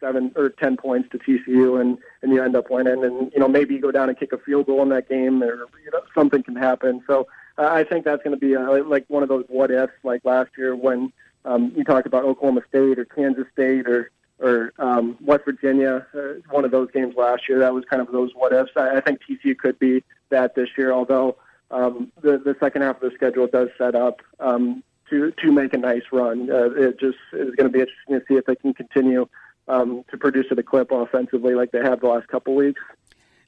seven 0.00 0.32
or 0.36 0.50
ten 0.50 0.76
points 0.76 1.08
to 1.10 1.18
TCU 1.18 1.80
and 1.80 1.96
and 2.22 2.32
you 2.32 2.42
end 2.42 2.56
up 2.56 2.70
winning. 2.70 3.04
And 3.04 3.32
you 3.32 3.40
know 3.40 3.48
maybe 3.48 3.74
you 3.74 3.80
go 3.80 3.92
down 3.92 4.08
and 4.08 4.18
kick 4.18 4.32
a 4.32 4.38
field 4.38 4.66
goal 4.66 4.82
in 4.82 4.88
that 4.90 5.08
game, 5.08 5.42
or 5.42 5.68
you 5.84 5.90
know 5.92 6.02
something 6.14 6.42
can 6.42 6.56
happen. 6.56 7.02
So 7.06 7.28
uh, 7.56 7.66
I 7.66 7.84
think 7.84 8.04
that's 8.04 8.22
going 8.22 8.34
to 8.34 8.40
be 8.40 8.54
a, 8.54 8.60
like 8.60 9.04
one 9.08 9.22
of 9.22 9.28
those 9.28 9.44
what 9.48 9.70
ifs, 9.70 9.92
like 10.02 10.24
last 10.24 10.50
year 10.58 10.74
when 10.74 11.12
um, 11.44 11.72
you 11.76 11.84
talked 11.84 12.06
about 12.06 12.24
Oklahoma 12.24 12.62
State 12.68 12.98
or 12.98 13.04
Kansas 13.04 13.46
State 13.52 13.86
or 13.86 14.10
or 14.42 14.72
um, 14.78 15.16
West 15.20 15.44
Virginia, 15.44 16.06
uh, 16.14 16.40
one 16.50 16.64
of 16.64 16.70
those 16.72 16.90
games 16.90 17.14
last 17.16 17.48
year. 17.48 17.60
That 17.60 17.72
was 17.72 17.84
kind 17.88 18.02
of 18.02 18.10
those 18.12 18.30
what 18.34 18.52
ifs. 18.52 18.72
I, 18.76 18.96
I 18.96 19.00
think 19.00 19.20
TCU 19.22 19.56
could 19.56 19.78
be 19.78 20.02
that 20.30 20.54
this 20.54 20.68
year, 20.76 20.92
although 20.92 21.36
um, 21.70 22.12
the 22.20 22.38
the 22.38 22.56
second 22.60 22.82
half 22.82 22.96
of 22.96 23.10
the 23.10 23.14
schedule 23.14 23.46
does 23.46 23.68
set 23.78 23.94
up 23.94 24.20
um, 24.40 24.82
to 25.08 25.30
to 25.30 25.52
make 25.52 25.72
a 25.72 25.78
nice 25.78 26.02
run. 26.12 26.50
Uh, 26.50 26.70
it 26.70 26.98
just 26.98 27.18
is 27.32 27.54
going 27.54 27.64
to 27.64 27.68
be 27.70 27.80
interesting 27.80 28.18
to 28.18 28.22
see 28.28 28.34
if 28.34 28.44
they 28.46 28.56
can 28.56 28.74
continue 28.74 29.28
um, 29.68 30.04
to 30.10 30.18
produce 30.18 30.46
at 30.50 30.58
a 30.58 30.62
clip 30.62 30.90
offensively 30.90 31.54
like 31.54 31.70
they 31.70 31.80
have 31.80 32.00
the 32.00 32.08
last 32.08 32.26
couple 32.28 32.54
weeks. 32.54 32.80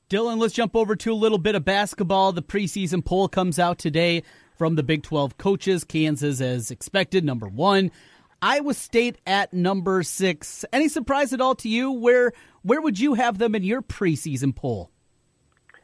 Dylan, 0.08 0.38
let's 0.38 0.54
jump 0.54 0.76
over 0.76 0.94
to 0.96 1.12
a 1.12 1.14
little 1.14 1.38
bit 1.38 1.54
of 1.54 1.64
basketball. 1.64 2.32
The 2.32 2.42
preseason 2.42 3.04
poll 3.04 3.26
comes 3.26 3.58
out 3.58 3.78
today 3.78 4.22
from 4.56 4.76
the 4.76 4.82
Big 4.82 5.02
12 5.02 5.38
coaches. 5.38 5.82
Kansas, 5.82 6.40
as 6.40 6.70
expected, 6.70 7.24
number 7.24 7.48
one. 7.48 7.90
Iowa 8.44 8.74
State 8.74 9.16
at 9.26 9.54
number 9.54 10.02
six. 10.02 10.66
Any 10.70 10.88
surprise 10.88 11.32
at 11.32 11.40
all 11.40 11.54
to 11.56 11.68
you? 11.70 11.90
Where 11.90 12.34
where 12.60 12.82
would 12.82 13.00
you 13.00 13.14
have 13.14 13.38
them 13.38 13.54
in 13.54 13.64
your 13.64 13.80
preseason 13.80 14.54
poll? 14.54 14.90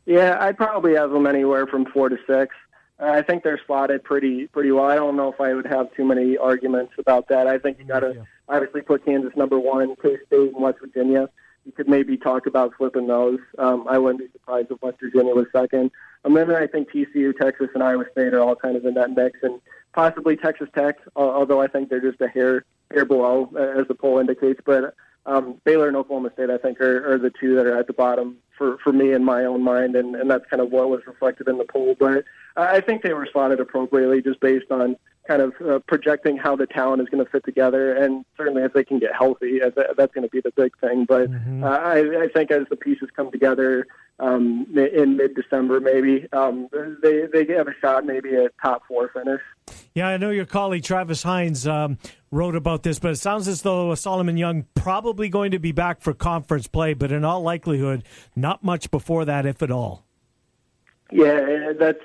Yeah, 0.04 0.36
I'd 0.38 0.58
probably 0.58 0.94
have 0.94 1.10
them 1.10 1.26
anywhere 1.26 1.66
from 1.66 1.86
four 1.86 2.10
to 2.10 2.18
six. 2.26 2.54
Uh, 3.00 3.06
I 3.06 3.22
think 3.22 3.44
they're 3.44 3.60
slotted 3.66 4.04
pretty 4.04 4.46
pretty 4.48 4.72
well. 4.72 4.84
I 4.84 4.96
don't 4.96 5.16
know 5.16 5.32
if 5.32 5.40
I 5.40 5.54
would 5.54 5.64
have 5.64 5.90
too 5.94 6.04
many 6.04 6.36
arguments 6.36 6.92
about 6.98 7.28
that. 7.28 7.46
I 7.46 7.56
think 7.56 7.78
you 7.78 7.86
got 7.86 8.00
to 8.00 8.26
obviously 8.46 8.82
put 8.82 9.06
Kansas 9.06 9.32
number 9.36 9.58
one, 9.58 9.96
K 9.96 10.18
State, 10.26 10.52
and 10.52 10.62
West 10.62 10.80
Virginia. 10.80 11.30
You 11.64 11.72
could 11.72 11.88
maybe 11.88 12.18
talk 12.18 12.44
about 12.44 12.74
flipping 12.76 13.06
those. 13.06 13.38
Um, 13.58 13.86
I 13.88 13.96
wouldn't 13.96 14.20
be 14.20 14.30
surprised 14.32 14.70
if 14.70 14.82
West 14.82 14.98
Virginia 15.00 15.34
was 15.34 15.46
second. 15.50 15.92
And 16.24 16.36
then 16.36 16.50
I 16.50 16.66
think 16.66 16.90
TCU, 16.90 17.34
Texas, 17.38 17.68
and 17.72 17.82
Iowa 17.82 18.04
State 18.12 18.34
are 18.34 18.40
all 18.40 18.54
kind 18.54 18.76
of 18.76 18.84
in 18.84 18.92
that 18.94 19.12
mix, 19.12 19.38
and 19.42 19.62
possibly 19.92 20.36
Texas 20.36 20.68
Tech, 20.74 20.98
although 21.16 21.60
I 21.60 21.66
think 21.66 21.88
they're 21.88 22.00
just 22.00 22.20
a 22.20 22.28
hair 22.28 22.64
hair 22.90 23.04
below, 23.04 23.50
uh, 23.54 23.80
as 23.80 23.88
the 23.88 23.94
poll 23.94 24.18
indicates. 24.18 24.60
But 24.64 24.94
um, 25.26 25.60
Baylor 25.64 25.88
and 25.88 25.96
Oklahoma 25.96 26.30
State, 26.32 26.50
I 26.50 26.58
think, 26.58 26.80
are, 26.80 27.14
are 27.14 27.18
the 27.18 27.30
two 27.30 27.54
that 27.56 27.66
are 27.66 27.76
at 27.76 27.86
the 27.86 27.92
bottom 27.92 28.38
for, 28.60 28.76
for 28.84 28.92
me 28.92 29.12
in 29.12 29.24
my 29.24 29.46
own 29.46 29.62
mind, 29.64 29.96
and, 29.96 30.14
and 30.14 30.30
that's 30.30 30.44
kind 30.50 30.60
of 30.60 30.70
what 30.70 30.90
was 30.90 31.00
reflected 31.06 31.48
in 31.48 31.56
the 31.56 31.64
poll. 31.64 31.96
But 31.98 32.24
I 32.58 32.82
think 32.82 33.02
they 33.02 33.14
were 33.14 33.26
slotted 33.32 33.58
appropriately 33.58 34.20
just 34.20 34.38
based 34.40 34.70
on 34.70 34.96
kind 35.26 35.40
of 35.40 35.54
uh, 35.66 35.78
projecting 35.86 36.36
how 36.36 36.56
the 36.56 36.66
talent 36.66 37.00
is 37.00 37.08
going 37.08 37.24
to 37.24 37.30
fit 37.30 37.42
together, 37.44 37.94
and 37.94 38.22
certainly 38.36 38.62
if 38.62 38.74
they 38.74 38.84
can 38.84 38.98
get 38.98 39.14
healthy, 39.14 39.62
uh, 39.62 39.70
that's 39.96 40.12
going 40.12 40.26
to 40.26 40.30
be 40.30 40.42
the 40.42 40.52
big 40.56 40.78
thing. 40.78 41.06
But 41.06 41.30
mm-hmm. 41.30 41.64
uh, 41.64 41.68
I, 41.68 42.24
I 42.24 42.28
think 42.28 42.50
as 42.50 42.66
the 42.68 42.76
pieces 42.76 43.08
come 43.16 43.30
together 43.30 43.86
um, 44.18 44.66
in 44.76 45.16
mid-December, 45.16 45.80
maybe 45.80 46.26
um, 46.34 46.68
they 47.02 47.26
they 47.32 47.54
have 47.54 47.68
a 47.68 47.74
shot, 47.80 48.04
maybe 48.04 48.34
a 48.34 48.50
top 48.60 48.82
four 48.86 49.08
finish. 49.08 49.40
Yeah, 49.94 50.08
I 50.08 50.16
know 50.18 50.30
your 50.30 50.46
colleague 50.46 50.84
Travis 50.84 51.22
Hines 51.22 51.66
um, 51.66 51.98
wrote 52.32 52.56
about 52.56 52.82
this, 52.82 52.98
but 52.98 53.12
it 53.12 53.16
sounds 53.16 53.46
as 53.46 53.62
though 53.62 53.94
Solomon 53.94 54.36
Young 54.36 54.66
probably 54.74 55.28
going 55.28 55.52
to 55.52 55.58
be 55.58 55.72
back 55.72 56.00
for 56.00 56.12
conference 56.12 56.66
play, 56.66 56.92
but 56.94 57.12
in 57.12 57.24
all 57.24 57.42
likelihood, 57.42 58.04
not 58.34 58.49
much 58.62 58.90
before 58.90 59.24
that, 59.24 59.46
if 59.46 59.62
at 59.62 59.70
all. 59.70 60.04
Yeah, 61.12 61.72
that's 61.78 62.04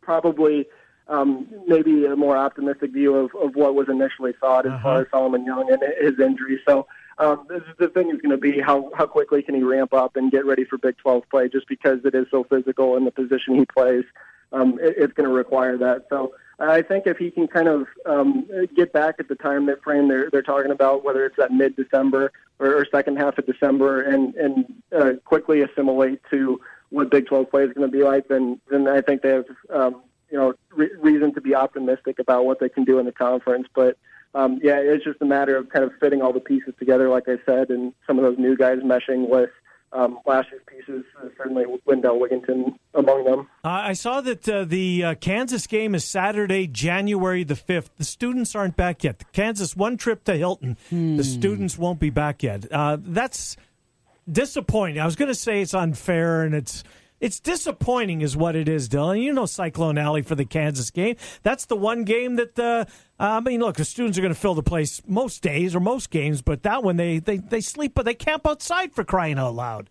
probably 0.00 0.66
um, 1.08 1.46
maybe 1.66 2.06
a 2.06 2.16
more 2.16 2.36
optimistic 2.36 2.92
view 2.92 3.14
of, 3.14 3.34
of 3.34 3.54
what 3.54 3.74
was 3.74 3.88
initially 3.88 4.32
thought 4.40 4.66
as 4.66 4.72
uh-huh. 4.72 4.82
far 4.82 5.00
as 5.02 5.06
Solomon 5.10 5.44
Young 5.44 5.70
and 5.70 5.82
his 6.00 6.18
injury. 6.18 6.60
So 6.66 6.86
um, 7.18 7.46
this, 7.48 7.62
the 7.78 7.88
thing 7.88 8.10
is 8.10 8.20
going 8.20 8.30
to 8.30 8.38
be 8.38 8.60
how, 8.60 8.90
how 8.94 9.06
quickly 9.06 9.42
can 9.42 9.54
he 9.54 9.62
ramp 9.62 9.92
up 9.92 10.16
and 10.16 10.30
get 10.30 10.46
ready 10.46 10.64
for 10.64 10.78
Big 10.78 10.96
12 10.98 11.24
play 11.30 11.48
just 11.48 11.68
because 11.68 12.00
it 12.04 12.14
is 12.14 12.26
so 12.30 12.44
physical 12.44 12.96
in 12.96 13.04
the 13.04 13.10
position 13.10 13.54
he 13.54 13.66
plays. 13.66 14.04
Um, 14.52 14.78
it, 14.80 14.94
it's 14.96 15.12
going 15.12 15.28
to 15.28 15.34
require 15.34 15.76
that. 15.78 16.06
So 16.08 16.34
I 16.58 16.82
think 16.82 17.06
if 17.06 17.18
he 17.18 17.30
can 17.30 17.48
kind 17.48 17.68
of 17.68 17.86
um, 18.06 18.46
get 18.76 18.92
back 18.92 19.16
at 19.18 19.28
the 19.28 19.34
time 19.34 19.66
that 19.66 19.82
frame 19.82 20.08
they're, 20.08 20.30
they're 20.30 20.42
talking 20.42 20.70
about, 20.70 21.04
whether 21.04 21.24
it's 21.26 21.36
that 21.36 21.52
mid-December 21.52 22.32
or, 22.58 22.76
or 22.76 22.86
second 22.90 23.16
half 23.16 23.38
of 23.38 23.46
December, 23.46 24.02
and, 24.02 24.34
and 24.36 24.82
uh, 24.96 25.12
quickly 25.24 25.62
assimilate 25.62 26.20
to 26.30 26.60
what 26.90 27.10
Big 27.10 27.26
12 27.26 27.50
play 27.50 27.64
is 27.64 27.72
going 27.72 27.90
to 27.90 27.96
be 27.96 28.04
like, 28.04 28.28
then 28.28 28.60
then 28.70 28.86
I 28.86 29.00
think 29.00 29.22
they 29.22 29.30
have 29.30 29.46
um, 29.70 30.02
you 30.30 30.38
know 30.38 30.54
re- 30.70 30.90
reason 31.00 31.34
to 31.34 31.40
be 31.40 31.54
optimistic 31.54 32.18
about 32.18 32.44
what 32.46 32.60
they 32.60 32.68
can 32.68 32.84
do 32.84 32.98
in 32.98 33.06
the 33.06 33.12
conference. 33.12 33.66
But 33.74 33.98
um, 34.34 34.60
yeah, 34.62 34.76
it's 34.76 35.04
just 35.04 35.20
a 35.20 35.24
matter 35.24 35.56
of 35.56 35.68
kind 35.68 35.84
of 35.84 35.92
fitting 36.00 36.22
all 36.22 36.32
the 36.32 36.40
pieces 36.40 36.74
together, 36.78 37.08
like 37.08 37.28
I 37.28 37.36
said, 37.44 37.70
and 37.70 37.92
some 38.06 38.18
of 38.18 38.24
those 38.24 38.38
new 38.38 38.56
guys 38.56 38.78
meshing 38.78 39.28
with 39.28 39.50
um, 39.94 40.18
last 40.26 40.48
year's 40.50 40.62
pieces. 40.66 41.04
Uh, 41.18 41.28
certainly, 41.36 41.64
Lindell 41.86 42.18
Wigginton 42.18 42.76
among 42.94 43.24
them. 43.24 43.48
Uh, 43.64 43.68
I 43.68 43.92
saw 43.92 44.20
that 44.20 44.48
uh, 44.48 44.64
the 44.64 45.04
uh, 45.04 45.14
Kansas 45.14 45.66
game 45.66 45.94
is 45.94 46.04
Saturday, 46.04 46.66
January 46.66 47.44
the 47.44 47.56
fifth. 47.56 47.90
The 47.96 48.04
students 48.04 48.54
aren't 48.54 48.76
back 48.76 49.04
yet. 49.04 49.20
The 49.20 49.24
Kansas 49.26 49.76
one 49.76 49.96
trip 49.96 50.24
to 50.24 50.36
Hilton. 50.36 50.76
Hmm. 50.90 51.16
The 51.16 51.24
students 51.24 51.78
won't 51.78 52.00
be 52.00 52.10
back 52.10 52.42
yet. 52.42 52.66
Uh, 52.70 52.98
that's 53.00 53.56
disappointing. 54.30 55.00
I 55.00 55.06
was 55.06 55.16
going 55.16 55.28
to 55.28 55.34
say 55.34 55.62
it's 55.62 55.74
unfair 55.74 56.42
and 56.42 56.54
it's 56.54 56.82
it's 57.24 57.40
disappointing, 57.40 58.20
is 58.20 58.36
what 58.36 58.54
it 58.54 58.68
is, 58.68 58.86
Dylan. 58.86 59.22
You 59.22 59.32
know, 59.32 59.46
Cyclone 59.46 59.96
Alley 59.96 60.20
for 60.20 60.34
the 60.34 60.44
Kansas 60.44 60.90
game. 60.90 61.16
That's 61.42 61.64
the 61.64 61.74
one 61.74 62.04
game 62.04 62.36
that, 62.36 62.58
uh, 62.58 62.84
I 63.18 63.40
mean, 63.40 63.60
look, 63.60 63.76
the 63.76 63.86
students 63.86 64.18
are 64.18 64.20
going 64.20 64.34
to 64.34 64.38
fill 64.38 64.54
the 64.54 64.62
place 64.62 65.00
most 65.06 65.42
days 65.42 65.74
or 65.74 65.80
most 65.80 66.10
games, 66.10 66.42
but 66.42 66.64
that 66.64 66.84
one 66.84 66.98
they, 66.98 67.20
they, 67.20 67.38
they 67.38 67.62
sleep, 67.62 67.92
but 67.94 68.04
they 68.04 68.12
camp 68.12 68.46
outside 68.46 68.92
for 68.92 69.04
crying 69.04 69.38
out 69.38 69.54
loud. 69.54 69.88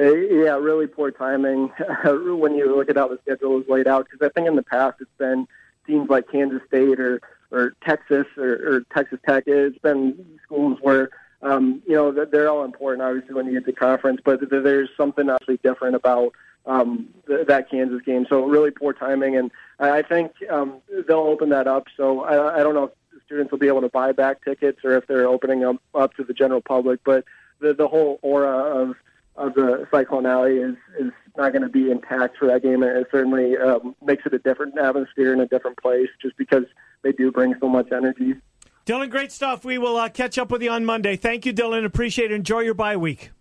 Yeah, 0.00 0.56
really 0.56 0.86
poor 0.86 1.10
timing 1.10 1.66
when 2.04 2.54
you 2.54 2.74
look 2.74 2.88
at 2.88 2.96
how 2.96 3.08
the 3.08 3.18
schedule 3.18 3.60
is 3.60 3.68
laid 3.68 3.86
out. 3.86 4.06
Because 4.10 4.26
I 4.26 4.32
think 4.32 4.48
in 4.48 4.56
the 4.56 4.62
past 4.62 4.96
it's 5.02 5.10
been 5.18 5.46
teams 5.86 6.08
like 6.08 6.30
Kansas 6.32 6.62
State 6.66 6.98
or 6.98 7.20
or 7.50 7.74
Texas 7.84 8.26
or, 8.38 8.52
or 8.52 8.80
Texas 8.94 9.18
Tech. 9.28 9.44
It's 9.46 9.78
been 9.78 10.38
schools 10.44 10.78
where 10.80 11.10
um, 11.42 11.82
you 11.86 11.94
know, 11.94 12.12
they're 12.12 12.48
all 12.48 12.64
important, 12.64 13.02
obviously, 13.02 13.34
when 13.34 13.46
you 13.46 13.52
get 13.52 13.66
to 13.66 13.72
conference, 13.72 14.20
but 14.24 14.40
there's 14.50 14.88
something 14.96 15.30
actually 15.30 15.58
different 15.58 15.94
about 15.94 16.32
um, 16.66 17.08
that 17.26 17.70
Kansas 17.70 18.02
game. 18.02 18.26
So 18.28 18.44
really 18.44 18.70
poor 18.70 18.92
timing, 18.92 19.36
and 19.36 19.50
I 19.78 20.02
think 20.02 20.32
um, 20.50 20.80
they'll 21.06 21.18
open 21.18 21.48
that 21.50 21.66
up. 21.66 21.86
So 21.96 22.22
I, 22.22 22.60
I 22.60 22.62
don't 22.62 22.74
know 22.74 22.84
if 22.84 23.22
students 23.24 23.50
will 23.50 23.58
be 23.58 23.68
able 23.68 23.82
to 23.82 23.88
buy 23.88 24.12
back 24.12 24.44
tickets 24.44 24.80
or 24.84 24.96
if 24.96 25.06
they're 25.06 25.26
opening 25.26 25.60
them 25.60 25.78
up 25.94 26.14
to 26.14 26.24
the 26.24 26.34
general 26.34 26.60
public, 26.60 27.00
but 27.04 27.24
the, 27.60 27.74
the 27.74 27.88
whole 27.88 28.18
aura 28.22 28.56
of 28.56 28.96
of 29.36 29.54
the 29.54 29.86
Cyclone 29.92 30.26
Alley 30.26 30.56
is 30.56 30.76
is 30.98 31.12
not 31.36 31.52
going 31.52 31.62
to 31.62 31.68
be 31.68 31.90
intact 31.90 32.36
for 32.36 32.46
that 32.48 32.62
game. 32.62 32.82
And 32.82 32.98
it 32.98 33.06
certainly 33.12 33.56
um, 33.56 33.94
makes 34.04 34.26
it 34.26 34.34
a 34.34 34.38
different 34.38 34.76
atmosphere 34.76 35.32
in 35.32 35.40
a 35.40 35.46
different 35.46 35.78
place, 35.78 36.08
just 36.20 36.36
because 36.36 36.64
they 37.02 37.12
do 37.12 37.30
bring 37.30 37.54
so 37.60 37.68
much 37.68 37.92
energy. 37.92 38.34
Dylan, 38.88 39.10
great 39.10 39.30
stuff. 39.30 39.66
We 39.66 39.76
will 39.76 39.98
uh, 39.98 40.08
catch 40.08 40.38
up 40.38 40.50
with 40.50 40.62
you 40.62 40.70
on 40.70 40.86
Monday. 40.86 41.14
Thank 41.16 41.44
you, 41.44 41.52
Dylan. 41.52 41.84
Appreciate 41.84 42.32
it. 42.32 42.34
Enjoy 42.34 42.60
your 42.60 42.72
bye 42.72 42.96
week. 42.96 43.32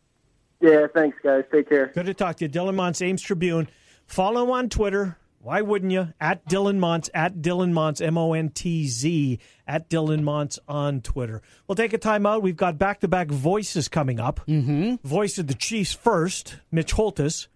Yeah, 0.59 0.87
thanks, 0.93 1.17
guys. 1.23 1.45
Take 1.49 1.69
care. 1.69 1.87
Good 1.95 2.07
to 2.07 2.13
talk 2.13 2.35
to 2.37 2.45
you. 2.45 2.49
Dylan 2.49 2.75
Montz, 2.75 3.01
Ames 3.01 3.21
Tribune. 3.21 3.69
Follow 4.05 4.51
on 4.51 4.67
Twitter. 4.67 5.17
Why 5.39 5.61
wouldn't 5.61 5.93
you? 5.93 6.13
At 6.19 6.45
Dylan 6.49 6.79
Montz, 6.79 7.09
at 7.13 7.35
Dylan 7.35 7.71
Montz, 7.71 8.05
M 8.05 8.17
O 8.17 8.33
N 8.33 8.49
T 8.49 8.89
Z, 8.89 9.39
at 9.65 9.89
Dylan 9.89 10.23
Montz 10.23 10.59
on 10.67 10.99
Twitter. 10.99 11.41
We'll 11.65 11.77
take 11.77 11.93
a 11.93 11.97
time 11.97 12.25
out. 12.25 12.41
We've 12.41 12.57
got 12.57 12.77
back 12.77 12.99
to 12.99 13.07
back 13.07 13.29
voices 13.29 13.87
coming 13.87 14.19
up. 14.19 14.41
Mm-hmm. 14.49 15.07
Voice 15.07 15.37
of 15.37 15.47
the 15.47 15.53
Chiefs 15.53 15.93
first, 15.93 16.57
Mitch 16.73 16.91
Holthus. 16.91 17.47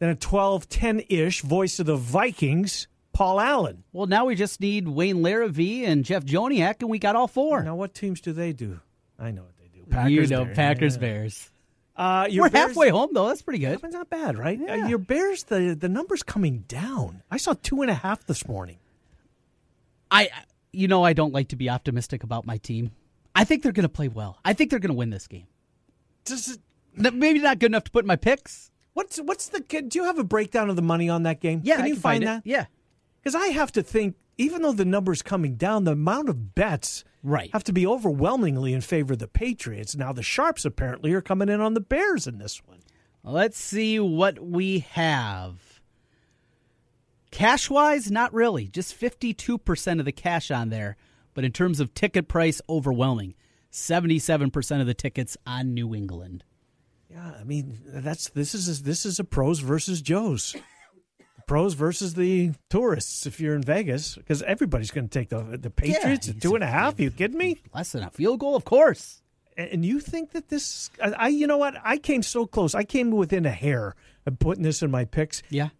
Then 0.00 0.08
at 0.08 0.20
12 0.20 0.68
10 0.68 1.04
ish, 1.08 1.42
voice 1.42 1.78
of 1.78 1.86
the 1.86 1.94
Vikings, 1.94 2.88
Paul 3.16 3.40
Allen. 3.40 3.82
Well, 3.94 4.06
now 4.06 4.26
we 4.26 4.34
just 4.34 4.60
need 4.60 4.86
Wayne 4.86 5.22
Larrivee 5.22 5.84
and 5.84 6.04
Jeff 6.04 6.22
Joniak, 6.24 6.76
and 6.80 6.90
we 6.90 6.98
got 6.98 7.16
all 7.16 7.26
four. 7.26 7.62
Now, 7.62 7.74
what 7.74 7.94
teams 7.94 8.20
do 8.20 8.32
they 8.34 8.52
do? 8.52 8.80
I 9.18 9.30
know 9.30 9.40
what 9.40 9.56
they 9.56 9.68
do. 9.68 9.86
Packers, 9.88 10.30
you 10.30 10.36
know, 10.36 10.44
Bears. 10.44 10.56
Packers, 10.56 10.94
yeah. 10.96 11.00
Bears. 11.00 11.50
Uh, 11.96 12.28
We're 12.30 12.50
Bears, 12.50 12.68
halfway 12.68 12.90
home 12.90 13.08
though. 13.14 13.28
That's 13.28 13.40
pretty 13.40 13.60
good. 13.60 13.80
That's 13.80 13.94
not 13.94 14.10
bad, 14.10 14.36
right? 14.36 14.58
Yeah. 14.60 14.84
Uh, 14.84 14.88
your 14.88 14.98
Bears, 14.98 15.44
the 15.44 15.74
the 15.74 15.88
numbers 15.88 16.22
coming 16.22 16.64
down. 16.68 17.22
I 17.30 17.38
saw 17.38 17.54
two 17.54 17.80
and 17.80 17.90
a 17.90 17.94
half 17.94 18.26
this 18.26 18.46
morning. 18.46 18.76
I, 20.10 20.28
you 20.72 20.86
know, 20.86 21.02
I 21.02 21.14
don't 21.14 21.32
like 21.32 21.48
to 21.48 21.56
be 21.56 21.70
optimistic 21.70 22.22
about 22.22 22.44
my 22.44 22.58
team. 22.58 22.90
I 23.34 23.44
think 23.44 23.62
they're 23.62 23.72
going 23.72 23.84
to 23.84 23.88
play 23.88 24.08
well. 24.08 24.38
I 24.44 24.52
think 24.52 24.68
they're 24.68 24.78
going 24.78 24.92
to 24.92 24.96
win 24.96 25.08
this 25.08 25.26
game. 25.26 25.46
Does 26.26 26.58
it, 26.96 27.14
maybe 27.14 27.38
not 27.38 27.60
good 27.60 27.70
enough 27.70 27.84
to 27.84 27.90
put 27.90 28.04
in 28.04 28.08
my 28.08 28.16
picks. 28.16 28.70
What's 28.92 29.16
what's 29.18 29.48
the? 29.48 29.60
Do 29.60 29.98
you 29.98 30.04
have 30.04 30.18
a 30.18 30.24
breakdown 30.24 30.68
of 30.68 30.76
the 30.76 30.82
money 30.82 31.08
on 31.08 31.22
that 31.22 31.40
game? 31.40 31.62
Yeah, 31.64 31.76
can 31.76 31.84
I 31.84 31.88
you 31.88 31.94
can 31.94 32.02
find, 32.02 32.24
find 32.24 32.36
that? 32.36 32.46
Yeah, 32.46 32.66
because 33.26 33.42
I 33.42 33.48
have 33.48 33.72
to 33.72 33.82
think, 33.82 34.14
even 34.38 34.62
though 34.62 34.70
the 34.70 34.84
number's 34.84 35.20
coming 35.20 35.56
down, 35.56 35.82
the 35.82 35.90
amount 35.90 36.28
of 36.28 36.54
bets 36.54 37.02
right. 37.24 37.50
have 37.52 37.64
to 37.64 37.72
be 37.72 37.84
overwhelmingly 37.84 38.72
in 38.72 38.80
favor 38.80 39.14
of 39.14 39.18
the 39.18 39.26
Patriots. 39.26 39.96
Now, 39.96 40.12
the 40.12 40.22
Sharps 40.22 40.64
apparently 40.64 41.12
are 41.12 41.20
coming 41.20 41.48
in 41.48 41.60
on 41.60 41.74
the 41.74 41.80
Bears 41.80 42.28
in 42.28 42.38
this 42.38 42.64
one. 42.64 42.84
Let's 43.24 43.58
see 43.58 43.98
what 43.98 44.38
we 44.38 44.78
have. 44.92 45.80
Cash 47.32 47.68
wise, 47.68 48.12
not 48.12 48.32
really. 48.32 48.68
Just 48.68 48.96
52% 48.96 49.98
of 49.98 50.04
the 50.04 50.12
cash 50.12 50.52
on 50.52 50.68
there. 50.68 50.96
But 51.34 51.44
in 51.44 51.50
terms 51.50 51.80
of 51.80 51.94
ticket 51.94 52.28
price, 52.28 52.62
overwhelming. 52.68 53.34
77% 53.72 54.80
of 54.80 54.86
the 54.86 54.94
tickets 54.94 55.36
on 55.44 55.74
New 55.74 55.96
England. 55.96 56.44
Yeah, 57.10 57.32
I 57.40 57.42
mean 57.42 57.80
that's 57.86 58.30
this 58.30 58.54
is 58.54 58.82
this 58.82 59.06
is 59.06 59.18
a 59.18 59.24
pros 59.24 59.60
versus 59.60 60.02
Joes 60.02 60.56
pros 61.46 61.74
versus 61.74 62.14
the 62.14 62.52
tourists 62.68 63.26
if 63.26 63.40
you're 63.40 63.54
in 63.54 63.62
Vegas 63.62 64.16
because 64.16 64.42
everybody's 64.42 64.90
going 64.90 65.08
to 65.08 65.18
take 65.18 65.28
the 65.28 65.58
the 65.58 65.70
Patriots 65.70 66.26
Yeah, 66.26 66.34
at 66.34 66.42
two 66.42 66.54
and 66.54 66.64
a 66.64 66.66
half. 66.66 67.00
You 67.00 67.10
kidding 67.10 67.38
me? 67.38 67.58
Less 67.74 67.92
than 67.92 68.02
a 68.02 68.10
field 68.10 68.40
goal, 68.40 68.56
of 68.56 68.64
course. 68.64 69.22
And 69.56 69.86
you 69.86 70.00
think 70.00 70.32
that 70.32 70.48
this? 70.48 70.90
I, 71.00 71.28
you 71.28 71.46
know 71.46 71.56
what? 71.56 71.76
I 71.82 71.96
came 71.96 72.22
so 72.22 72.46
close. 72.46 72.74
I 72.74 72.84
came 72.84 73.10
within 73.10 73.46
a 73.46 73.50
hair 73.50 73.94
of 74.26 74.38
putting 74.38 74.62
this 74.62 74.82
in 74.82 74.90
my 74.90 75.06
picks. 75.06 75.42
Yeah. 75.48 75.70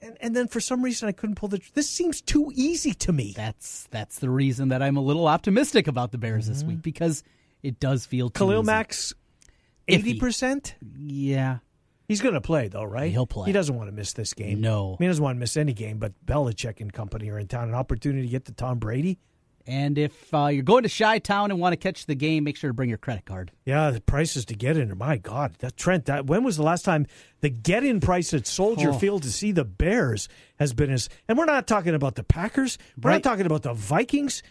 And, 0.00 0.16
and 0.20 0.36
then 0.36 0.46
for 0.46 0.60
some 0.60 0.82
reason 0.82 1.08
I 1.08 1.12
couldn't 1.12 1.34
pull 1.34 1.48
the. 1.48 1.60
This 1.74 1.88
seems 1.88 2.20
too 2.20 2.52
easy 2.54 2.94
to 2.94 3.12
me. 3.12 3.32
That's 3.34 3.88
that's 3.90 4.20
the 4.20 4.30
reason 4.30 4.68
that 4.68 4.82
I'm 4.82 4.96
a 4.96 5.00
little 5.00 5.26
optimistic 5.26 5.88
about 5.88 6.12
the 6.12 6.18
Bears 6.18 6.46
this 6.46 6.58
mm-hmm. 6.60 6.68
week 6.68 6.82
because 6.82 7.24
it 7.62 7.80
does 7.80 8.06
feel 8.06 8.28
too 8.30 8.38
Khalil 8.38 8.62
easy. 8.62 8.70
Iffy. 8.70 9.14
eighty 9.88 10.18
percent. 10.20 10.76
Yeah, 10.96 11.58
He's 12.14 12.20
going 12.20 12.34
to 12.34 12.40
play 12.40 12.68
though, 12.68 12.84
right? 12.84 13.10
He'll 13.10 13.26
play. 13.26 13.46
He 13.46 13.52
doesn't 13.52 13.74
want 13.74 13.88
to 13.88 13.92
miss 13.92 14.12
this 14.12 14.32
game. 14.34 14.60
No. 14.60 14.96
he 15.00 15.06
doesn't 15.06 15.22
want 15.22 15.34
to 15.36 15.40
miss 15.40 15.56
any 15.56 15.72
game. 15.72 15.98
But 15.98 16.12
Belichick 16.24 16.80
and 16.80 16.92
company 16.92 17.28
are 17.30 17.38
in 17.38 17.48
town. 17.48 17.68
An 17.68 17.74
opportunity 17.74 18.22
to 18.22 18.28
get 18.28 18.44
to 18.44 18.52
Tom 18.52 18.78
Brady. 18.78 19.18
And 19.66 19.96
if 19.96 20.32
uh, 20.34 20.48
you're 20.48 20.62
going 20.62 20.82
to 20.82 20.90
Chi 20.90 21.18
Town 21.20 21.50
and 21.50 21.58
want 21.58 21.72
to 21.72 21.78
catch 21.78 22.04
the 22.04 22.14
game, 22.14 22.44
make 22.44 22.56
sure 22.58 22.68
to 22.68 22.74
bring 22.74 22.90
your 22.90 22.98
credit 22.98 23.24
card. 23.24 23.50
Yeah, 23.64 23.90
the 23.90 24.00
prices 24.02 24.44
to 24.44 24.54
get 24.54 24.76
in. 24.76 24.92
are- 24.92 24.94
My 24.94 25.16
God, 25.16 25.54
that 25.60 25.76
Trent. 25.78 26.04
That 26.04 26.26
when 26.26 26.44
was 26.44 26.58
the 26.58 26.62
last 26.62 26.84
time 26.84 27.06
the 27.40 27.48
get-in 27.48 27.98
price 28.00 28.34
at 28.34 28.46
Soldier 28.46 28.90
Oh. 28.90 28.98
Field 28.98 29.22
to 29.22 29.32
see 29.32 29.52
the 29.52 29.64
Bears 29.64 30.28
has 30.58 30.74
been 30.74 30.90
as? 30.90 31.08
And 31.28 31.38
we're 31.38 31.46
not 31.46 31.66
talking 31.66 31.94
about 31.94 32.14
the 32.14 32.24
Packers. 32.24 32.76
We're 33.00 33.08
Right. 33.10 33.14
not 33.16 33.22
talking 33.22 33.46
about 33.46 33.62
the 33.62 33.72
Vikings. 33.72 34.42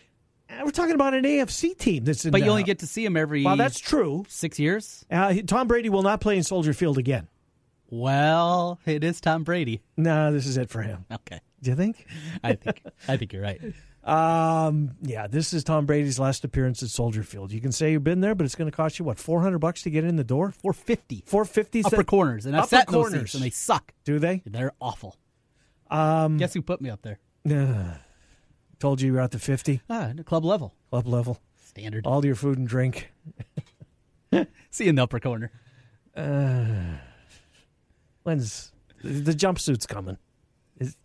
Uh, 0.50 0.62
We're 0.66 0.72
talking 0.72 0.96
about 0.96 1.14
an 1.14 1.24
AFC 1.26 1.78
team 1.78 2.04
that's 2.06 2.26
in. 2.26 2.32
But 2.32 2.42
you 2.44 2.50
only 2.50 2.64
uh, 2.64 2.66
get 2.66 2.80
to 2.80 2.88
see 2.88 3.06
him 3.06 3.16
every 3.16 3.44
Well, 3.46 3.56
that's 3.56 3.80
true. 3.80 4.26
six 4.28 4.60
years. 4.60 5.06
Uh, 5.12 5.34
Tom 5.48 5.68
Brady 5.68 5.90
will 5.90 6.02
not 6.04 6.22
play 6.22 6.38
in 6.38 6.44
Soldier 6.44 6.74
Field 6.74 6.98
again. 6.98 7.28
Well, 7.96 8.80
it 8.88 9.04
is 9.04 9.22
Tom 9.22 9.44
Brady. 9.44 9.82
No, 9.98 10.32
this 10.34 10.48
is 10.48 10.58
it 10.58 10.72
for 10.72 10.82
him. 10.82 11.06
Okay, 11.12 11.40
Do 11.62 11.70
you 11.70 11.76
think? 11.76 12.08
I 12.44 12.54
think 12.56 12.82
I 13.08 13.18
think 13.18 13.34
you're 13.34 13.44
right. 13.44 13.62
Um, 14.06 14.98
yeah, 15.02 15.28
this 15.28 15.54
is 15.54 15.64
Tom 15.64 15.86
Brady's 15.86 16.20
last 16.20 16.44
appearance 16.44 16.84
at 16.84 16.90
Soldier 16.90 17.24
Field. 17.24 17.54
You 17.54 17.62
can 17.62 17.72
say 17.72 17.94
you've 17.94 18.04
been 18.04 18.20
there, 18.20 18.36
but 18.36 18.44
it's 18.44 18.54
going 18.54 18.70
to 18.70 18.76
cost 18.76 19.00
you 19.00 19.06
what 19.06 19.18
four 19.18 19.42
hundred 19.42 19.60
bucks 19.60 19.82
to 19.84 19.90
get 19.90 20.04
in 20.04 20.18
the 20.18 20.26
door. 20.26 20.52
Four 20.52 20.74
fifty. 20.74 21.24
Four 21.26 21.46
fifty. 21.46 21.82
Upper 21.86 22.04
corners, 22.04 22.46
and 22.46 22.54
I've 22.54 22.64
upper 22.64 22.70
sat 22.76 22.88
in 22.90 22.92
those 22.92 23.02
corners, 23.04 23.22
seats, 23.22 23.34
and 23.36 23.44
they 23.46 23.50
suck. 23.50 23.94
Do 24.04 24.20
they? 24.20 24.42
They're 24.46 24.74
awful. 24.82 25.16
Um, 25.90 26.36
Guess 26.38 26.54
who 26.54 26.62
put 26.62 26.82
me 26.82 26.90
up 26.90 27.02
there? 27.02 27.20
uh, 27.50 27.94
told 28.80 29.00
you 29.00 29.08
you 29.08 29.14
were 29.14 29.22
at 29.22 29.32
the 29.32 29.40
fifty 29.40 29.80
Ah, 29.90 30.12
club 30.26 30.44
level, 30.44 30.76
club 30.90 31.08
level. 31.08 31.40
standard. 31.64 32.06
All 32.06 32.26
your 32.26 32.36
food 32.36 32.58
and 32.58 32.68
drink. 32.68 33.10
See 34.70 34.84
you 34.84 34.90
in 34.90 34.96
the 34.96 35.04
upper 35.04 35.22
corner. 35.22 35.50
Uh, 36.16 36.98
when's 38.24 38.72
the 39.04 39.34
jumpsuit's 39.34 39.86
coming? 39.86 40.18
Is 40.80 40.98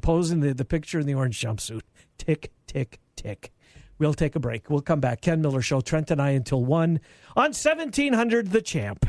posing 0.00 0.40
the, 0.40 0.54
the 0.54 0.64
picture 0.64 0.98
in 0.98 1.06
the 1.06 1.14
orange 1.14 1.40
jumpsuit? 1.40 1.82
Tick 2.18 2.52
tick 2.66 2.98
tick. 3.16 3.52
We'll 3.98 4.14
take 4.14 4.34
a 4.34 4.40
break. 4.40 4.70
We'll 4.70 4.80
come 4.80 5.00
back. 5.00 5.20
Ken 5.20 5.42
Miller 5.42 5.60
Show. 5.60 5.82
Trent 5.82 6.10
and 6.10 6.22
I 6.22 6.30
until 6.30 6.64
one 6.64 7.00
on 7.36 7.52
seventeen 7.52 8.14
hundred. 8.14 8.52
The 8.52 8.62
champ. 8.62 9.04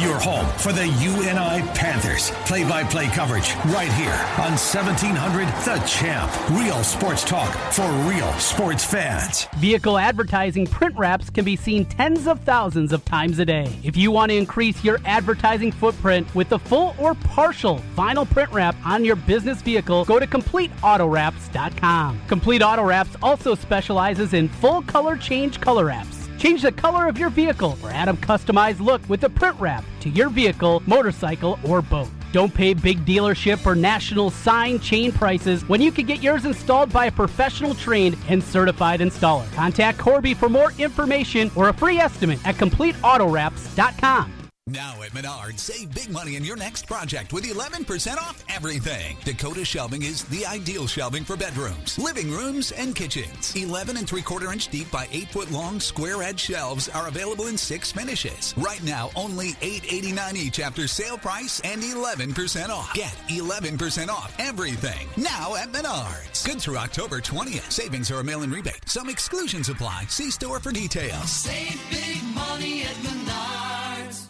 Your 0.00 0.18
home 0.18 0.46
for 0.58 0.72
the 0.72 0.86
UNI 0.86 1.60
Panthers. 1.74 2.30
Play 2.46 2.64
by 2.64 2.82
play 2.84 3.08
coverage 3.08 3.54
right 3.66 3.92
here 3.92 4.14
on 4.38 4.56
1700 4.56 5.46
The 5.64 5.78
Champ. 5.86 6.32
Real 6.50 6.82
sports 6.82 7.22
talk 7.22 7.54
for 7.72 7.86
real 8.08 8.32
sports 8.34 8.82
fans. 8.82 9.46
Vehicle 9.58 9.98
advertising 9.98 10.66
print 10.66 10.96
wraps 10.96 11.28
can 11.28 11.44
be 11.44 11.54
seen 11.54 11.84
tens 11.84 12.26
of 12.26 12.40
thousands 12.40 12.94
of 12.94 13.04
times 13.04 13.38
a 13.40 13.44
day. 13.44 13.78
If 13.82 13.94
you 13.94 14.10
want 14.10 14.30
to 14.30 14.36
increase 14.36 14.82
your 14.82 15.00
advertising 15.04 15.70
footprint 15.70 16.34
with 16.34 16.48
the 16.48 16.58
full 16.58 16.94
or 16.98 17.14
partial 17.14 17.82
vinyl 17.94 18.26
print 18.30 18.50
wrap 18.52 18.76
on 18.86 19.04
your 19.04 19.16
business 19.16 19.60
vehicle, 19.60 20.06
go 20.06 20.18
to 20.18 20.26
CompleteAutoWraps.com. 20.26 22.20
Complete 22.26 22.62
Auto 22.62 22.84
Wraps 22.84 23.16
also 23.22 23.54
specializes 23.54 24.32
in 24.32 24.48
full 24.48 24.80
color 24.82 25.16
change 25.18 25.60
color 25.60 25.84
wraps. 25.84 26.19
Change 26.40 26.62
the 26.62 26.72
color 26.72 27.06
of 27.06 27.18
your 27.18 27.28
vehicle 27.28 27.76
or 27.82 27.90
add 27.90 28.08
a 28.08 28.14
customized 28.14 28.80
look 28.80 29.06
with 29.10 29.22
a 29.24 29.28
print 29.28 29.60
wrap 29.60 29.84
to 30.00 30.08
your 30.08 30.30
vehicle, 30.30 30.82
motorcycle, 30.86 31.58
or 31.64 31.82
boat. 31.82 32.08
Don't 32.32 32.54
pay 32.54 32.72
big 32.72 33.04
dealership 33.04 33.66
or 33.66 33.74
national 33.74 34.30
sign 34.30 34.78
chain 34.80 35.12
prices 35.12 35.68
when 35.68 35.82
you 35.82 35.92
can 35.92 36.06
get 36.06 36.22
yours 36.22 36.46
installed 36.46 36.90
by 36.94 37.06
a 37.06 37.12
professional 37.12 37.74
trained 37.74 38.16
and 38.30 38.42
certified 38.42 39.00
installer. 39.00 39.52
Contact 39.52 39.98
Corby 39.98 40.32
for 40.32 40.48
more 40.48 40.72
information 40.78 41.50
or 41.56 41.68
a 41.68 41.74
free 41.74 41.98
estimate 41.98 42.38
at 42.46 42.54
CompleteAutoWraps.com. 42.54 44.39
Now 44.70 45.02
at 45.02 45.10
Menards, 45.10 45.58
save 45.58 45.92
big 45.92 46.10
money 46.10 46.36
in 46.36 46.44
your 46.44 46.54
next 46.56 46.86
project 46.86 47.32
with 47.32 47.44
11% 47.44 48.18
off 48.18 48.44
everything. 48.48 49.16
Dakota 49.24 49.64
Shelving 49.64 50.02
is 50.04 50.22
the 50.26 50.46
ideal 50.46 50.86
shelving 50.86 51.24
for 51.24 51.36
bedrooms, 51.36 51.98
living 51.98 52.30
rooms, 52.30 52.70
and 52.70 52.94
kitchens. 52.94 53.52
11 53.56 53.96
and 53.96 54.06
3 54.06 54.22
quarter 54.22 54.52
inch 54.52 54.68
deep 54.68 54.88
by 54.92 55.08
8 55.10 55.28
foot 55.28 55.50
long 55.50 55.80
square 55.80 56.22
edge 56.22 56.38
shelves 56.38 56.88
are 56.88 57.08
available 57.08 57.48
in 57.48 57.58
six 57.58 57.90
finishes. 57.90 58.54
Right 58.56 58.82
now, 58.84 59.10
only 59.16 59.54
$8.89 59.54 60.36
each 60.36 60.60
after 60.60 60.86
sale 60.86 61.18
price 61.18 61.60
and 61.64 61.82
11% 61.82 62.68
off. 62.68 62.94
Get 62.94 63.14
11% 63.28 64.08
off 64.08 64.32
everything 64.38 65.08
now 65.16 65.56
at 65.56 65.72
Menards. 65.72 66.46
Good 66.46 66.60
through 66.60 66.78
October 66.78 67.20
20th. 67.20 67.72
Savings 67.72 68.10
are 68.12 68.20
a 68.20 68.24
mail 68.24 68.42
in 68.42 68.52
rebate. 68.52 68.88
Some 68.88 69.08
exclusions 69.08 69.68
apply. 69.68 70.04
See 70.08 70.30
store 70.30 70.60
for 70.60 70.70
details. 70.70 71.28
Save 71.28 71.80
big 71.90 72.22
money 72.34 72.82
at 72.82 72.94
Menards. 73.02 74.29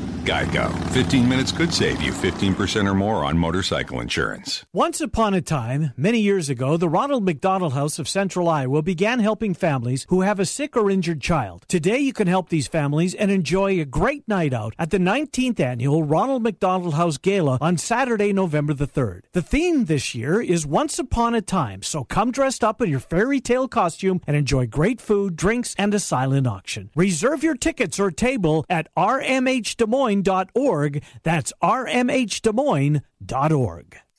Geico. 0.21 0.71
15 0.91 1.27
minutes 1.27 1.51
could 1.51 1.73
save 1.73 2.01
you 2.01 2.11
15% 2.11 2.89
or 2.89 2.93
more 2.93 3.25
on 3.25 3.37
motorcycle 3.37 3.99
insurance. 3.99 4.63
Once 4.73 5.01
upon 5.01 5.33
a 5.33 5.41
time, 5.41 5.91
many 5.97 6.19
years 6.19 6.49
ago, 6.49 6.77
the 6.77 6.89
Ronald 6.89 7.25
McDonald 7.25 7.73
House 7.73 7.99
of 7.99 8.07
Central 8.07 8.47
Iowa 8.47 8.81
began 8.81 9.19
helping 9.19 9.53
families 9.53 10.05
who 10.09 10.21
have 10.21 10.39
a 10.39 10.45
sick 10.45 10.77
or 10.77 10.89
injured 10.89 11.21
child. 11.21 11.65
Today, 11.67 11.99
you 11.99 12.13
can 12.13 12.27
help 12.27 12.49
these 12.49 12.67
families 12.67 13.13
and 13.13 13.31
enjoy 13.31 13.79
a 13.79 13.85
great 13.85 14.27
night 14.27 14.53
out 14.53 14.73
at 14.77 14.91
the 14.91 14.97
19th 14.97 15.59
annual 15.59 16.03
Ronald 16.03 16.43
McDonald 16.43 16.93
House 16.93 17.17
Gala 17.17 17.57
on 17.59 17.77
Saturday, 17.77 18.31
November 18.31 18.73
the 18.73 18.87
3rd. 18.87 19.21
The 19.33 19.41
theme 19.41 19.85
this 19.85 20.13
year 20.15 20.41
is 20.41 20.65
Once 20.65 20.99
Upon 20.99 21.35
a 21.35 21.41
Time, 21.41 21.83
so 21.83 22.03
come 22.03 22.31
dressed 22.31 22.63
up 22.63 22.81
in 22.81 22.89
your 22.89 22.99
fairy 22.99 23.39
tale 23.39 23.67
costume 23.67 24.21
and 24.27 24.35
enjoy 24.37 24.67
great 24.67 25.01
food, 25.01 25.35
drinks, 25.35 25.75
and 25.77 25.93
a 25.93 25.99
silent 25.99 26.47
auction. 26.47 26.89
Reserve 26.95 27.43
your 27.43 27.55
tickets 27.55 27.99
or 27.99 28.11
table 28.11 28.65
at 28.69 28.87
That's 31.23 31.53
rmhdesmoines.org. 31.61 33.97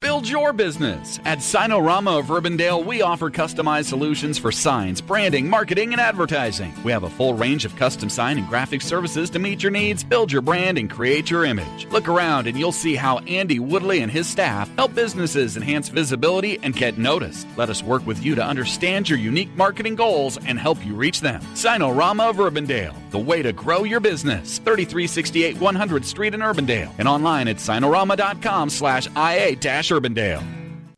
Build 0.00 0.28
your 0.28 0.52
business. 0.52 1.18
At 1.24 1.38
Signarama 1.38 2.20
of 2.20 2.26
Urbandale, 2.26 2.86
we 2.86 3.02
offer 3.02 3.30
customized 3.30 3.86
solutions 3.86 4.38
for 4.38 4.52
signs, 4.52 5.00
branding, 5.00 5.50
marketing, 5.50 5.90
and 5.90 6.00
advertising. 6.00 6.72
We 6.84 6.92
have 6.92 7.02
a 7.02 7.10
full 7.10 7.34
range 7.34 7.64
of 7.64 7.74
custom 7.74 8.08
sign 8.08 8.38
and 8.38 8.46
graphic 8.46 8.80
services 8.80 9.28
to 9.30 9.40
meet 9.40 9.60
your 9.60 9.72
needs, 9.72 10.04
build 10.04 10.30
your 10.30 10.40
brand, 10.40 10.78
and 10.78 10.88
create 10.88 11.32
your 11.32 11.44
image. 11.44 11.88
Look 11.90 12.06
around 12.06 12.46
and 12.46 12.56
you'll 12.56 12.70
see 12.70 12.94
how 12.94 13.18
Andy 13.26 13.58
Woodley 13.58 14.00
and 14.00 14.10
his 14.10 14.28
staff 14.28 14.72
help 14.76 14.94
businesses 14.94 15.56
enhance 15.56 15.88
visibility 15.88 16.60
and 16.62 16.76
get 16.76 16.96
noticed. 16.96 17.48
Let 17.56 17.68
us 17.68 17.82
work 17.82 18.06
with 18.06 18.24
you 18.24 18.36
to 18.36 18.44
understand 18.44 19.08
your 19.08 19.18
unique 19.18 19.52
marketing 19.56 19.96
goals 19.96 20.38
and 20.46 20.60
help 20.60 20.86
you 20.86 20.94
reach 20.94 21.22
them. 21.22 21.40
Signarama 21.54 22.30
of 22.30 22.36
Urbandale, 22.36 22.94
the 23.10 23.18
way 23.18 23.42
to 23.42 23.52
grow 23.52 23.84
your 23.84 24.00
business. 24.00 24.58
3368 24.58 25.56
100th 25.56 26.04
Street 26.04 26.34
in 26.34 26.40
Urbandale 26.40 26.92
and 26.98 27.08
online 27.08 27.48
at 27.48 27.56
signarama.com 27.56 28.70
slash 28.70 29.06
IA 29.16 29.56
Urbandale. 29.90 30.57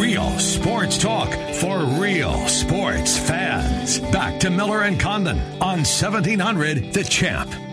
Real 0.00 0.38
sports 0.38 0.98
talk 0.98 1.32
for 1.54 1.78
real 2.00 2.46
sports 2.48 3.18
fans. 3.18 4.00
Back 4.12 4.38
to 4.40 4.50
Miller 4.50 4.82
and 4.82 5.00
Condon 5.00 5.38
on 5.60 5.78
1700 5.78 6.92
The 6.92 7.04
Champ. 7.04 7.65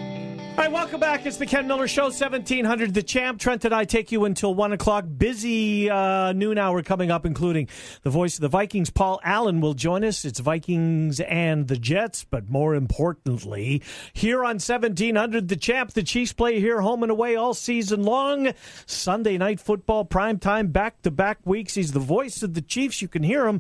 All 0.54 0.60
right, 0.60 0.72
welcome 0.72 1.00
back. 1.00 1.26
It's 1.26 1.38
the 1.38 1.48
Ken 1.48 1.68
Miller 1.68 1.88
Show, 1.88 2.04
1700 2.04 2.94
The 2.94 3.02
Champ. 3.02 3.40
Trent 3.40 3.66
and 3.66 3.74
I 3.74 3.86
take 3.86 4.12
you 4.12 4.26
until 4.26 4.54
1 4.54 4.72
o'clock. 4.72 5.04
Busy 5.18 5.90
uh, 5.90 6.32
noon 6.34 6.60
hour 6.60 6.84
coming 6.84 7.10
up, 7.10 7.26
including 7.26 7.70
the 8.04 8.12
voice 8.12 8.36
of 8.36 8.42
the 8.42 8.50
Vikings. 8.50 8.92
Paul 8.92 9.20
Allen 9.24 9.62
will 9.62 9.74
join 9.74 10.04
us. 10.04 10.26
It's 10.26 10.38
Vikings 10.40 11.20
and 11.22 11.68
the 11.68 11.76
Jets, 11.76 12.24
but 12.24 12.52
more 12.52 12.76
importantly, 12.76 13.82
here 14.14 14.44
on 14.46 14.60
1700 14.60 15.48
The 15.48 15.56
Champ, 15.56 15.94
the 15.94 16.04
Chiefs 16.04 16.34
play 16.34 16.60
here 16.60 16.82
home 16.82 17.02
and 17.02 17.12
away 17.12 17.36
all 17.36 17.56
season 17.56 18.04
long. 18.04 18.54
Sunday 18.86 19.40
night 19.40 19.60
football, 19.60 20.06
prime 20.06 20.38
time, 20.38 20.68
back 20.68 21.02
to 21.02 21.10
back 21.10 21.40
weeks. 21.46 21.74
He's 21.74 21.94
the 21.94 22.00
voice 22.00 22.44
of 22.44 22.54
the 22.54 22.62
Chiefs. 22.62 23.02
You 23.02 23.08
can 23.08 23.24
hear 23.24 23.48
him 23.48 23.60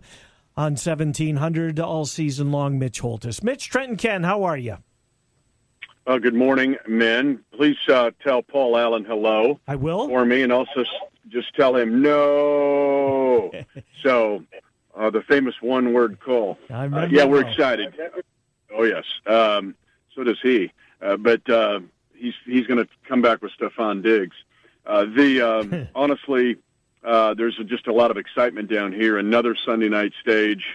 on 0.55 0.73
1700 0.73 1.79
all 1.79 2.05
season 2.05 2.51
long. 2.51 2.77
Mitch 2.77 2.99
Holthus. 3.01 3.41
Mitch, 3.41 3.67
Trent, 3.67 3.89
and 3.89 3.97
Ken, 3.97 4.21
how 4.21 4.43
are 4.43 4.57
you? 4.57 4.77
Uh, 6.05 6.17
good 6.17 6.33
morning, 6.33 6.75
men. 6.85 7.39
Please 7.53 7.77
uh, 7.87 8.11
tell 8.21 8.41
Paul 8.41 8.77
Allen 8.77 9.05
hello. 9.05 9.61
I 9.69 9.75
will. 9.75 10.09
For 10.09 10.25
me, 10.25 10.41
and 10.41 10.51
also 10.51 10.83
just 11.29 11.55
tell 11.55 11.77
him 11.77 12.01
no. 12.01 13.51
so, 14.03 14.43
uh, 14.95 15.09
the 15.11 15.21
famous 15.21 15.55
one 15.61 15.93
word 15.93 16.19
call. 16.19 16.57
I 16.69 16.87
Uh, 16.87 17.05
yeah, 17.05 17.23
we're 17.23 17.47
excited. 17.47 17.95
Oh, 18.75 18.83
yes. 18.83 19.05
Um, 19.25 19.75
so 20.13 20.25
does 20.25 20.39
he. 20.41 20.73
Uh, 21.01 21.15
but 21.15 21.49
uh, 21.49 21.79
he's 22.13 22.33
he's 22.45 22.67
going 22.67 22.85
to 22.85 22.89
come 23.07 23.21
back 23.21 23.41
with 23.41 23.53
Stefon 23.57 24.03
Diggs. 24.03 24.35
Uh, 24.85 25.05
the 25.05 25.41
um, 25.41 25.87
honestly, 25.95 26.57
uh, 27.05 27.33
there's 27.33 27.55
just 27.65 27.87
a 27.87 27.93
lot 27.93 28.11
of 28.11 28.17
excitement 28.17 28.69
down 28.69 28.91
here. 28.91 29.17
Another 29.17 29.55
Sunday 29.55 29.87
night 29.87 30.11
stage, 30.19 30.65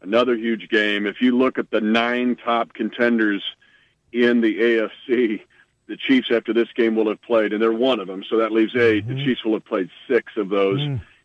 another 0.00 0.36
huge 0.36 0.68
game. 0.68 1.06
If 1.06 1.20
you 1.20 1.36
look 1.36 1.58
at 1.58 1.72
the 1.72 1.80
nine 1.80 2.36
top 2.36 2.72
contenders 2.72 3.42
in 4.12 4.40
the 4.40 4.58
AFC, 4.58 5.42
the 5.86 5.96
Chiefs 5.96 6.30
after 6.30 6.52
this 6.52 6.68
game 6.74 6.96
will 6.96 7.08
have 7.08 7.22
played, 7.22 7.52
and 7.52 7.62
they're 7.62 7.72
one 7.72 8.00
of 8.00 8.06
them, 8.06 8.24
so 8.28 8.38
that 8.38 8.52
leaves 8.52 8.74
8 8.74 9.06
The 9.06 9.14
Chiefs 9.24 9.44
will 9.44 9.54
have 9.54 9.64
played 9.64 9.88
six 10.08 10.32
of 10.36 10.48
those 10.48 10.80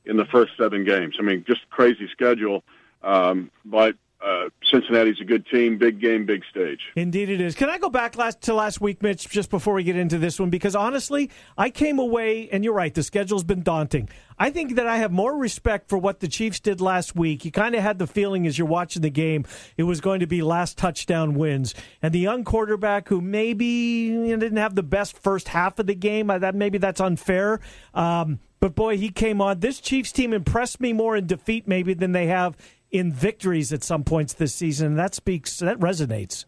in 0.05 0.17
the 0.17 0.25
first 0.25 0.53
seven 0.57 0.83
games. 0.83 1.15
I 1.19 1.23
mean, 1.23 1.43
just 1.47 1.69
crazy 1.69 2.07
schedule. 2.11 2.63
Um, 3.03 3.49
but 3.65 3.95
uh, 4.23 4.49
Cincinnati's 4.69 5.19
a 5.19 5.23
good 5.23 5.45
team, 5.47 5.77
big 5.77 5.99
game, 5.99 6.25
big 6.25 6.43
stage. 6.49 6.79
Indeed, 6.95 7.29
it 7.29 7.41
is. 7.41 7.55
Can 7.55 7.69
I 7.69 7.77
go 7.77 7.89
back 7.89 8.15
last 8.15 8.41
to 8.41 8.53
last 8.53 8.79
week, 8.79 9.01
Mitch, 9.01 9.27
just 9.29 9.49
before 9.49 9.73
we 9.73 9.83
get 9.83 9.95
into 9.95 10.17
this 10.17 10.39
one? 10.39 10.49
Because 10.49 10.75
honestly, 10.75 11.31
I 11.57 11.69
came 11.69 11.97
away, 11.97 12.47
and 12.51 12.63
you're 12.63 12.73
right, 12.73 12.93
the 12.93 13.03
schedule's 13.03 13.43
been 13.43 13.63
daunting. 13.63 14.09
I 14.37 14.49
think 14.49 14.75
that 14.75 14.87
I 14.87 14.97
have 14.97 15.11
more 15.11 15.35
respect 15.35 15.89
for 15.89 15.97
what 15.97 16.19
the 16.19 16.27
Chiefs 16.27 16.59
did 16.59 16.81
last 16.81 17.15
week. 17.15 17.45
You 17.45 17.51
kind 17.51 17.75
of 17.75 17.81
had 17.81 17.99
the 17.99 18.07
feeling 18.07 18.45
as 18.45 18.57
you're 18.57 18.67
watching 18.67 19.01
the 19.01 19.09
game, 19.09 19.45
it 19.77 19.83
was 19.83 20.01
going 20.01 20.19
to 20.19 20.27
be 20.27 20.41
last 20.41 20.77
touchdown 20.77 21.33
wins. 21.33 21.73
And 22.01 22.13
the 22.13 22.19
young 22.19 22.43
quarterback 22.43 23.07
who 23.09 23.21
maybe 23.21 23.65
you 23.65 24.27
know, 24.27 24.37
didn't 24.37 24.57
have 24.57 24.75
the 24.75 24.83
best 24.83 25.17
first 25.17 25.47
half 25.47 25.79
of 25.79 25.87
the 25.87 25.95
game, 25.95 26.29
uh, 26.29 26.39
that 26.39 26.55
maybe 26.55 26.77
that's 26.77 27.01
unfair. 27.01 27.59
Um, 27.93 28.39
but 28.59 28.75
boy, 28.75 28.97
he 28.97 29.09
came 29.09 29.41
on. 29.41 29.59
This 29.59 29.79
Chiefs 29.79 30.11
team 30.11 30.33
impressed 30.33 30.79
me 30.79 30.93
more 30.93 31.15
in 31.15 31.25
defeat 31.25 31.67
maybe 31.67 31.95
than 31.95 32.11
they 32.11 32.27
have 32.27 32.55
in 32.91 33.11
victories 33.11 33.71
at 33.71 33.83
some 33.83 34.03
points 34.03 34.33
this 34.33 34.53
season. 34.53 34.87
And 34.87 34.99
that 34.99 35.15
speaks, 35.15 35.57
that 35.59 35.79
resonates. 35.79 36.45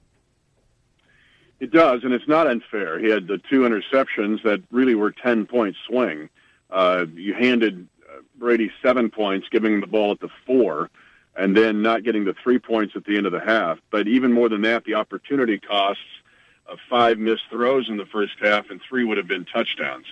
It 1.59 1.71
does, 1.71 2.03
and 2.03 2.13
it's 2.13 2.27
not 2.27 2.47
unfair. 2.47 2.99
He 2.99 3.09
had 3.09 3.27
the 3.27 3.37
two 3.37 3.61
interceptions 3.61 4.43
that 4.43 4.61
really 4.69 4.95
were 4.95 5.11
10 5.11 5.45
point 5.45 5.75
swing. 5.87 6.29
Uh, 6.69 7.05
you 7.13 7.33
handed 7.33 7.87
uh, 8.09 8.19
Brady 8.35 8.69
seven 8.81 9.09
points, 9.09 9.47
giving 9.49 9.75
him 9.75 9.81
the 9.81 9.87
ball 9.87 10.11
at 10.11 10.19
the 10.19 10.29
four, 10.45 10.89
and 11.35 11.55
then 11.55 11.81
not 11.81 12.03
getting 12.03 12.25
the 12.25 12.35
three 12.43 12.59
points 12.59 12.95
at 12.95 13.05
the 13.05 13.15
end 13.15 13.25
of 13.25 13.31
the 13.31 13.39
half. 13.39 13.79
But 13.91 14.07
even 14.07 14.33
more 14.33 14.49
than 14.49 14.61
that, 14.63 14.83
the 14.83 14.95
opportunity 14.95 15.57
costs 15.57 16.03
of 16.65 16.79
five 16.89 17.17
missed 17.17 17.43
throws 17.49 17.87
in 17.87 17.97
the 17.97 18.05
first 18.05 18.33
half, 18.41 18.69
and 18.69 18.81
three 18.81 19.05
would 19.05 19.17
have 19.17 19.27
been 19.27 19.45
touchdowns. 19.45 20.05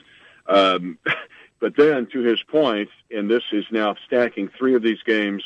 Um, 0.48 1.00
but 1.60 1.76
then, 1.76 2.08
to 2.14 2.20
his 2.20 2.42
point, 2.44 2.90
and 3.10 3.30
this 3.30 3.44
is 3.52 3.66
now 3.72 3.96
stacking 4.06 4.50
three 4.58 4.76
of 4.76 4.84
these 4.84 5.02
games 5.04 5.44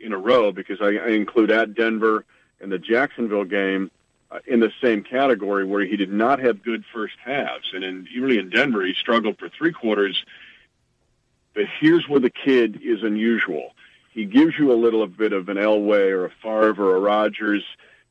in 0.00 0.12
a 0.12 0.18
row 0.18 0.52
because 0.52 0.80
I, 0.80 0.96
I 0.96 1.08
include 1.08 1.50
at 1.50 1.74
Denver 1.74 2.24
and 2.60 2.70
the 2.70 2.78
Jacksonville 2.78 3.44
game 3.44 3.90
uh, 4.30 4.40
in 4.46 4.60
the 4.60 4.72
same 4.82 5.02
category 5.02 5.64
where 5.64 5.84
he 5.84 5.96
did 5.96 6.12
not 6.12 6.38
have 6.40 6.62
good 6.62 6.84
first 6.92 7.14
halves. 7.24 7.70
And 7.72 7.84
in, 7.84 8.08
really 8.16 8.38
in 8.38 8.50
Denver, 8.50 8.84
he 8.84 8.94
struggled 8.94 9.38
for 9.38 9.48
three 9.48 9.72
quarters. 9.72 10.24
But 11.54 11.64
here's 11.80 12.08
where 12.08 12.20
the 12.20 12.30
kid 12.30 12.80
is 12.82 13.02
unusual. 13.02 13.72
He 14.12 14.24
gives 14.24 14.58
you 14.58 14.72
a 14.72 14.74
little 14.74 15.06
bit 15.06 15.32
of 15.32 15.48
an 15.48 15.56
Elway 15.56 16.10
or 16.10 16.26
a 16.26 16.30
Favre 16.42 16.84
or 16.84 16.96
a 16.96 17.00
Rodgers 17.00 17.64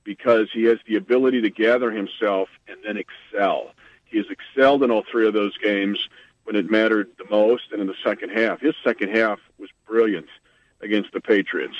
because 0.03 0.47
he 0.53 0.63
has 0.63 0.79
the 0.87 0.95
ability 0.95 1.41
to 1.41 1.49
gather 1.49 1.91
himself 1.91 2.49
and 2.67 2.77
then 2.85 2.97
excel. 2.97 3.71
He 4.05 4.17
has 4.17 4.27
excelled 4.29 4.83
in 4.83 4.91
all 4.91 5.03
three 5.03 5.27
of 5.27 5.33
those 5.33 5.57
games 5.57 6.07
when 6.45 6.55
it 6.55 6.71
mattered 6.71 7.09
the 7.17 7.25
most 7.29 7.73
and 7.73 7.81
in 7.81 7.87
the 7.87 7.95
second 8.03 8.29
half. 8.29 8.61
His 8.61 8.73
second 8.83 9.13
half 9.13 9.39
was 9.59 9.69
brilliant 9.85 10.27
against 10.81 11.11
the 11.13 11.21
Patriots. 11.21 11.75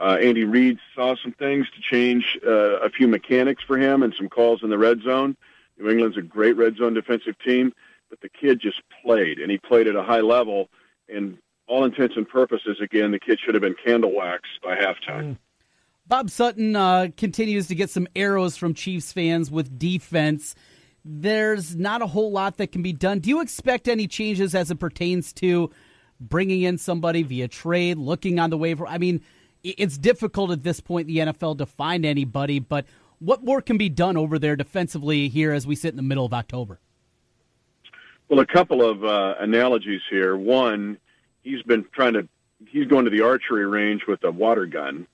Uh, 0.00 0.16
Andy 0.20 0.44
Reid 0.44 0.78
saw 0.94 1.14
some 1.22 1.32
things 1.32 1.66
to 1.74 1.80
change 1.82 2.38
uh, 2.46 2.80
a 2.80 2.88
few 2.88 3.06
mechanics 3.06 3.62
for 3.66 3.76
him 3.76 4.02
and 4.02 4.14
some 4.16 4.28
calls 4.28 4.62
in 4.62 4.70
the 4.70 4.78
red 4.78 5.02
zone. 5.02 5.36
New 5.78 5.90
England's 5.90 6.16
a 6.16 6.22
great 6.22 6.56
red 6.56 6.76
zone 6.76 6.94
defensive 6.94 7.38
team, 7.44 7.72
but 8.08 8.20
the 8.20 8.28
kid 8.28 8.60
just 8.60 8.82
played, 9.04 9.38
and 9.38 9.50
he 9.50 9.58
played 9.58 9.86
at 9.86 9.96
a 9.96 10.02
high 10.02 10.20
level. 10.20 10.68
And 11.08 11.38
all 11.66 11.84
intents 11.84 12.16
and 12.16 12.28
purposes, 12.28 12.78
again, 12.80 13.10
the 13.12 13.18
kid 13.18 13.38
should 13.44 13.54
have 13.54 13.62
been 13.62 13.76
candle 13.84 14.14
wax 14.14 14.48
by 14.62 14.76
halftime. 14.76 15.36
Bob 16.06 16.28
Sutton 16.30 16.74
uh, 16.74 17.08
continues 17.16 17.68
to 17.68 17.74
get 17.74 17.88
some 17.90 18.08
arrows 18.16 18.56
from 18.56 18.74
Chiefs 18.74 19.12
fans 19.12 19.50
with 19.50 19.78
defense. 19.78 20.54
There's 21.04 21.76
not 21.76 22.02
a 22.02 22.06
whole 22.06 22.32
lot 22.32 22.56
that 22.56 22.72
can 22.72 22.82
be 22.82 22.92
done. 22.92 23.20
Do 23.20 23.28
you 23.28 23.40
expect 23.40 23.86
any 23.86 24.08
changes 24.08 24.54
as 24.54 24.70
it 24.70 24.80
pertains 24.80 25.32
to 25.34 25.70
bringing 26.20 26.62
in 26.62 26.78
somebody 26.78 27.22
via 27.22 27.48
trade, 27.48 27.98
looking 27.98 28.38
on 28.38 28.50
the 28.50 28.58
waiver? 28.58 28.86
I 28.86 28.98
mean, 28.98 29.22
it's 29.62 29.98
difficult 29.98 30.50
at 30.50 30.62
this 30.62 30.80
point 30.80 31.08
in 31.08 31.14
the 31.14 31.32
NFL 31.32 31.58
to 31.58 31.66
find 31.66 32.04
anybody, 32.04 32.58
but 32.58 32.86
what 33.18 33.44
more 33.44 33.60
can 33.60 33.76
be 33.76 33.88
done 33.88 34.16
over 34.16 34.38
there 34.38 34.56
defensively 34.56 35.28
here 35.28 35.52
as 35.52 35.66
we 35.66 35.74
sit 35.74 35.88
in 35.90 35.96
the 35.96 36.02
middle 36.02 36.24
of 36.24 36.32
October? 36.32 36.80
Well, 38.28 38.40
a 38.40 38.46
couple 38.46 38.88
of 38.88 39.04
uh, 39.04 39.34
analogies 39.40 40.00
here. 40.08 40.36
One, 40.36 40.98
he's 41.42 41.62
been 41.62 41.84
trying 41.92 42.14
to, 42.14 42.28
he's 42.68 42.86
going 42.86 43.04
to 43.04 43.10
the 43.10 43.22
archery 43.22 43.66
range 43.66 44.02
with 44.06 44.22
a 44.24 44.30
water 44.30 44.66
gun. 44.66 45.06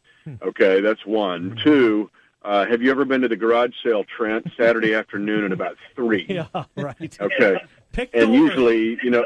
Okay, 0.42 0.80
that's 0.80 1.07
one. 1.07 1.57
Two, 1.62 2.11
uh, 2.42 2.66
have 2.66 2.82
you 2.82 2.90
ever 2.90 3.04
been 3.04 3.20
to 3.20 3.28
the 3.28 3.36
garage 3.36 3.70
sale, 3.84 4.04
Trent, 4.04 4.46
Saturday 4.57 4.94
afternoon 5.00 5.44
at 5.44 5.52
about 5.52 5.76
three? 5.94 6.26
Yeah, 6.28 6.46
right. 6.76 7.16
Okay. 7.20 7.61
Pick 7.92 8.11
and 8.12 8.32
the 8.32 8.36
usually, 8.36 8.98
you 9.02 9.11
know, 9.11 9.24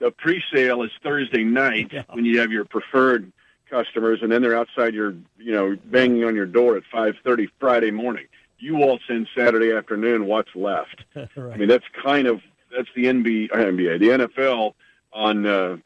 the 0.00 0.10
pre-sale 0.10 0.82
is 0.82 0.90
Thursday 1.02 1.44
night 1.44 1.92
when 2.10 2.24
you 2.24 2.40
have 2.40 2.50
your 2.50 2.64
preferred 2.64 3.30
customers, 3.68 4.20
and 4.22 4.32
then 4.32 4.42
they're 4.42 4.58
outside 4.58 4.94
your, 4.94 5.14
you 5.38 5.52
know, 5.52 5.76
banging 5.86 6.24
on 6.24 6.34
your 6.34 6.46
door 6.46 6.76
at 6.76 6.82
five 6.90 7.14
thirty 7.22 7.48
Friday 7.60 7.90
morning. 7.90 8.26
You 8.58 8.76
waltz 8.76 9.04
in 9.08 9.26
Saturday 9.36 9.72
afternoon. 9.72 10.26
What's 10.26 10.54
left? 10.54 11.04
I 11.16 11.56
mean, 11.56 11.68
that's 11.68 11.84
kind 12.02 12.26
of 12.26 12.40
that's 12.76 12.88
the 12.94 13.04
NBA, 13.04 13.50
NBA 13.50 14.00
the 14.00 14.26
NFL 14.26 14.74
on 15.12 15.46
uh, 15.46 15.76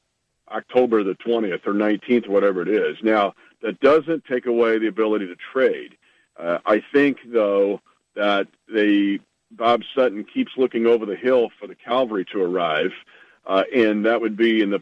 October 0.51 1.05
the 1.05 1.15
twentieth 1.15 1.67
or 1.67 1.75
nineteenth, 1.75 2.27
whatever 2.27 2.63
it 2.63 2.69
is. 2.69 2.97
Now, 3.03 3.35
that 3.63 3.81
doesn't 3.81 4.25
take 4.25 4.47
away 4.47 4.79
the 4.79 4.89
ability 4.89 5.27
to 5.27 5.37
trade. 5.53 5.97
Uh, 6.39 6.59
I 6.67 6.83
think, 6.93 7.19
though, 7.27 7.81
that 8.15 8.49
they 8.73 9.21
Bob 9.51 9.83
Sutton 9.95 10.25
keeps 10.25 10.53
looking 10.57 10.87
over 10.87 11.07
the 11.07 11.17
hill 11.17 11.51
for 11.61 11.67
the 11.67 11.75
cavalry 11.75 12.25
to 12.33 12.43
arrive, 12.43 12.93
uh, 13.47 13.65
and 13.75 14.07
that 14.07 14.21
would 14.21 14.37
be 14.37 14.63
in 14.63 14.71
the 14.71 14.81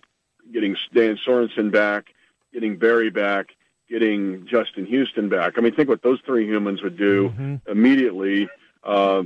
getting 0.53 0.77
Dan 0.95 1.19
Sorensen 1.27 1.71
back, 1.71 2.07
getting 2.53 2.77
Berry 2.77 3.11
back, 3.11 3.49
getting 3.89 4.47
Justin 4.47 4.87
Houston 4.87 5.29
back. 5.29 5.55
I 5.57 5.61
mean, 5.61 5.75
think 5.75 5.89
what 5.89 6.03
those 6.03 6.21
three 6.27 6.47
humans 6.47 6.83
would 6.83 6.97
do 6.97 7.61
immediately. 7.67 8.49
Uh, 8.83 9.23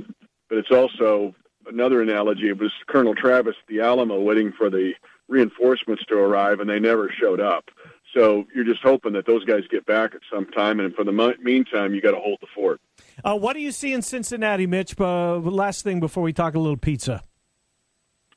but 0.49 0.57
it's 0.57 0.71
also 0.71 1.35
another 1.67 2.01
analogy. 2.01 2.49
It 2.49 2.57
was 2.57 2.71
Colonel 2.87 3.15
Travis 3.15 3.55
the 3.67 3.81
Alamo 3.81 4.19
waiting 4.21 4.53
for 4.53 4.69
the 4.69 4.93
reinforcements 5.27 6.05
to 6.05 6.15
arrive, 6.17 6.59
and 6.59 6.69
they 6.69 6.79
never 6.79 7.11
showed 7.11 7.41
up. 7.41 7.69
So 8.13 8.45
you're 8.55 8.63
just 8.63 8.81
hoping 8.81 9.13
that 9.13 9.25
those 9.25 9.43
guys 9.43 9.63
get 9.69 9.85
back 9.85 10.15
at 10.15 10.21
some 10.31 10.45
time, 10.45 10.79
and 10.79 10.95
for 10.95 11.03
the 11.03 11.11
mo- 11.11 11.33
meantime, 11.41 11.93
you 11.93 12.01
got 12.01 12.11
to 12.11 12.19
hold 12.19 12.37
the 12.39 12.47
fort. 12.55 12.79
Uh, 13.23 13.35
what 13.35 13.53
do 13.53 13.59
you 13.59 13.71
see 13.71 13.91
in 13.93 14.01
Cincinnati, 14.01 14.65
Mitch? 14.65 14.99
Uh, 14.99 15.37
last 15.37 15.83
thing 15.83 15.99
before 15.99 16.23
we 16.23 16.31
talk 16.31 16.55
a 16.55 16.59
little 16.59 16.77
pizza. 16.77 17.23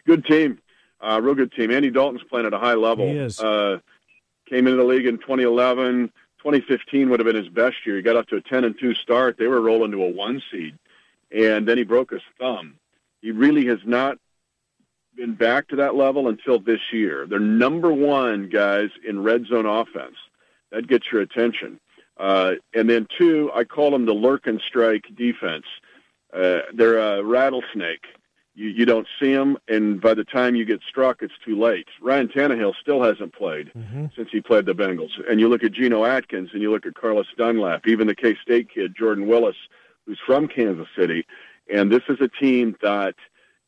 Good 0.06 0.24
team, 0.24 0.58
uh, 1.00 1.20
real 1.22 1.34
good 1.34 1.52
team. 1.52 1.70
Andy 1.70 1.90
Dalton's 1.90 2.22
playing 2.28 2.46
at 2.46 2.52
a 2.52 2.58
high 2.58 2.74
level. 2.74 3.06
He 3.06 3.16
is. 3.16 3.40
Uh, 3.40 3.78
came 4.48 4.66
into 4.66 4.76
the 4.78 4.84
league 4.84 5.06
in 5.06 5.18
2011. 5.18 6.08
2015 6.38 7.10
would 7.10 7.20
have 7.20 7.26
been 7.26 7.36
his 7.36 7.48
best 7.48 7.76
year. 7.84 7.96
He 7.96 8.02
got 8.02 8.16
up 8.16 8.26
to 8.28 8.36
a 8.36 8.40
10 8.40 8.64
and 8.64 8.78
2 8.78 8.94
start. 8.94 9.36
They 9.38 9.46
were 9.46 9.60
rolling 9.60 9.92
to 9.92 10.02
a 10.02 10.10
one 10.10 10.42
seed, 10.50 10.76
and 11.30 11.68
then 11.68 11.78
he 11.78 11.84
broke 11.84 12.10
his 12.10 12.22
thumb. 12.38 12.76
He 13.20 13.30
really 13.30 13.66
has 13.66 13.80
not 13.84 14.18
been 15.16 15.34
back 15.34 15.68
to 15.68 15.76
that 15.76 15.94
level 15.94 16.28
until 16.28 16.58
this 16.58 16.80
year. 16.92 17.26
They're 17.26 17.38
number 17.38 17.92
one 17.92 18.48
guys 18.48 18.88
in 19.06 19.22
red 19.22 19.46
zone 19.46 19.66
offense. 19.66 20.16
That 20.72 20.86
gets 20.88 21.06
your 21.12 21.20
attention. 21.20 21.78
Uh, 22.16 22.52
and 22.74 22.88
then 22.88 23.06
two, 23.18 23.50
I 23.54 23.64
call 23.64 23.90
them 23.90 24.06
the 24.06 24.14
lurk 24.14 24.46
and 24.46 24.60
strike 24.66 25.04
defense. 25.16 25.64
Uh, 26.32 26.60
they're 26.72 26.98
a 26.98 27.22
rattlesnake. 27.22 28.04
You, 28.60 28.68
you 28.68 28.84
don't 28.84 29.06
see 29.18 29.32
them, 29.32 29.56
and 29.68 30.02
by 30.02 30.12
the 30.12 30.24
time 30.24 30.54
you 30.54 30.66
get 30.66 30.80
struck, 30.86 31.22
it's 31.22 31.32
too 31.42 31.58
late. 31.58 31.88
Ryan 32.02 32.28
Tannehill 32.28 32.74
still 32.78 33.02
hasn't 33.02 33.32
played 33.32 33.70
since 34.14 34.28
he 34.30 34.42
played 34.42 34.66
the 34.66 34.74
Bengals. 34.74 35.12
And 35.30 35.40
you 35.40 35.48
look 35.48 35.64
at 35.64 35.72
Geno 35.72 36.04
Atkins, 36.04 36.50
and 36.52 36.60
you 36.60 36.70
look 36.70 36.84
at 36.84 36.94
Carlos 36.94 37.26
Dunlap, 37.38 37.86
even 37.86 38.06
the 38.06 38.14
K 38.14 38.36
State 38.42 38.68
kid 38.68 38.94
Jordan 38.94 39.26
Willis, 39.26 39.56
who's 40.04 40.20
from 40.26 40.46
Kansas 40.46 40.88
City. 40.94 41.24
And 41.72 41.90
this 41.90 42.02
is 42.10 42.18
a 42.20 42.28
team 42.28 42.76
that 42.82 43.14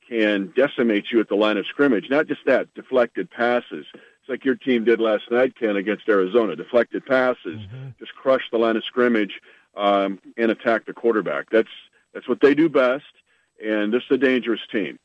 can 0.07 0.53
decimate 0.55 1.07
you 1.11 1.21
at 1.21 1.29
the 1.31 1.37
line 1.37 1.57
of 1.57 1.65
scrimmage. 1.67 2.11
Not 2.11 2.27
just 2.27 2.45
that, 2.45 2.75
deflected 2.75 3.31
passes. 3.31 3.87
It's 3.95 4.29
like 4.29 4.45
your 4.45 4.57
team 4.57 4.85
did 4.85 5.01
last 5.01 5.25
night, 5.31 5.57
Ken, 5.59 5.77
against 5.77 6.07
Arizona. 6.07 6.55
Deflected 6.55 7.07
passes, 7.07 7.61
just 7.99 8.15
crush 8.15 8.43
the 8.53 8.59
line 8.59 8.77
of 8.77 8.85
scrimmage 8.85 9.41
um, 9.75 10.19
and 10.37 10.51
attack 10.51 10.85
the 10.85 10.93
quarterback. 10.93 11.49
That's 11.51 11.71
that's 12.13 12.29
what 12.29 12.41
they 12.43 12.55
do 12.55 12.69
best, 12.69 13.05
and 13.65 13.93
this 13.93 14.03
is 14.11 14.15
a 14.15 14.19
dangerous 14.19 14.61
team. 14.71 14.99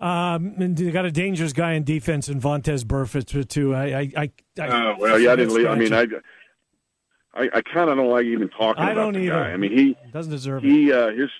Um, 0.00 0.54
and 0.58 0.76
they 0.76 0.90
got 0.92 1.04
a 1.06 1.10
dangerous 1.10 1.52
guy 1.52 1.72
in 1.72 1.82
defense 1.82 2.28
in 2.28 2.40
Vontaze 2.40 2.84
Burfict 2.84 3.48
too. 3.48 3.74
I, 3.74 4.10
I, 4.16 4.30
I, 4.60 4.68
Oh 4.68 4.96
well, 4.98 5.18
yeah, 5.18 5.32
I 5.32 5.36
didn't. 5.36 5.54
Leave. 5.54 5.66
I 5.66 5.74
mean, 5.74 5.92
I, 5.92 6.06
I, 7.34 7.48
I 7.54 7.60
kind 7.62 7.90
of 7.90 7.96
don't 7.96 8.10
like 8.10 8.24
even 8.26 8.48
talking 8.48 8.82
I 8.82 8.92
about 8.92 9.02
don't 9.02 9.12
the 9.14 9.20
either. 9.20 9.30
guy. 9.30 9.50
I 9.52 9.56
mean, 9.56 9.72
he 9.72 9.96
doesn't 10.12 10.30
deserve 10.30 10.64
it. 10.64 10.68
he 10.70 10.92
uh, 10.92 11.08
his 11.08 11.30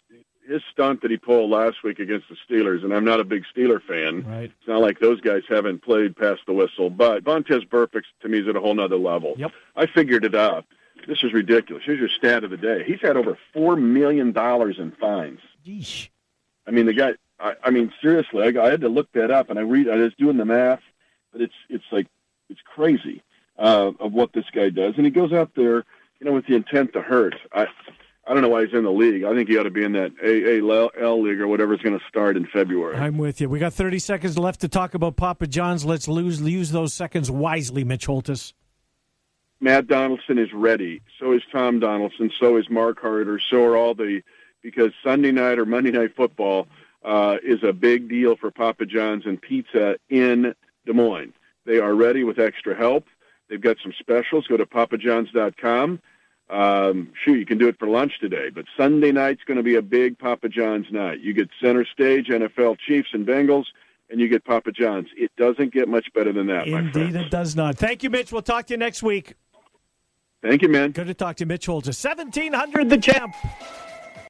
his 0.49 0.62
stunt 0.72 1.03
that 1.03 1.11
he 1.11 1.16
pulled 1.16 1.51
last 1.51 1.85
week 1.85 1.99
against 2.01 2.26
the 2.29 2.37
Steelers, 2.49 2.83
and 2.83 2.93
I'm 2.93 3.05
not 3.05 3.20
a 3.20 3.24
big 3.24 3.45
Steeler 3.55 3.81
fan. 3.83 4.24
Right. 4.26 4.45
It's 4.45 4.66
not 4.68 4.81
like 4.81 4.99
those 4.99 5.20
guys 5.20 5.43
haven't 5.49 5.83
played 5.83 6.16
past 6.16 6.41
the 6.47 6.53
whistle, 6.55 6.91
but 6.91 7.22
Vontaze 7.22 7.68
Burfict 7.68 8.05
to 8.22 8.29
me 8.29 8.41
is 8.41 8.49
at 8.49 8.57
a 8.57 8.61
whole 8.61 8.74
nother 8.74 8.97
level. 8.97 9.35
Yep. 9.37 9.53
I 9.76 9.87
figured 9.87 10.24
it 10.24 10.35
out. 10.35 10.64
This 11.07 11.22
is 11.22 11.33
ridiculous. 11.33 11.85
Here's 11.87 12.01
your 12.01 12.09
stat 12.09 12.43
of 12.45 12.51
the 12.51 12.57
day. 12.57 12.83
He's 12.85 13.01
had 13.01 13.16
over 13.16 13.39
four 13.53 13.76
million 13.76 14.33
dollars 14.33 14.79
in 14.79 14.91
fines. 14.93 15.41
Yeesh. 15.66 16.09
I 16.69 16.71
mean, 16.71 16.87
the 16.87 16.93
guy. 16.93 17.12
I, 17.41 17.55
I 17.64 17.71
mean, 17.71 17.93
seriously, 18.03 18.43
I, 18.43 18.62
I 18.62 18.71
had 18.71 18.83
to 18.83 18.89
look 18.89 19.11
that 19.12 19.31
up, 19.31 19.49
and 19.49 19.59
I 19.59 19.62
read. 19.62 19.89
I 19.89 19.97
was 19.97 20.12
doing 20.19 20.37
the 20.37 20.45
math, 20.45 20.83
but 21.33 21.41
it's 21.41 21.55
it's 21.69 21.85
like 21.91 22.07
it's 22.51 22.61
crazy 22.75 23.23
uh, 23.59 23.93
of 23.99 24.12
what 24.12 24.33
this 24.33 24.45
guy 24.55 24.69
does, 24.69 24.95
and 24.97 25.05
he 25.05 25.11
goes 25.11 25.33
out 25.33 25.53
there, 25.57 25.85
you 26.21 26.27
know, 26.27 26.33
with 26.33 26.47
the 26.47 26.55
intent 26.55 26.93
to 26.93 27.01
hurt. 27.01 27.35
I 27.53 27.66
I 28.29 28.35
don't 28.35 28.43
know 28.43 28.51
why 28.51 28.66
he's 28.66 28.75
in 28.75 28.85
the 28.85 28.93
league. 28.93 29.25
I 29.25 29.35
think 29.35 29.49
he 29.49 29.57
ought 29.57 29.62
to 29.62 29.71
be 29.71 29.85
in 29.85 29.93
that 29.93 30.12
AAL 30.23 31.23
league 31.23 31.41
or 31.41 31.49
whatever's 31.49 31.81
going 31.81 31.99
to 31.99 32.05
start 32.07 32.37
in 32.37 32.47
February. 32.47 32.97
I'm 32.97 33.16
with 33.16 33.41
you. 33.41 33.49
We 33.49 33.59
got 33.59 33.73
30 33.73 33.99
seconds 34.01 34.39
left 34.39 34.61
to 34.61 34.69
talk 34.69 34.93
about 34.93 35.16
Papa 35.16 35.47
John's. 35.47 35.87
Let's 35.87 36.09
lose 36.09 36.43
use 36.43 36.71
those 36.71 36.93
seconds 36.93 37.31
wisely, 37.31 37.85
Mitch 37.85 38.07
Holthus. 38.07 38.53
Matt 39.61 39.87
Donaldson 39.87 40.39
is 40.39 40.53
ready. 40.53 41.01
So 41.19 41.33
is 41.33 41.43
Tom 41.51 41.81
Donaldson. 41.81 42.31
So 42.39 42.59
is 42.59 42.69
Mark 42.69 43.01
Harder. 43.01 43.41
So 43.51 43.64
are 43.64 43.77
all 43.77 43.95
the 43.95 44.21
because 44.63 44.93
Sunday 45.05 45.33
night 45.33 45.59
or 45.59 45.67
Monday 45.67 45.91
night 45.91 46.15
football 46.17 46.67
uh, 47.05 47.37
is 47.43 47.63
a 47.63 47.73
big 47.73 48.09
deal 48.09 48.37
for 48.37 48.51
Papa 48.51 48.87
John's 48.87 49.25
and 49.27 49.41
pizza 49.41 49.97
in 50.09 50.55
Des 50.87 50.93
Moines. 50.93 51.33
They 51.65 51.79
are 51.79 51.95
ready 51.95 52.25
with 52.25 52.39
extra 52.39 52.75
help. 52.75 53.05
They've 53.49 53.61
got 53.61 53.77
some 53.83 53.93
specials. 53.99 54.47
Go 54.47 54.57
to 54.57 54.67
papajohns.com. 54.67 56.01
Um, 56.51 57.13
shoot, 57.25 57.39
you 57.39 57.47
can 57.47 57.59
do 57.59 57.69
it 57.69 57.79
for 57.79 57.89
lunch 57.89 58.19
today. 58.21 58.49
But 58.51 58.65
Sunday 58.77 59.13
night's 59.13 59.45
going 59.45 59.59
to 59.59 59.63
be 59.63 59.75
a 59.75 59.83
big 59.83 60.19
Papa 60.19 60.49
John's 60.49 60.87
night. 60.91 61.21
You 61.21 61.35
get 61.35 61.51
center 61.63 61.85
stage 61.85 62.29
NFL 62.29 62.79
Chiefs 62.79 63.11
and 63.13 63.27
Bengals, 63.27 63.67
and 64.09 64.19
you 64.19 64.29
get 64.29 64.45
Papa 64.45 64.73
John's. 64.73 65.09
It 65.17 65.31
doesn't 65.37 65.73
get 65.73 65.89
much 65.89 66.07
better 66.15 66.33
than 66.33 66.47
that. 66.47 66.67
Indeed, 66.67 67.17
it 67.17 67.31
does 67.31 67.55
not. 67.55 67.77
Thank 67.77 68.03
you, 68.03 68.11
Mitch. 68.11 68.33
We'll 68.33 68.43
talk 68.43 68.67
to 68.67 68.75
you 68.75 68.79
next 68.79 69.03
week. 69.03 69.35
Thank 70.43 70.63
you, 70.63 70.69
man. 70.69 70.93
Good 70.93 71.09
to 71.09 71.15
talk 71.15 71.37
to 71.37 71.47
Mitch 71.47 71.67
Holthus. 71.67 72.03
1700 72.03 72.89
the 72.89 72.99
champ. 72.99 73.35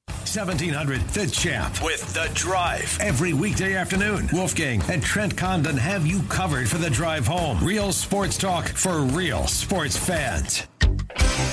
1700 0.09 1.00
The 1.09 1.26
Champ 1.26 1.82
with 1.82 2.12
The 2.14 2.30
Drive. 2.34 2.98
Every 3.00 3.32
weekday 3.32 3.74
afternoon, 3.74 4.28
Wolfgang 4.32 4.82
and 4.90 5.02
Trent 5.02 5.36
Condon 5.36 5.76
have 5.76 6.06
you 6.06 6.22
covered 6.24 6.68
for 6.68 6.78
the 6.78 6.90
drive 6.90 7.26
home. 7.26 7.62
Real 7.64 7.92
sports 7.92 8.36
talk 8.36 8.68
for 8.68 9.00
real 9.00 9.46
sports 9.46 9.96
fans. 9.96 10.66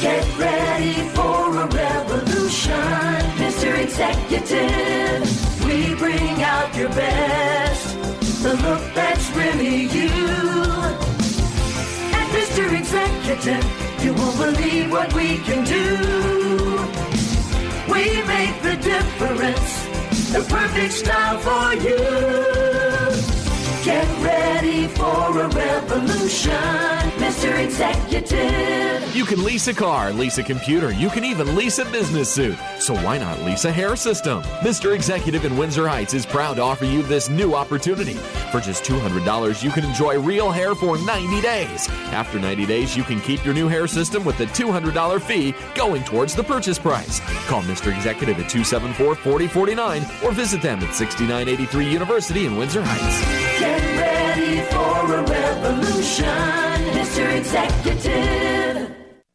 Get 0.02 0.38
ready 0.38 1.08
for 1.10 1.58
a 1.58 1.68
revolution, 1.68 2.74
Mr. 3.38 3.78
Executive. 3.82 5.66
We 5.66 5.96
bring 5.96 6.44
out 6.44 6.76
your 6.76 6.90
best, 6.90 7.96
the 8.44 8.56
look 8.56 8.82
that's 8.94 9.30
really 9.36 9.84
you. 9.84 10.10
At 12.12 12.28
Mr. 12.32 12.78
Executive, 12.78 14.04
you 14.04 14.14
won't 14.14 14.38
believe 14.38 14.92
what 14.92 15.14
we 15.14 15.38
can 15.40 15.64
do. 15.64 17.15
We 17.96 18.22
make 18.24 18.62
the 18.62 18.76
difference, 18.76 19.86
the 20.34 20.46
perfect 20.50 20.92
style 20.92 21.40
for 21.40 21.74
you. 21.82 22.75
Get 23.86 24.08
ready 24.24 24.88
for 24.88 25.40
a 25.40 25.48
revolution, 25.48 26.52
Mr. 27.22 27.64
Executive. 27.64 29.16
You 29.16 29.26
can 29.26 29.44
lease 29.44 29.68
a 29.68 29.76
car, 29.76 30.12
lease 30.12 30.40
a 30.40 30.44
computer, 30.44 30.92
you 30.92 31.08
can 31.08 31.24
even 31.24 31.56
lease 31.56 31.78
a 31.78 31.86
business 31.86 32.34
suit. 32.34 32.58
So 32.80 32.96
why 32.96 33.20
not 33.20 33.40
lease 33.44 33.66
a 33.66 33.72
hair 33.72 33.96
system? 33.96 34.42
Mr. 34.62 34.96
Executive 34.96 35.46
in 35.46 35.56
Windsor 35.56 35.88
Heights 35.88 36.16
is 36.16 36.26
proud 36.26 36.56
to 36.56 36.64
offer 36.64 36.86
you 36.86 37.04
this 37.04 37.30
new 37.30 37.54
opportunity. 37.54 38.16
For 38.52 38.60
just 38.60 38.84
$200, 38.86 39.64
you 39.64 39.70
can 39.70 39.86
enjoy 39.86 40.20
real 40.20 40.50
hair 40.50 40.74
for 40.74 40.98
90 40.98 41.42
days. 41.42 41.88
After 42.12 42.40
90 42.40 42.66
days, 42.66 42.98
you 42.98 43.04
can 43.04 43.22
keep 43.22 43.46
your 43.46 43.54
new 43.54 43.68
hair 43.68 43.86
system 43.86 44.26
with 44.26 44.40
the 44.40 44.46
$200 44.48 45.22
fee 45.22 45.54
going 45.76 46.04
towards 46.04 46.34
the 46.34 46.44
purchase 46.44 46.80
price. 46.80 47.20
Call 47.48 47.62
Mr. 47.62 47.96
Executive 47.96 48.40
at 48.40 48.50
274 48.50 49.14
4049 49.14 50.02
or 50.24 50.32
visit 50.32 50.64
them 50.64 50.80
at 50.80 50.96
6983 50.96 51.88
University 51.88 52.48
in 52.48 52.58
Windsor 52.58 52.82
Heights. 52.84 53.75
Get 53.76 53.98
ready 54.00 54.62
for 54.72 55.16
a 55.16 55.22
revolution, 55.24 56.26
Mr. 56.96 57.38
Executive. 57.38 58.85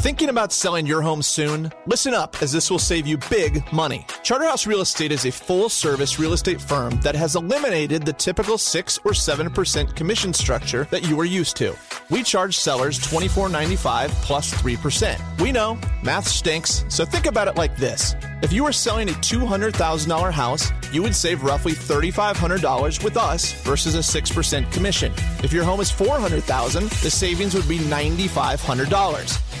Thinking 0.00 0.30
about 0.30 0.50
selling 0.50 0.86
your 0.86 1.02
home 1.02 1.20
soon? 1.20 1.70
Listen 1.84 2.14
up, 2.14 2.40
as 2.42 2.50
this 2.52 2.70
will 2.70 2.78
save 2.78 3.06
you 3.06 3.18
big 3.28 3.70
money. 3.70 4.06
Charterhouse 4.22 4.66
Real 4.66 4.80
Estate 4.80 5.12
is 5.12 5.26
a 5.26 5.30
full 5.30 5.68
service 5.68 6.18
real 6.18 6.32
estate 6.32 6.58
firm 6.58 6.98
that 7.02 7.14
has 7.14 7.36
eliminated 7.36 8.06
the 8.06 8.14
typical 8.14 8.56
6 8.56 8.98
or 9.04 9.10
7% 9.10 9.94
commission 9.94 10.32
structure 10.32 10.88
that 10.90 11.06
you 11.06 11.20
are 11.20 11.26
used 11.26 11.54
to. 11.58 11.76
We 12.08 12.22
charge 12.22 12.56
sellers 12.56 12.98
$24.95 12.98 14.08
plus 14.22 14.54
3%. 14.54 15.38
We 15.38 15.52
know, 15.52 15.78
math 16.02 16.26
stinks, 16.26 16.82
so 16.88 17.04
think 17.04 17.26
about 17.26 17.48
it 17.48 17.56
like 17.56 17.76
this. 17.76 18.14
If 18.42 18.54
you 18.54 18.64
were 18.64 18.72
selling 18.72 19.10
a 19.10 19.12
$200,000 19.12 20.32
house, 20.32 20.70
you 20.94 21.02
would 21.02 21.14
save 21.14 21.42
roughly 21.42 21.72
$3,500 21.72 23.04
with 23.04 23.18
us 23.18 23.52
versus 23.64 23.94
a 23.96 23.98
6% 23.98 24.72
commission. 24.72 25.12
If 25.44 25.52
your 25.52 25.64
home 25.64 25.80
is 25.80 25.90
400,000, 25.90 26.88
the 26.88 27.10
savings 27.10 27.54
would 27.54 27.68
be 27.68 27.80
$9,500. 27.80 29.49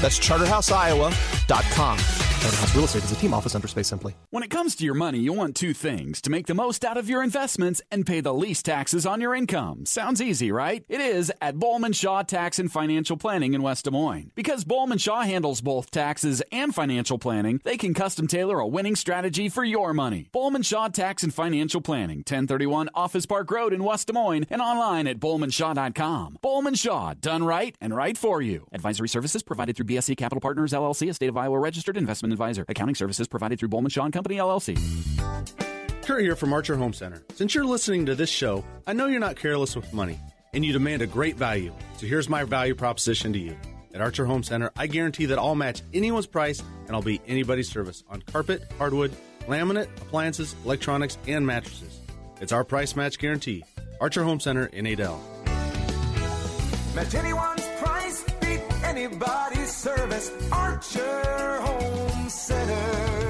That's 0.00 0.18
charterhouseiowa.com. 0.18 1.98
Charterhouse 2.40 2.74
Real 2.74 2.84
Estate 2.86 3.04
is 3.04 3.12
a 3.12 3.16
team 3.16 3.34
office 3.34 3.54
under 3.54 3.68
Space 3.68 3.86
Simply. 3.86 4.14
When 4.30 4.42
it 4.42 4.48
comes 4.48 4.74
to 4.76 4.84
your 4.86 4.94
money, 4.94 5.18
you 5.18 5.34
want 5.34 5.54
two 5.54 5.74
things 5.74 6.22
to 6.22 6.30
make 6.30 6.46
the 6.46 6.54
most 6.54 6.86
out 6.86 6.96
of 6.96 7.06
your 7.06 7.22
investments 7.22 7.82
and 7.90 8.06
pay 8.06 8.22
the 8.22 8.32
least 8.32 8.64
taxes 8.64 9.04
on 9.04 9.20
your 9.20 9.34
income. 9.34 9.84
Sounds 9.84 10.22
easy, 10.22 10.50
right? 10.50 10.82
It 10.88 11.02
is 11.02 11.30
at 11.42 11.58
Bowman 11.58 11.92
Shaw 11.92 12.22
Tax 12.22 12.58
and 12.58 12.72
Financial 12.72 13.18
Planning 13.18 13.52
in 13.52 13.60
West 13.60 13.84
Des 13.84 13.90
Moines. 13.90 14.32
Because 14.34 14.64
Bowman 14.64 14.96
Shaw 14.96 15.20
handles 15.20 15.60
both 15.60 15.90
taxes 15.90 16.42
and 16.50 16.74
financial 16.74 17.18
planning, 17.18 17.60
they 17.62 17.76
can 17.76 17.92
custom 17.92 18.26
tailor 18.26 18.58
a 18.58 18.66
winning 18.66 18.96
strategy 18.96 19.50
for 19.50 19.62
your 19.62 19.92
money. 19.92 20.30
Bowman 20.32 20.62
Shaw 20.62 20.88
Tax 20.88 21.22
and 21.22 21.34
Financial 21.34 21.82
Planning, 21.82 22.20
1031 22.20 22.88
Office 22.94 23.26
Park 23.26 23.50
Road 23.50 23.74
in 23.74 23.84
West 23.84 24.06
Des 24.06 24.14
Moines, 24.14 24.46
and 24.48 24.62
online 24.62 25.06
at 25.06 25.20
bowmanshaw.com. 25.20 26.38
Bowman 26.40 26.74
Shaw, 26.74 27.12
done 27.12 27.44
right 27.44 27.76
and 27.82 27.94
right 27.94 28.16
for 28.16 28.40
you. 28.40 28.66
Advisory 28.72 29.10
services 29.10 29.42
provided 29.42 29.76
through 29.76 29.84
BSC 29.90 30.16
Capital 30.16 30.40
Partners 30.40 30.72
LLC, 30.72 31.10
a 31.10 31.14
state 31.14 31.28
of 31.28 31.36
Iowa 31.36 31.58
registered 31.58 31.96
investment 31.96 32.32
advisor. 32.32 32.64
Accounting 32.68 32.94
services 32.94 33.26
provided 33.26 33.58
through 33.58 33.70
Bowman 33.70 33.90
Shaw 33.90 34.08
Company 34.10 34.36
LLC. 34.36 34.78
Kurt 36.02 36.22
here 36.22 36.36
from 36.36 36.52
Archer 36.52 36.76
Home 36.76 36.92
Center. 36.92 37.22
Since 37.34 37.54
you're 37.54 37.64
listening 37.64 38.06
to 38.06 38.14
this 38.14 38.30
show, 38.30 38.64
I 38.86 38.92
know 38.92 39.06
you're 39.06 39.20
not 39.20 39.36
careless 39.36 39.76
with 39.76 39.92
money 39.92 40.18
and 40.52 40.64
you 40.64 40.72
demand 40.72 41.02
a 41.02 41.06
great 41.06 41.36
value. 41.36 41.72
So 41.96 42.06
here's 42.06 42.28
my 42.28 42.44
value 42.44 42.74
proposition 42.74 43.32
to 43.32 43.38
you. 43.38 43.56
At 43.94 44.00
Archer 44.00 44.24
Home 44.24 44.42
Center, 44.42 44.70
I 44.76 44.86
guarantee 44.86 45.26
that 45.26 45.38
I'll 45.38 45.54
match 45.54 45.82
anyone's 45.92 46.26
price 46.26 46.62
and 46.86 46.94
I'll 46.94 47.02
beat 47.02 47.22
anybody's 47.26 47.68
service 47.68 48.04
on 48.08 48.22
carpet, 48.22 48.62
hardwood, 48.78 49.12
laminate, 49.46 49.88
appliances, 50.00 50.54
electronics, 50.64 51.18
and 51.26 51.46
mattresses. 51.46 51.98
It's 52.40 52.52
our 52.52 52.64
price 52.64 52.96
match 52.96 53.18
guarantee. 53.18 53.64
Archer 54.00 54.22
Home 54.22 54.40
Center 54.40 54.66
in 54.66 54.86
Adel. 54.86 55.20
Match 56.94 57.14
anyone's 57.14 57.60
price, 57.60 57.66
beat 57.66 57.69
anybody's 58.90 59.72
service. 59.72 60.32
Archer 60.50 61.60
Home 61.62 62.28
Center. 62.28 63.29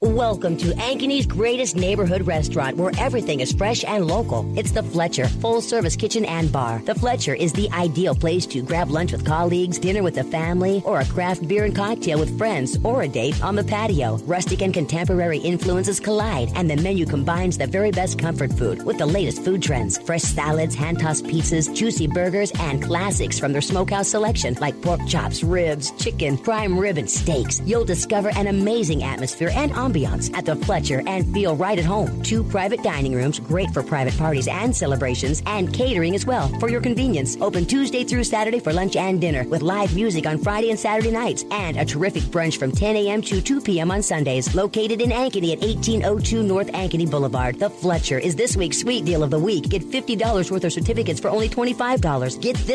Welcome 0.00 0.56
to 0.58 0.66
Ankeny's 0.74 1.26
greatest 1.26 1.74
neighborhood 1.74 2.22
restaurant 2.22 2.76
where 2.76 2.92
everything 2.98 3.40
is 3.40 3.52
fresh 3.52 3.82
and 3.82 4.06
local. 4.06 4.46
It's 4.56 4.70
the 4.70 4.84
Fletcher, 4.84 5.26
full 5.26 5.60
service 5.60 5.96
kitchen 5.96 6.24
and 6.24 6.52
bar. 6.52 6.80
The 6.84 6.94
Fletcher 6.94 7.34
is 7.34 7.52
the 7.52 7.68
ideal 7.72 8.14
place 8.14 8.46
to 8.46 8.62
grab 8.62 8.90
lunch 8.90 9.10
with 9.10 9.26
colleagues, 9.26 9.76
dinner 9.80 10.04
with 10.04 10.14
the 10.14 10.22
family, 10.22 10.84
or 10.86 11.00
a 11.00 11.04
craft 11.04 11.48
beer 11.48 11.64
and 11.64 11.74
cocktail 11.74 12.20
with 12.20 12.38
friends, 12.38 12.78
or 12.84 13.02
a 13.02 13.08
date 13.08 13.42
on 13.42 13.56
the 13.56 13.64
patio. 13.64 14.18
Rustic 14.18 14.62
and 14.62 14.72
contemporary 14.72 15.38
influences 15.38 15.98
collide, 15.98 16.52
and 16.54 16.70
the 16.70 16.76
menu 16.76 17.04
combines 17.04 17.58
the 17.58 17.66
very 17.66 17.90
best 17.90 18.20
comfort 18.20 18.52
food 18.52 18.84
with 18.84 18.98
the 18.98 19.06
latest 19.06 19.44
food 19.44 19.60
trends. 19.60 19.98
Fresh 19.98 20.22
salads, 20.22 20.76
hand 20.76 21.00
tossed 21.00 21.24
pizzas, 21.24 21.74
juicy 21.74 22.06
burgers, 22.06 22.52
and 22.60 22.84
classics 22.84 23.36
from 23.36 23.52
their 23.52 23.60
smokehouse 23.60 24.06
selection 24.06 24.56
like 24.60 24.80
pork 24.80 25.04
chops, 25.08 25.42
ribs, 25.42 25.90
chicken, 25.98 26.38
prime 26.38 26.78
rib, 26.78 26.98
and 26.98 27.10
steaks. 27.10 27.60
You'll 27.64 27.84
discover 27.84 28.28
an 28.36 28.46
amazing 28.46 29.02
atmosphere 29.02 29.50
and 29.52 29.72
ambiance 29.88 30.34
at 30.36 30.44
the 30.44 30.56
Fletcher 30.56 31.02
and 31.06 31.32
feel 31.32 31.56
right 31.56 31.78
at 31.78 31.84
home. 31.84 32.22
Two 32.22 32.44
private 32.44 32.82
dining 32.82 33.14
rooms, 33.14 33.38
great 33.38 33.70
for 33.70 33.82
private 33.82 34.16
parties 34.18 34.48
and 34.48 34.74
celebrations, 34.74 35.42
and 35.46 35.72
catering 35.72 36.14
as 36.14 36.26
well 36.26 36.48
for 36.60 36.68
your 36.68 36.80
convenience. 36.80 37.36
Open 37.40 37.64
Tuesday 37.64 38.04
through 38.04 38.24
Saturday 38.24 38.60
for 38.60 38.72
lunch 38.72 38.96
and 38.96 39.20
dinner 39.20 39.44
with 39.48 39.62
live 39.62 39.94
music 39.94 40.26
on 40.26 40.38
Friday 40.38 40.70
and 40.70 40.78
Saturday 40.78 41.10
nights, 41.10 41.44
and 41.50 41.76
a 41.76 41.84
terrific 41.84 42.22
brunch 42.24 42.58
from 42.58 42.72
10 42.72 42.96
a.m. 42.96 43.22
to 43.22 43.40
2 43.40 43.60
p.m. 43.60 43.90
on 43.90 44.02
Sundays. 44.02 44.54
Located 44.54 45.00
in 45.00 45.10
Ankeny 45.10 45.52
at 45.52 45.60
1802 45.60 46.42
North 46.42 46.68
Ankeny 46.72 47.10
Boulevard, 47.10 47.58
the 47.58 47.70
Fletcher 47.70 48.18
is 48.18 48.36
this 48.36 48.56
week's 48.56 48.80
sweet 48.80 49.04
deal 49.04 49.22
of 49.22 49.30
the 49.30 49.38
week. 49.38 49.68
Get 49.68 49.82
$50 49.82 50.50
worth 50.50 50.64
of 50.64 50.72
certificates 50.72 51.20
for 51.20 51.28
only 51.28 51.48
$25. 51.48 52.40
Get 52.40 52.56
this 52.56 52.68